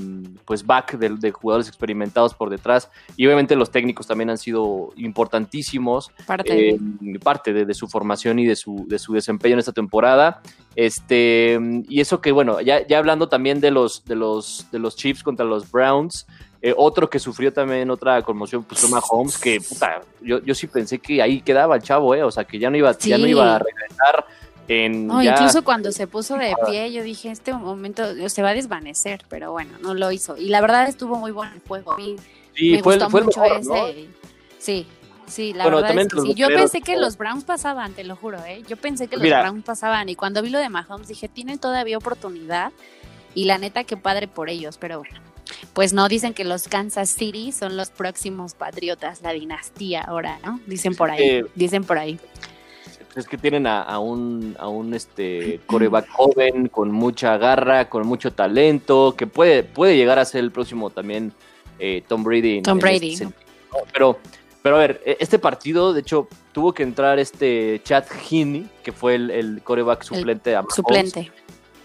pues, 0.46 0.66
back 0.66 0.98
de, 0.98 1.10
de 1.10 1.32
jugadores 1.32 1.68
experimentados 1.68 2.34
por 2.34 2.50
detrás. 2.50 2.90
Y 3.16 3.26
obviamente 3.26 3.56
los 3.56 3.72
técnicos 3.72 4.08
también 4.08 4.30
han 4.30 4.38
sido 4.38 4.92
importantísimos, 4.98 6.12
Parte 6.26 6.70
eh, 6.70 6.80
parte 7.24 7.54
de, 7.54 7.66
de 7.66 7.74
su 7.74 7.88
formación 7.88 8.40
y 8.40 8.46
de 8.46 8.56
su, 8.56 8.86
de 8.88 9.00
su 9.00 9.14
desempeño 9.14 9.54
en 9.54 9.60
esta 9.60 9.72
temporada. 9.72 10.42
Este, 10.76 11.60
y 11.88 12.02
eso 12.02 12.20
que, 12.20 12.32
bueno, 12.32 12.60
ya, 12.62 12.86
ya 12.86 12.98
hablando 12.98 13.30
también 13.30 13.60
de 13.62 13.72
los, 13.72 14.04
de 14.06 14.16
los, 14.16 14.68
de 14.72 14.80
los 14.80 14.96
Chiefs 14.96 15.24
contra 15.24 15.46
los 15.46 15.70
Browns, 15.72 16.26
eh, 16.62 16.74
otro 16.76 17.10
que 17.10 17.20
sufrió 17.20 17.52
también 17.52 17.90
otra 17.90 18.22
conmoción, 18.22 18.64
pues 18.64 18.80
fue 18.82 18.90
Mahomes, 18.90 19.38
que 19.38 19.60
puta, 19.60 20.02
yo, 20.22 20.42
yo 20.44 20.56
sí 20.56 20.68
pensé 20.68 20.98
que 20.98 21.22
ahí 21.22 21.42
quedaba 21.42 21.76
el 21.76 21.82
chavo, 21.82 22.16
eh, 22.16 22.24
o 22.24 22.32
sea, 22.32 22.46
que 22.46 22.58
ya 22.58 22.70
no 22.70 22.78
iba, 22.78 22.98
ya 22.98 23.18
no 23.18 23.28
iba 23.28 23.56
a 23.56 23.60
regresar 23.60 24.26
en 24.68 25.08
No, 25.08 25.22
ya- 25.22 25.32
incluso 25.34 25.64
cuando 25.64 25.92
se 25.92 26.08
puso 26.08 26.36
de 26.38 26.54
pie, 26.66 26.92
yo 26.92 27.04
dije, 27.04 27.30
este 27.32 27.54
momento 27.54 28.04
se 28.30 28.42
va 28.42 28.50
a 28.50 28.54
desvanecer, 28.54 29.24
pero 29.30 29.52
bueno, 29.52 29.72
no 29.82 29.94
lo 29.94 30.12
hizo. 30.12 30.38
Y 30.38 30.50
la 30.50 30.62
verdad 30.62 30.88
estuvo 30.88 31.18
muy 31.18 31.32
bueno 31.32 31.52
el 31.54 31.62
juego. 31.68 31.96
Sí, 31.98 32.16
me 32.72 32.84
fue, 32.84 32.96
gustó 32.96 33.10
fue 33.10 33.24
mucho 33.24 33.42
mejor, 33.42 33.60
ese. 33.60 33.70
¿no? 33.70 34.14
Sí, 34.60 34.88
sí, 35.28 35.54
la 35.54 35.64
Bueno, 35.66 35.82
verdad 35.82 35.98
es 35.98 36.08
que 36.08 36.22
sí. 36.22 36.34
Yo 36.36 36.48
pensé 36.48 36.82
que 36.82 36.96
los 36.96 37.18
Browns 37.18 37.44
pasaban, 37.44 37.94
te 37.94 38.04
lo 38.04 38.16
juro, 38.16 38.44
¿eh? 38.46 38.64
Yo 38.68 38.78
pensé 38.78 39.08
que 39.08 39.18
los. 39.18 39.28
Browns 39.28 39.64
pasaban 39.66 40.08
y 40.10 40.16
cuando 40.16 40.42
vi 40.42 40.50
lo 40.50 40.60
de 40.60 40.70
Mahomes 40.70 41.08
dije, 41.08 41.28
tienen 41.28 41.60
todavía 41.60 41.98
oportunidad 41.98 42.72
y 43.36 43.46
la 43.46 43.58
neta, 43.58 43.84
qué 43.84 43.98
padre 43.98 44.28
por 44.28 44.50
ellos, 44.50 44.78
pero 44.78 45.00
bueno. 45.00 45.20
Pues 45.74 45.92
no, 45.92 46.08
dicen 46.08 46.34
que 46.34 46.46
los 46.46 46.68
Kansas 46.70 47.10
City 47.10 47.52
son 47.52 47.76
los 47.76 47.90
próximos 47.90 48.54
patriotas, 48.54 49.22
la 49.22 49.32
dinastía 49.34 50.02
ahora, 50.02 50.40
¿no? 50.46 50.60
Dicen 50.68 50.96
por 50.96 51.12
ahí, 51.12 51.22
Eh, 51.22 51.46
dicen 51.56 51.84
por 51.84 51.98
ahí. 51.98 52.20
Es 53.16 53.28
que 53.28 53.38
tienen 53.38 53.68
a, 53.68 53.82
a 53.84 54.00
un, 54.00 54.56
a 54.60 54.68
un 54.68 54.94
este, 54.94 55.60
coreback 55.68 56.10
joven, 56.10 56.68
con 56.68 56.92
mucha 56.92 57.38
garra, 57.38 57.88
con 57.90 58.08
mucho 58.08 58.32
talento, 58.34 59.14
que 59.18 59.28
puede, 59.28 59.64
puede 59.64 59.96
llegar 59.96 60.18
a 60.20 60.26
ser 60.26 60.40
el 60.44 60.52
próximo 60.52 60.90
también 60.90 61.32
eh, 61.80 62.04
Tom 62.08 62.24
Brady. 62.24 62.62
Tom 62.64 62.78
en 62.78 62.82
Brady, 62.82 63.14
este. 63.14 63.28
Pero, 63.92 64.18
pero 64.62 64.76
a 64.78 64.80
ver, 64.80 65.02
e- 65.06 65.18
este 65.20 65.38
partido, 65.40 65.94
de 65.94 66.02
hecho, 66.02 66.28
tuvo 66.54 66.74
que 66.74 66.84
entrar 66.84 67.20
este 67.20 67.82
Chad 67.84 68.06
Heaney, 68.30 68.68
que 68.84 68.92
fue 68.92 69.16
el, 69.16 69.30
el 69.32 69.62
coreback 69.64 70.04
suplente 70.04 70.56
a 70.56 70.62
Mahomes, 70.62 70.76
Suplente. 70.76 71.32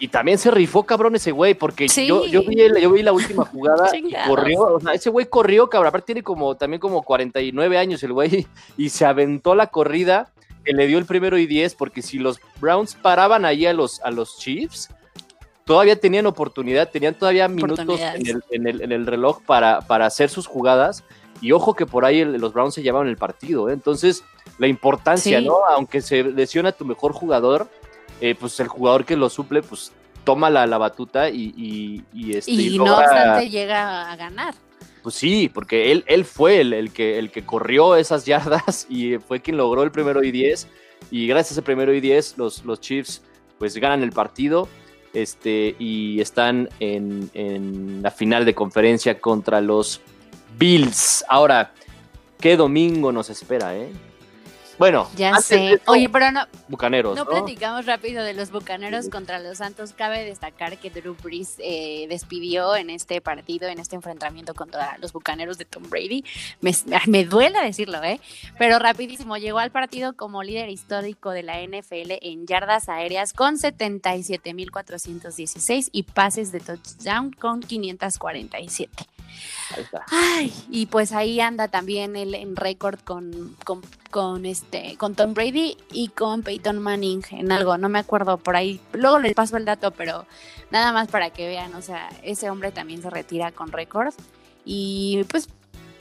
Y 0.00 0.08
también 0.08 0.38
se 0.38 0.50
rifó, 0.52 0.84
cabrón, 0.84 1.16
ese 1.16 1.32
güey, 1.32 1.54
porque 1.54 1.88
Sí. 1.88 2.06
yo, 2.06 2.24
yo, 2.24 2.42
vi 2.44 2.60
el- 2.60 2.80
yo 2.80 2.90
vi 2.92 3.02
la 3.02 3.12
última 3.12 3.44
jugada 3.44 3.90
y 3.96 4.14
corrió, 4.28 4.60
o 4.62 4.80
sea, 4.80 4.92
ese 4.94 5.10
güey 5.10 5.26
corrió, 5.26 5.68
cabrón, 5.68 5.88
aparte 5.88 6.06
tiene 6.06 6.22
como, 6.22 6.56
también 6.56 6.80
como 6.80 7.02
49 7.02 7.76
años 7.76 8.02
el 8.02 8.12
güey, 8.12 8.46
y 8.78 8.88
se 8.90 9.04
aventó 9.04 9.54
la 9.54 9.66
corrida 9.66 10.30
que 10.68 10.74
le 10.74 10.86
dio 10.86 10.98
el 10.98 11.06
primero 11.06 11.38
y 11.38 11.46
10, 11.46 11.74
porque 11.76 12.02
si 12.02 12.18
los 12.18 12.38
Browns 12.60 12.94
paraban 12.94 13.46
ahí 13.46 13.64
a 13.64 13.72
los, 13.72 14.02
a 14.02 14.10
los 14.10 14.38
Chiefs, 14.38 14.90
todavía 15.64 15.98
tenían 15.98 16.26
oportunidad, 16.26 16.90
tenían 16.90 17.14
todavía 17.14 17.48
minutos 17.48 17.98
en 17.98 18.26
el, 18.26 18.42
en 18.50 18.66
el- 18.66 18.82
en 18.82 18.92
el 18.92 19.06
reloj 19.06 19.40
para, 19.46 19.80
para 19.80 20.04
hacer 20.04 20.28
sus 20.28 20.46
jugadas, 20.46 21.04
y 21.40 21.52
ojo 21.52 21.72
que 21.74 21.86
por 21.86 22.04
ahí 22.04 22.20
el- 22.20 22.32
los 22.34 22.52
Browns 22.52 22.74
se 22.74 22.82
llevaban 22.82 23.08
el 23.08 23.16
partido, 23.16 23.70
¿eh? 23.70 23.72
entonces 23.72 24.24
la 24.58 24.66
importancia, 24.66 25.38
Sí. 25.40 25.46
¿no? 25.46 25.56
Aunque 25.70 26.02
se 26.02 26.22
lesiona 26.24 26.72
tu 26.72 26.84
mejor 26.84 27.12
jugador, 27.12 27.66
eh, 28.20 28.34
pues 28.38 28.60
el 28.60 28.68
jugador 28.68 29.06
que 29.06 29.16
lo 29.16 29.30
suple, 29.30 29.62
pues 29.62 29.92
toma 30.24 30.50
la, 30.50 30.66
la 30.66 30.76
batuta 30.76 31.30
y, 31.30 31.54
y, 31.56 32.04
y, 32.12 32.36
este, 32.36 32.50
y 32.50 32.76
no 32.76 32.94
obstante 32.98 33.48
llega 33.48 34.10
a 34.12 34.16
ganar. 34.16 34.54
Pues 35.08 35.16
sí, 35.16 35.48
porque 35.48 35.90
él, 35.90 36.04
él 36.06 36.26
fue 36.26 36.60
el, 36.60 36.74
el 36.74 36.92
que, 36.92 37.18
el 37.18 37.30
que 37.30 37.42
corrió 37.42 37.96
esas 37.96 38.26
yardas 38.26 38.86
y 38.90 39.16
fue 39.16 39.40
quien 39.40 39.56
logró 39.56 39.82
el 39.82 39.90
primero 39.90 40.22
y 40.22 40.30
10. 40.30 40.68
Y 41.10 41.26
gracias 41.26 41.52
a 41.52 41.54
ese 41.54 41.62
primero 41.62 41.94
y 41.94 42.00
10, 42.02 42.36
los, 42.36 42.62
los 42.66 42.78
Chiefs 42.78 43.22
pues 43.58 43.74
ganan 43.78 44.02
el 44.02 44.12
partido 44.12 44.68
este, 45.14 45.74
y 45.78 46.20
están 46.20 46.68
en, 46.78 47.30
en 47.32 48.02
la 48.02 48.10
final 48.10 48.44
de 48.44 48.54
conferencia 48.54 49.18
contra 49.18 49.62
los 49.62 50.02
Bills. 50.58 51.24
Ahora, 51.26 51.72
¿qué 52.38 52.58
domingo 52.58 53.10
nos 53.10 53.30
espera, 53.30 53.78
eh? 53.78 53.90
Bueno, 54.78 55.08
Ya 55.16 55.30
antes 55.30 55.46
sé. 55.46 55.56
de 55.56 55.80
Oye, 55.86 56.08
pero 56.08 56.30
no, 56.30 56.46
Bucaneros, 56.68 57.16
no 57.16 57.24
¿no? 57.24 57.30
platicamos 57.30 57.86
rápido 57.86 58.22
de 58.22 58.34
los 58.34 58.50
Bucaneros 58.50 59.08
contra 59.08 59.38
los 59.40 59.58
Santos. 59.58 59.92
Cabe 59.92 60.24
destacar 60.24 60.78
que 60.78 60.90
Drew 60.90 61.16
Brees 61.22 61.56
eh, 61.58 62.06
despidió 62.08 62.76
en 62.76 62.90
este 62.90 63.20
partido, 63.20 63.66
en 63.68 63.78
este 63.80 63.96
enfrentamiento 63.96 64.54
contra 64.54 64.96
los 64.98 65.12
Bucaneros 65.12 65.58
de 65.58 65.64
Tom 65.64 65.82
Brady. 65.90 66.24
Me, 66.60 66.72
me 67.06 67.24
duele 67.24 67.60
decirlo, 67.60 68.02
¿eh? 68.04 68.20
Pero 68.58 68.78
rapidísimo, 68.78 69.36
llegó 69.36 69.58
al 69.58 69.70
partido 69.72 70.14
como 70.14 70.42
líder 70.44 70.68
histórico 70.68 71.30
de 71.30 71.42
la 71.42 71.60
NFL 71.60 72.12
en 72.22 72.46
yardas 72.46 72.88
aéreas 72.88 73.32
con 73.32 73.56
77.416 73.56 75.88
y 75.92 76.02
pases 76.04 76.52
de 76.52 76.60
touchdown 76.60 77.32
con 77.32 77.60
547. 77.60 79.06
Ahí 79.76 79.82
está. 79.82 80.04
Ay, 80.10 80.52
y 80.70 80.86
pues 80.86 81.12
ahí 81.12 81.40
anda 81.40 81.68
también 81.68 82.16
él 82.16 82.34
en 82.34 82.56
récord 82.56 82.98
con, 83.00 83.54
con, 83.64 83.82
con 84.10 84.46
este, 84.46 84.96
con 84.96 85.14
Tom 85.14 85.34
Brady 85.34 85.76
y 85.92 86.08
con 86.08 86.42
Peyton 86.42 86.78
Manning 86.78 87.22
en 87.32 87.52
algo, 87.52 87.76
no 87.78 87.88
me 87.88 87.98
acuerdo 87.98 88.38
por 88.38 88.56
ahí. 88.56 88.80
Luego 88.92 89.18
les 89.18 89.34
paso 89.34 89.56
el 89.56 89.64
dato, 89.64 89.90
pero 89.90 90.26
nada 90.70 90.92
más 90.92 91.08
para 91.08 91.30
que 91.30 91.46
vean, 91.46 91.74
o 91.74 91.82
sea, 91.82 92.08
ese 92.22 92.48
hombre 92.50 92.72
también 92.72 93.02
se 93.02 93.10
retira 93.10 93.52
con 93.52 93.70
récord. 93.72 94.14
Y 94.64 95.24
pues, 95.30 95.48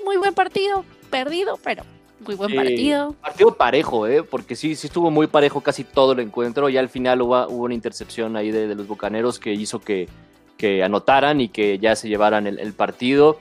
muy 0.03 0.17
buen 0.17 0.33
partido, 0.33 0.83
perdido, 1.09 1.57
pero 1.63 1.83
muy 2.25 2.35
buen 2.35 2.49
Sí. 2.49 2.55
partido. 2.55 3.13
Partido 3.21 3.55
parejo, 3.55 4.07
¿eh? 4.07 4.23
Porque 4.23 4.55
sí, 4.55 4.75
sí 4.75 4.87
estuvo 4.87 5.11
muy 5.11 5.27
parejo 5.27 5.61
casi 5.61 5.83
todo 5.83 6.13
el 6.13 6.19
encuentro. 6.19 6.67
Ya 6.67 6.79
al 6.79 6.89
final 6.89 7.21
hubo, 7.21 7.47
hubo 7.47 7.63
una 7.65 7.73
intercepción 7.75 8.35
ahí 8.35 8.51
de, 8.51 8.67
de 8.67 8.75
los 8.75 8.87
Bucaneros 8.87 9.39
que 9.39 9.53
hizo 9.53 9.79
que, 9.79 10.09
que 10.57 10.83
anotaran 10.83 11.39
y 11.41 11.49
que 11.49 11.79
ya 11.79 11.95
se 11.95 12.09
llevaran 12.09 12.47
el, 12.47 12.59
el 12.59 12.73
partido. 12.73 13.39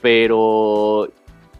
Pero 0.00 1.08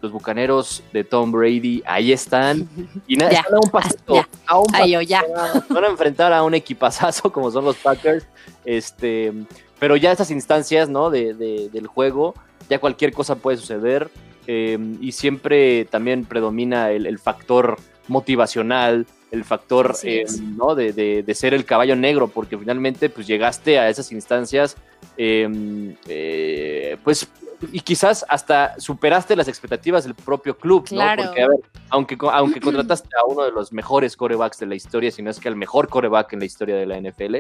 los 0.03 0.13
Bucaneros 0.13 0.83
de 0.93 1.05
Tom 1.05 1.31
Brady 1.33 1.83
ahí 1.87 2.13
están. 2.13 2.69
Y 3.07 3.17
nada, 3.17 3.31
Ya, 3.33 3.41
están 3.41 3.55
a 3.55 3.61
un 3.65 3.71
pasito. 3.71 4.15
ya. 4.15 4.29
a 4.47 4.59
un 4.59 4.67
Ay, 4.73 4.91
yo 4.93 5.01
ya. 5.03 5.23
pasito. 5.35 5.75
Van 5.75 5.85
a 5.85 5.89
enfrentar 5.89 6.33
a 6.33 6.43
un 6.43 6.55
equipazazo 6.55 7.31
como 7.33 7.51
son 7.51 7.65
los 7.65 7.77
Packers. 7.77 8.27
Este, 8.65 9.33
pero 9.79 9.97
ya 9.97 10.13
estas 10.13 10.31
instancias, 10.31 10.89
¿no? 10.89 11.11
De, 11.11 11.35
de- 11.35 11.69
del 11.71 11.87
juego, 11.87 12.35
ya 12.69 12.79
cualquier 12.79 13.13
cosa 13.13 13.37
puede 13.37 13.57
suceder. 13.57 14.11
eh, 14.47 14.79
y 15.01 15.13
siempre 15.13 15.85
también 15.85 16.25
predomina 16.25 16.91
el, 16.91 17.07
el 17.07 17.19
factor 17.19 17.77
motivacional, 18.09 19.07
el 19.31 19.45
factor 19.45 19.95
eh. 20.03 20.25
¿no? 20.57 20.75
de, 20.75 20.93
de- 20.93 21.23
de 21.23 21.35
ser 21.35 21.55
el 21.55 21.65
caballo 21.65 21.95
negro, 21.97 22.29
porque 22.29 22.59
finalmente 22.59 23.09
pues 23.11 23.27
llegaste 23.27 23.79
a 23.79 23.89
esas 23.89 24.11
instancias, 24.13 24.77
eh, 25.17 25.95
eh, 26.09 26.97
pues 27.05 27.29
y 27.73 27.81
quizás 27.81 28.25
hasta 28.29 28.81
superaste 28.81 29.37
las 29.37 29.47
expectativas 29.47 30.05
del 30.05 30.15
propio 30.15 30.57
club, 30.57 30.87
Claro. 30.87 31.23
¿no? 31.25 31.29
Porque 31.29 31.43
a 31.43 31.49
ver, 31.49 31.59
aunque, 31.91 32.17
aunque 32.33 32.59
contrataste 32.61 33.09
a 33.21 33.27
uno 33.27 33.45
de 33.45 33.53
los 33.53 33.71
mejores 33.73 34.17
corebacks 34.17 34.59
de 34.59 34.67
la 34.67 34.75
historia, 34.75 35.11
si 35.11 35.21
no 35.23 35.31
es 35.31 35.39
que 35.39 35.49
el 35.49 35.57
mejor 35.57 35.89
coreback 35.89 36.33
en 36.33 36.39
la 36.39 36.47
historia 36.47 36.77
de 36.77 36.87
la 36.87 36.97
NFL, 36.99 37.37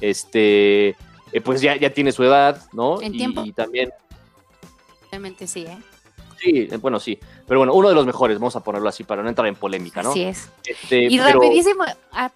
este, 0.00 0.88
eh, 0.88 1.40
pues 1.44 1.60
ya, 1.60 1.76
ya 1.76 1.90
tiene 1.90 2.10
su 2.12 2.24
edad, 2.24 2.60
¿no? 2.72 3.00
En 3.00 3.14
y, 3.14 3.18
tiempo. 3.18 3.44
y 3.44 3.52
también 3.52 3.92
Obviamente 5.08 5.46
sí, 5.46 5.62
¿eh? 5.64 5.78
Sí, 6.42 6.68
eh, 6.70 6.76
bueno, 6.78 6.98
sí. 6.98 7.18
Pero 7.46 7.60
bueno, 7.60 7.72
uno 7.74 7.88
de 7.88 7.94
los 7.94 8.04
mejores, 8.06 8.38
vamos 8.38 8.56
a 8.56 8.60
ponerlo 8.60 8.88
así 8.88 9.04
para 9.04 9.22
no 9.22 9.28
entrar 9.28 9.46
en 9.46 9.54
polémica, 9.54 10.02
¿no? 10.02 10.10
Así 10.10 10.22
es. 10.22 10.50
Este, 10.66 11.04
Y 11.04 11.18
pero- 11.18 11.40
rapidísimo. 11.40 11.84
Ah, 12.12 12.30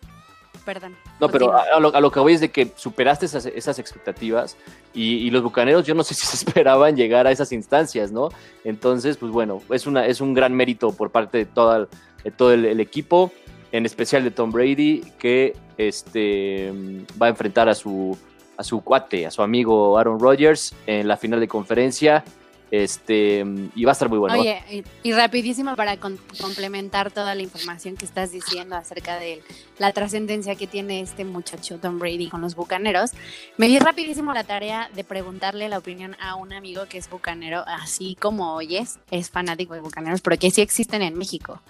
perdón. 0.64 0.96
No, 1.20 1.28
pero 1.28 1.52
a, 1.52 1.62
a 1.76 1.80
lo, 1.80 1.94
a 1.94 2.00
lo 2.00 2.10
que 2.10 2.20
voy 2.20 2.34
es 2.34 2.40
de 2.40 2.50
que 2.50 2.72
superaste 2.76 3.26
esas, 3.26 3.46
esas 3.46 3.78
expectativas 3.78 4.56
y, 4.94 5.16
y 5.18 5.30
los 5.30 5.42
bucaneros, 5.42 5.84
yo 5.86 5.94
no 5.94 6.02
sé 6.04 6.14
si 6.14 6.26
se 6.26 6.36
esperaban 6.36 6.94
llegar 6.96 7.26
a 7.26 7.30
esas 7.32 7.52
instancias, 7.52 8.12
¿no? 8.12 8.28
Entonces, 8.64 9.16
pues 9.16 9.32
bueno, 9.32 9.62
es, 9.70 9.86
una, 9.86 10.06
es 10.06 10.20
un 10.20 10.34
gran 10.34 10.52
mérito 10.54 10.92
por 10.92 11.10
parte 11.10 11.38
de, 11.38 11.44
toda, 11.46 11.76
el- 11.78 11.88
de 12.24 12.30
todo 12.30 12.52
el, 12.52 12.64
el 12.64 12.80
equipo, 12.80 13.32
en 13.72 13.86
especial 13.86 14.22
de 14.24 14.30
Tom 14.30 14.52
Brady, 14.52 15.00
que 15.18 15.56
este, 15.78 16.72
va 17.20 17.26
a 17.26 17.30
enfrentar 17.30 17.68
a 17.68 17.74
su, 17.74 18.16
a 18.56 18.62
su 18.64 18.80
cuate, 18.82 19.26
a 19.26 19.30
su 19.30 19.42
amigo 19.42 19.98
Aaron 19.98 20.18
Rodgers 20.20 20.74
en 20.86 21.08
la 21.08 21.16
final 21.16 21.40
de 21.40 21.48
conferencia. 21.48 22.24
Este, 22.70 23.44
y 23.76 23.84
va 23.84 23.92
a 23.92 23.94
estar 23.94 24.08
muy 24.08 24.18
bueno. 24.18 24.38
Oye, 24.40 24.60
y, 24.70 25.08
y 25.08 25.12
rapidísimo 25.12 25.76
para 25.76 25.98
con- 25.98 26.18
complementar 26.40 27.12
toda 27.12 27.34
la 27.36 27.42
información 27.42 27.96
que 27.96 28.04
estás 28.04 28.32
diciendo 28.32 28.74
acerca 28.74 29.18
de 29.20 29.40
la 29.78 29.92
trascendencia 29.92 30.56
que 30.56 30.66
tiene 30.66 31.00
este 31.00 31.24
muchacho 31.24 31.78
Tom 31.78 32.00
Brady 32.00 32.28
con 32.28 32.40
los 32.40 32.56
bucaneros, 32.56 33.12
me 33.56 33.68
di 33.68 33.78
rapidísimo 33.78 34.34
la 34.34 34.42
tarea 34.42 34.90
de 34.94 35.04
preguntarle 35.04 35.68
la 35.68 35.78
opinión 35.78 36.16
a 36.20 36.34
un 36.34 36.52
amigo 36.52 36.86
que 36.86 36.98
es 36.98 37.08
bucanero, 37.08 37.62
así 37.68 38.16
como 38.20 38.54
oyes, 38.56 38.98
es 39.12 39.30
fanático 39.30 39.74
de 39.74 39.80
bucaneros, 39.80 40.20
pero 40.20 40.36
que 40.36 40.50
sí 40.50 40.60
existen 40.60 41.02
en 41.02 41.16
México. 41.16 41.62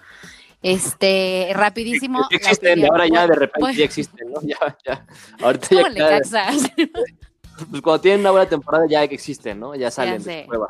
Este, 0.63 1.51
rapidísimo. 1.53 2.23
Sí 2.23 2.27
la 2.31 2.37
existen, 2.37 2.85
ahora 2.85 3.05
ya 3.07 3.27
de 3.27 3.35
repente 3.35 3.59
Voy- 3.59 3.75
ya 3.75 3.85
existen, 3.85 4.31
¿no? 4.31 4.41
Ya, 4.47 4.77
ya. 4.83 5.05
Ahorita 5.41 5.67
¿Cómo 5.69 5.87
ya? 5.89 6.19
pues 7.69 7.81
cuando 7.81 8.01
tienen 8.01 8.21
una 8.21 8.31
buena 8.31 8.47
temporada 8.49 8.85
ya 8.89 9.07
que 9.07 9.15
existen, 9.15 9.59
¿no? 9.59 9.75
Ya 9.75 9.89
salen 9.91 10.17
de 10.19 10.23
sé. 10.23 10.41
su 10.43 10.47
cueva. 10.47 10.67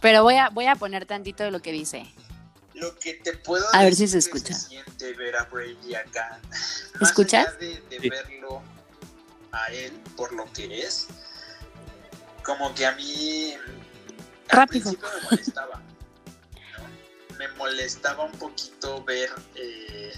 Pero 0.00 0.22
voy 0.22 0.36
a, 0.36 0.48
voy 0.50 0.66
a 0.66 0.74
poner 0.76 1.06
tantito 1.06 1.44
de 1.44 1.50
lo 1.50 1.60
que 1.60 1.72
dice. 1.72 2.06
Lo 2.74 2.96
que 2.98 3.14
te 3.14 3.34
puedo 3.36 3.64
A 3.72 3.84
ver 3.84 3.94
si 3.94 4.04
decir 4.04 4.22
se 4.22 4.30
que 4.30 4.38
escucha. 4.38 4.54
siente 4.58 5.12
ver 5.14 5.36
a 5.36 5.44
Brady 5.44 5.94
acá. 5.94 6.40
escuchas? 7.00 7.44
Más 7.46 7.54
allá 7.54 7.58
de, 7.58 7.80
de 7.88 8.00
Sí. 8.00 8.08
verlo 8.10 8.62
a 9.52 9.66
él 9.72 9.92
por 10.16 10.32
lo 10.32 10.50
que 10.52 10.80
es, 10.82 11.06
como 12.42 12.74
que 12.74 12.86
a 12.86 12.92
mí 12.96 13.54
al 14.48 14.56
Rápido. 14.58 14.90
principio 14.90 15.08
me 15.16 15.30
molestaba. 15.30 15.82
¿no? 16.78 17.36
Me 17.38 17.48
molestaba 17.56 18.24
un 18.24 18.32
poquito 18.32 19.04
ver 19.04 19.30
eh, 19.54 20.12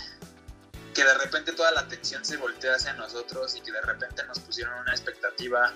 que 0.94 1.04
de 1.04 1.14
repente 1.14 1.52
toda 1.52 1.72
la 1.72 1.80
atención 1.80 2.24
se 2.24 2.36
volteó 2.36 2.74
hacia 2.74 2.94
nosotros 2.94 3.54
y 3.56 3.60
que 3.60 3.72
de 3.72 3.82
repente 3.82 4.24
nos 4.26 4.38
pusieron 4.38 4.78
una 4.78 4.92
expectativa 4.92 5.72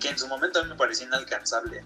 que 0.00 0.08
en 0.08 0.18
su 0.18 0.26
momento 0.28 0.60
a 0.60 0.62
mí 0.62 0.70
me 0.70 0.76
parecía 0.76 1.06
inalcanzable. 1.06 1.84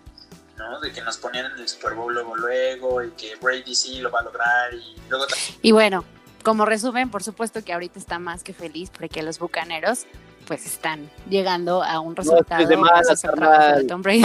¿no? 0.57 0.81
De 0.81 0.93
que 0.93 1.03
nos 1.03 1.19
ponían 1.19 1.53
en 1.53 1.59
el 1.59 1.69
Super 1.69 1.95
Bowl 1.95 2.15
luego, 2.15 2.35
luego, 2.35 3.03
y 3.03 3.11
que 3.11 3.37
Brady 3.37 3.75
sí 3.75 4.01
lo 4.01 4.11
va 4.11 4.21
a 4.21 4.23
lograr, 4.23 4.73
y 4.73 4.97
luego 5.09 5.27
Y 5.61 5.73
bueno, 5.73 6.05
como 6.43 6.65
resumen, 6.65 7.11
por 7.11 7.23
supuesto 7.23 7.63
que 7.63 7.73
ahorita 7.73 7.99
está 7.99 8.19
más 8.19 8.43
que 8.43 8.55
feliz 8.55 8.91
porque 8.97 9.23
los 9.23 9.39
bucaneros 9.39 10.07
pues 10.47 10.65
están 10.67 11.11
llegando 11.29 11.83
a 11.83 11.99
un 12.01 12.15
resultado 12.15 12.63
estés 12.63 12.69
de 12.69 13.77
de 13.83 13.85
Tom 13.85 14.01
Brady. 14.03 14.21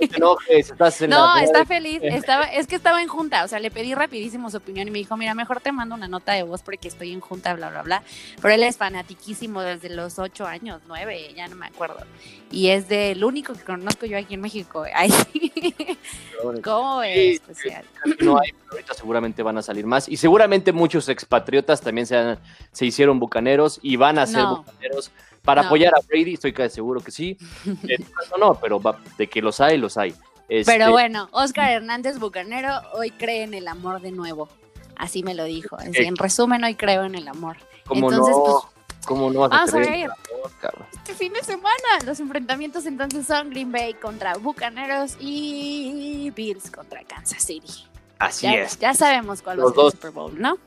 No 0.00 0.08
te 0.08 0.16
enojes, 0.16 0.70
estás 0.70 1.02
en 1.02 1.10
No, 1.10 1.34
la- 1.36 1.42
está 1.42 1.64
feliz, 1.66 2.00
estaba, 2.02 2.44
es 2.44 2.66
que 2.66 2.76
estaba 2.76 3.02
en 3.02 3.08
junta, 3.08 3.44
o 3.44 3.48
sea, 3.48 3.60
le 3.60 3.70
pedí 3.70 3.94
rapidísimo 3.94 4.50
su 4.50 4.56
opinión 4.56 4.88
y 4.88 4.90
me 4.90 4.98
dijo, 4.98 5.16
mira, 5.16 5.34
mejor 5.34 5.60
te 5.60 5.72
mando 5.72 5.94
una 5.94 6.08
nota 6.08 6.32
de 6.32 6.42
voz 6.42 6.62
porque 6.62 6.88
estoy 6.88 7.12
en 7.12 7.20
junta, 7.20 7.54
bla, 7.54 7.68
bla, 7.70 7.82
bla. 7.82 8.02
Pero 8.40 8.54
él 8.54 8.62
es 8.62 8.76
fanatiquísimo 8.78 9.60
desde 9.60 9.90
los 9.90 10.18
ocho 10.18 10.46
años, 10.46 10.80
nueve, 10.88 11.32
ya 11.36 11.46
no 11.48 11.56
me 11.56 11.66
acuerdo. 11.66 11.98
Y 12.50 12.68
es 12.68 12.88
del 12.88 13.22
único 13.24 13.52
que 13.52 13.62
conozco 13.64 14.06
yo 14.06 14.16
aquí 14.18 14.34
en 14.34 14.40
México. 14.40 14.84
Ay. 14.94 15.12
¿Cómo 16.62 17.02
es? 17.02 17.34
especial? 17.40 17.84
No 18.20 18.38
hay, 18.38 18.52
pero 18.52 18.72
ahorita 18.72 18.94
seguramente 18.94 19.42
van 19.42 19.58
a 19.58 19.62
salir 19.62 19.86
más. 19.86 20.08
Y 20.08 20.16
seguramente 20.16 20.72
muchos 20.72 21.08
expatriotas 21.08 21.80
también 21.80 22.06
se, 22.06 22.16
han- 22.16 22.38
se 22.72 22.86
hicieron 22.86 23.18
bucaneros 23.18 23.78
y 23.82 23.96
van 23.96 24.18
a 24.18 24.26
ser 24.26 24.38
No. 24.42 24.56
bucaneros 24.58 25.10
para 25.46 25.62
No. 25.62 25.68
apoyar 25.68 25.94
a 25.94 26.00
Brady. 26.06 26.34
Estoy 26.34 26.52
casi 26.52 26.74
seguro 26.74 27.00
que 27.00 27.10
sí. 27.10 27.38
Eh, 27.88 27.96
no, 28.32 28.48
no, 28.48 28.54
pero 28.60 28.78
va- 28.80 28.98
de 29.16 29.26
que 29.28 29.40
los 29.40 29.58
hay, 29.60 29.78
los 29.78 29.96
hay. 29.96 30.14
Este, 30.48 30.70
Pero 30.70 30.90
bueno, 30.92 31.28
Oscar 31.32 31.70
Hernández 31.70 32.18
Bucanero 32.18 32.70
hoy 32.92 33.10
cree 33.12 33.42
en 33.44 33.54
el 33.54 33.66
amor 33.66 34.00
de 34.02 34.12
nuevo. 34.12 34.48
Así 34.96 35.22
me 35.22 35.34
lo 35.34 35.44
dijo. 35.44 35.76
Así, 35.76 35.90
en 35.96 36.16
resumen, 36.16 36.62
hoy 36.64 36.74
creo 36.74 37.04
en 37.04 37.14
el 37.14 37.26
amor. 37.28 37.56
¿cómo 37.86 38.10
entonces, 38.10 38.36
no? 38.36 38.44
pues, 38.44 39.06
¿Cómo 39.06 39.30
no 39.30 39.40
vas 39.40 39.50
vamos 39.50 39.74
a 39.74 39.78
ver. 39.78 40.04
amor? 40.04 40.86
Este 40.94 41.14
fin 41.14 41.32
de 41.32 41.42
semana, 41.42 41.74
los 42.04 42.18
enfrentamientos 42.20 42.86
entonces 42.86 43.26
son 43.26 43.50
Green 43.50 43.70
Bay 43.72 43.94
contra 43.94 44.34
Bucaneros 44.36 45.16
y 45.20 46.30
Bills 46.34 46.70
contra 46.70 47.02
Kansas 47.04 47.42
City. 47.44 47.84
Así 48.18 48.46
Ya, 48.46 48.54
es. 48.54 48.78
ya 48.78 48.94
sabemos 48.94 49.42
cuál 49.42 49.58
va 49.60 49.64
a 49.64 49.66
Los 49.66 49.74
ser 49.74 49.84
el 49.84 49.90
Super 49.92 50.10
Bowl, 50.12 50.40
¿no? 50.40 50.58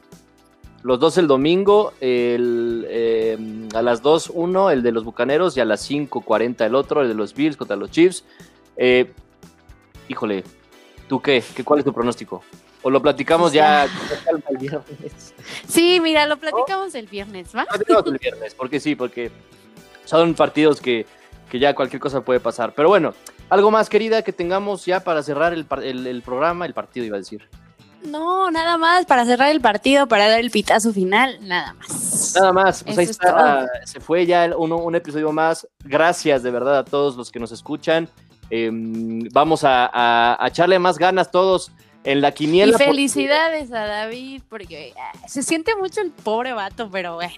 Los 0.84 0.99
dos 0.99 1.17
el 1.17 1.27
domingo, 1.27 1.93
el, 1.99 2.86
eh, 2.89 3.38
a 3.75 3.82
las 3.82 4.01
2 4.01 4.32
uno, 4.34 4.71
el 4.71 4.82
de 4.82 4.91
los 4.93 5.03
Bucaneros, 5.03 5.57
y 5.57 5.59
a 5.59 5.65
las 5.65 5.89
5.40 5.89 6.65
el 6.65 6.75
otro, 6.75 7.01
el 7.01 7.09
de 7.09 7.13
los 7.15 7.34
Bills 7.34 7.57
contra 7.57 7.75
los 7.75 7.91
Chiefs. 7.91 8.23
Eh, 8.77 9.11
híjole, 10.07 10.43
¿tú 11.09 11.21
qué? 11.21 11.43
¿Qué? 11.55 11.63
¿Cuál 11.65 11.80
es 11.80 11.86
tu 11.86 11.93
pronóstico? 11.93 12.41
¿O 12.82 12.89
lo 12.89 13.01
platicamos 13.01 13.51
ya 13.51 13.84
el 14.49 14.57
viernes? 14.57 15.34
Sí, 15.67 15.99
mira, 16.01 16.25
lo 16.27 16.38
platicamos 16.38 16.95
el 16.95 17.07
viernes, 17.07 17.49
¿va? 17.53 17.65
Platicamos 17.65 18.05
el 18.07 18.17
viernes, 18.17 18.55
porque 18.55 18.80
sí, 18.80 18.95
porque 18.95 19.32
son 20.05 20.34
partidos 20.34 20.80
que, 20.80 21.05
que 21.51 21.59
ya 21.59 21.75
cualquier 21.75 21.99
cosa 22.01 22.21
puede 22.21 22.39
pasar. 22.39 22.73
Pero 22.73 22.88
bueno, 22.88 23.13
algo 23.49 23.69
más, 23.69 23.89
querida, 23.89 24.21
que 24.21 24.32
tengamos 24.32 24.86
ya 24.86 25.01
para 25.03 25.23
cerrar 25.23 25.51
el, 25.51 25.65
el- 25.84 26.07
el 26.07 26.21
programa, 26.21 26.65
el 26.65 26.73
partido, 26.73 27.05
iba 27.05 27.17
a 27.17 27.19
decir. 27.19 27.49
No, 28.04 28.50
nada 28.52 28.78
más 28.78 29.06
para 29.06 29.26
cerrar 29.26 29.50
el 29.52 29.62
partido, 29.62 30.08
para 30.08 30.28
dar 30.30 30.39
el 30.39 30.52
pitazo 30.52 30.93
final, 30.93 31.38
nada 31.41 31.74
más. 31.74 32.34
Nada 32.36 32.54
más, 32.54 32.84
pues 32.84 32.93
Eso 32.93 33.00
ahí 33.00 33.04
es 33.06 33.10
está, 33.12 33.68
se 33.86 34.00
fue 34.00 34.26
ya 34.26 34.45
el- 34.45 34.54
uno- 34.56 34.78
un 34.78 34.95
episodio 34.95 35.32
más. 35.32 35.68
Gracias 35.84 36.41
de 36.43 36.52
verdad 36.52 36.78
a 36.80 36.86
todos 36.86 37.16
los 37.16 37.32
que 37.32 37.39
nos 37.39 37.52
escuchan 37.52 38.10
Em, 38.52 39.30
vamos 39.32 39.64
a, 39.64 39.86
a- 39.93 40.43
a 40.43 40.47
echarle 40.47 40.80
más 40.80 40.97
ganas 40.97 41.30
todos 41.30 41.72
en 42.04 42.20
la 42.20 42.30
Y 42.30 42.34
quiniela. 42.34 42.72
porque- 42.72 42.86
felicidades 42.86 43.72
a 43.72 43.86
David, 43.86 44.41
porque 44.50 44.91
ah, 44.97 45.12
se 45.28 45.43
siente 45.43 45.76
mucho 45.76 46.02
el 46.02 46.10
pobre 46.10 46.54
vato, 46.54 46.89
pero 46.91 47.14
bueno, 47.14 47.36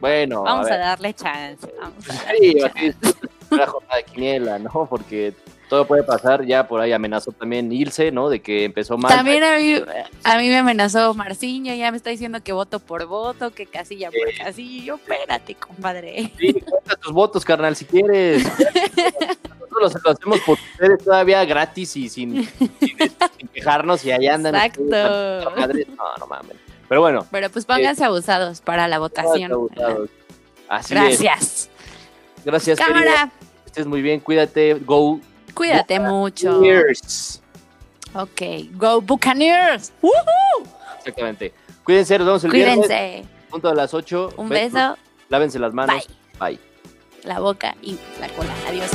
Bueno, 0.00 0.42
vamos 0.44 0.70
a, 0.70 0.76
darle 0.76 1.12
chance. 1.12 1.66
Vamos 1.80 2.08
a 2.08 2.12
Sí, 2.12 2.18
darle 2.24 2.36
así 2.36 2.60
chance. 2.60 2.96
es 3.08 3.16
una 3.50 3.66
jornada 3.66 3.96
de 3.96 4.04
quiniela, 4.04 4.58
¿no? 4.60 4.86
Porque 4.88 5.34
todo 5.68 5.86
puede 5.86 6.02
pasar. 6.02 6.44
Ya 6.44 6.66
por 6.68 6.80
ahí 6.80 6.92
amenazó 6.92 7.32
también 7.32 7.70
Ilse, 7.72 8.10
¿no? 8.12 8.28
De 8.28 8.40
que 8.40 8.64
empezó 8.64 8.96
mal. 8.98 9.14
También 9.14 9.42
a 9.44 9.56
mí, 9.58 9.74
a 10.24 10.38
mí 10.38 10.48
me 10.48 10.58
amenazó 10.58 11.14
Marciño, 11.14 11.74
ya 11.74 11.90
me 11.90 11.96
está 11.96 12.10
diciendo 12.10 12.42
que 12.42 12.52
voto 12.52 12.78
por 12.80 13.06
voto, 13.06 13.50
que 13.52 13.66
casilla 13.66 14.10
por 14.10 14.30
Sí. 14.32 14.38
casilla. 14.38 14.84
Yo, 14.84 14.94
espérate, 14.96 15.54
compadre. 15.54 16.32
Sí, 16.38 16.52
cuenta 16.54 16.96
tus 16.96 17.12
votos, 17.12 17.44
carnal, 17.44 17.74
si 17.76 17.84
quieres. 17.84 18.44
Nosotros 19.80 20.02
lo 20.04 20.10
hacemos 20.12 20.40
por 20.40 20.58
ustedes 20.72 21.02
todavía 21.04 21.44
gratis 21.44 21.96
y 21.96 22.08
sin, 22.08 22.44
sin- 22.44 22.48
sin 23.38 23.48
quejarnos 23.52 24.04
y 24.04 24.12
ahí 24.12 24.28
andan. 24.28 24.54
Exacto. 24.54 24.82
ustedes. 24.82 25.88
No, 25.88 26.04
no 26.20 26.26
mames. 26.26 26.56
Pero 26.88 27.00
bueno, 27.00 27.26
Pero 27.30 27.50
pues 27.50 27.64
pónganse 27.64 28.04
abusados 28.04 28.60
para 28.60 28.86
la 28.88 28.98
votación. 28.98 29.50
abusados. 29.50 30.10
así 30.68 30.94
es. 30.94 31.00
Gracias. 31.00 31.70
Gracias. 32.44 32.78
Cámara, 32.78 33.32
estés 33.66 33.86
muy 33.86 34.02
bien, 34.02 34.20
cuídate. 34.20 34.74
Go 34.74 35.18
cuídate 35.54 36.00
mucho. 36.00 36.60
Bears. 36.60 37.40
Ok, 38.14 38.42
go 38.72 39.00
Buccaneers. 39.00 39.92
Exactamente. 40.98 41.52
Cuídense, 41.84 42.18
nos 42.18 42.26
vemos 42.26 42.44
el 42.44 42.50
viernes. 42.50 42.76
Cuídense. 42.86 43.24
Punto 43.50 43.68
a 43.68 43.74
las 43.74 43.92
8. 43.92 44.34
Un 44.36 44.48
beso. 44.48 44.96
Lávense 45.28 45.58
las 45.58 45.72
manos. 45.72 46.06
Bye. 46.38 46.56
Bye. 46.56 46.60
La 47.24 47.40
boca 47.40 47.76
y 47.82 47.98
la 48.20 48.28
cola. 48.28 48.52
Adiós. 48.68 48.90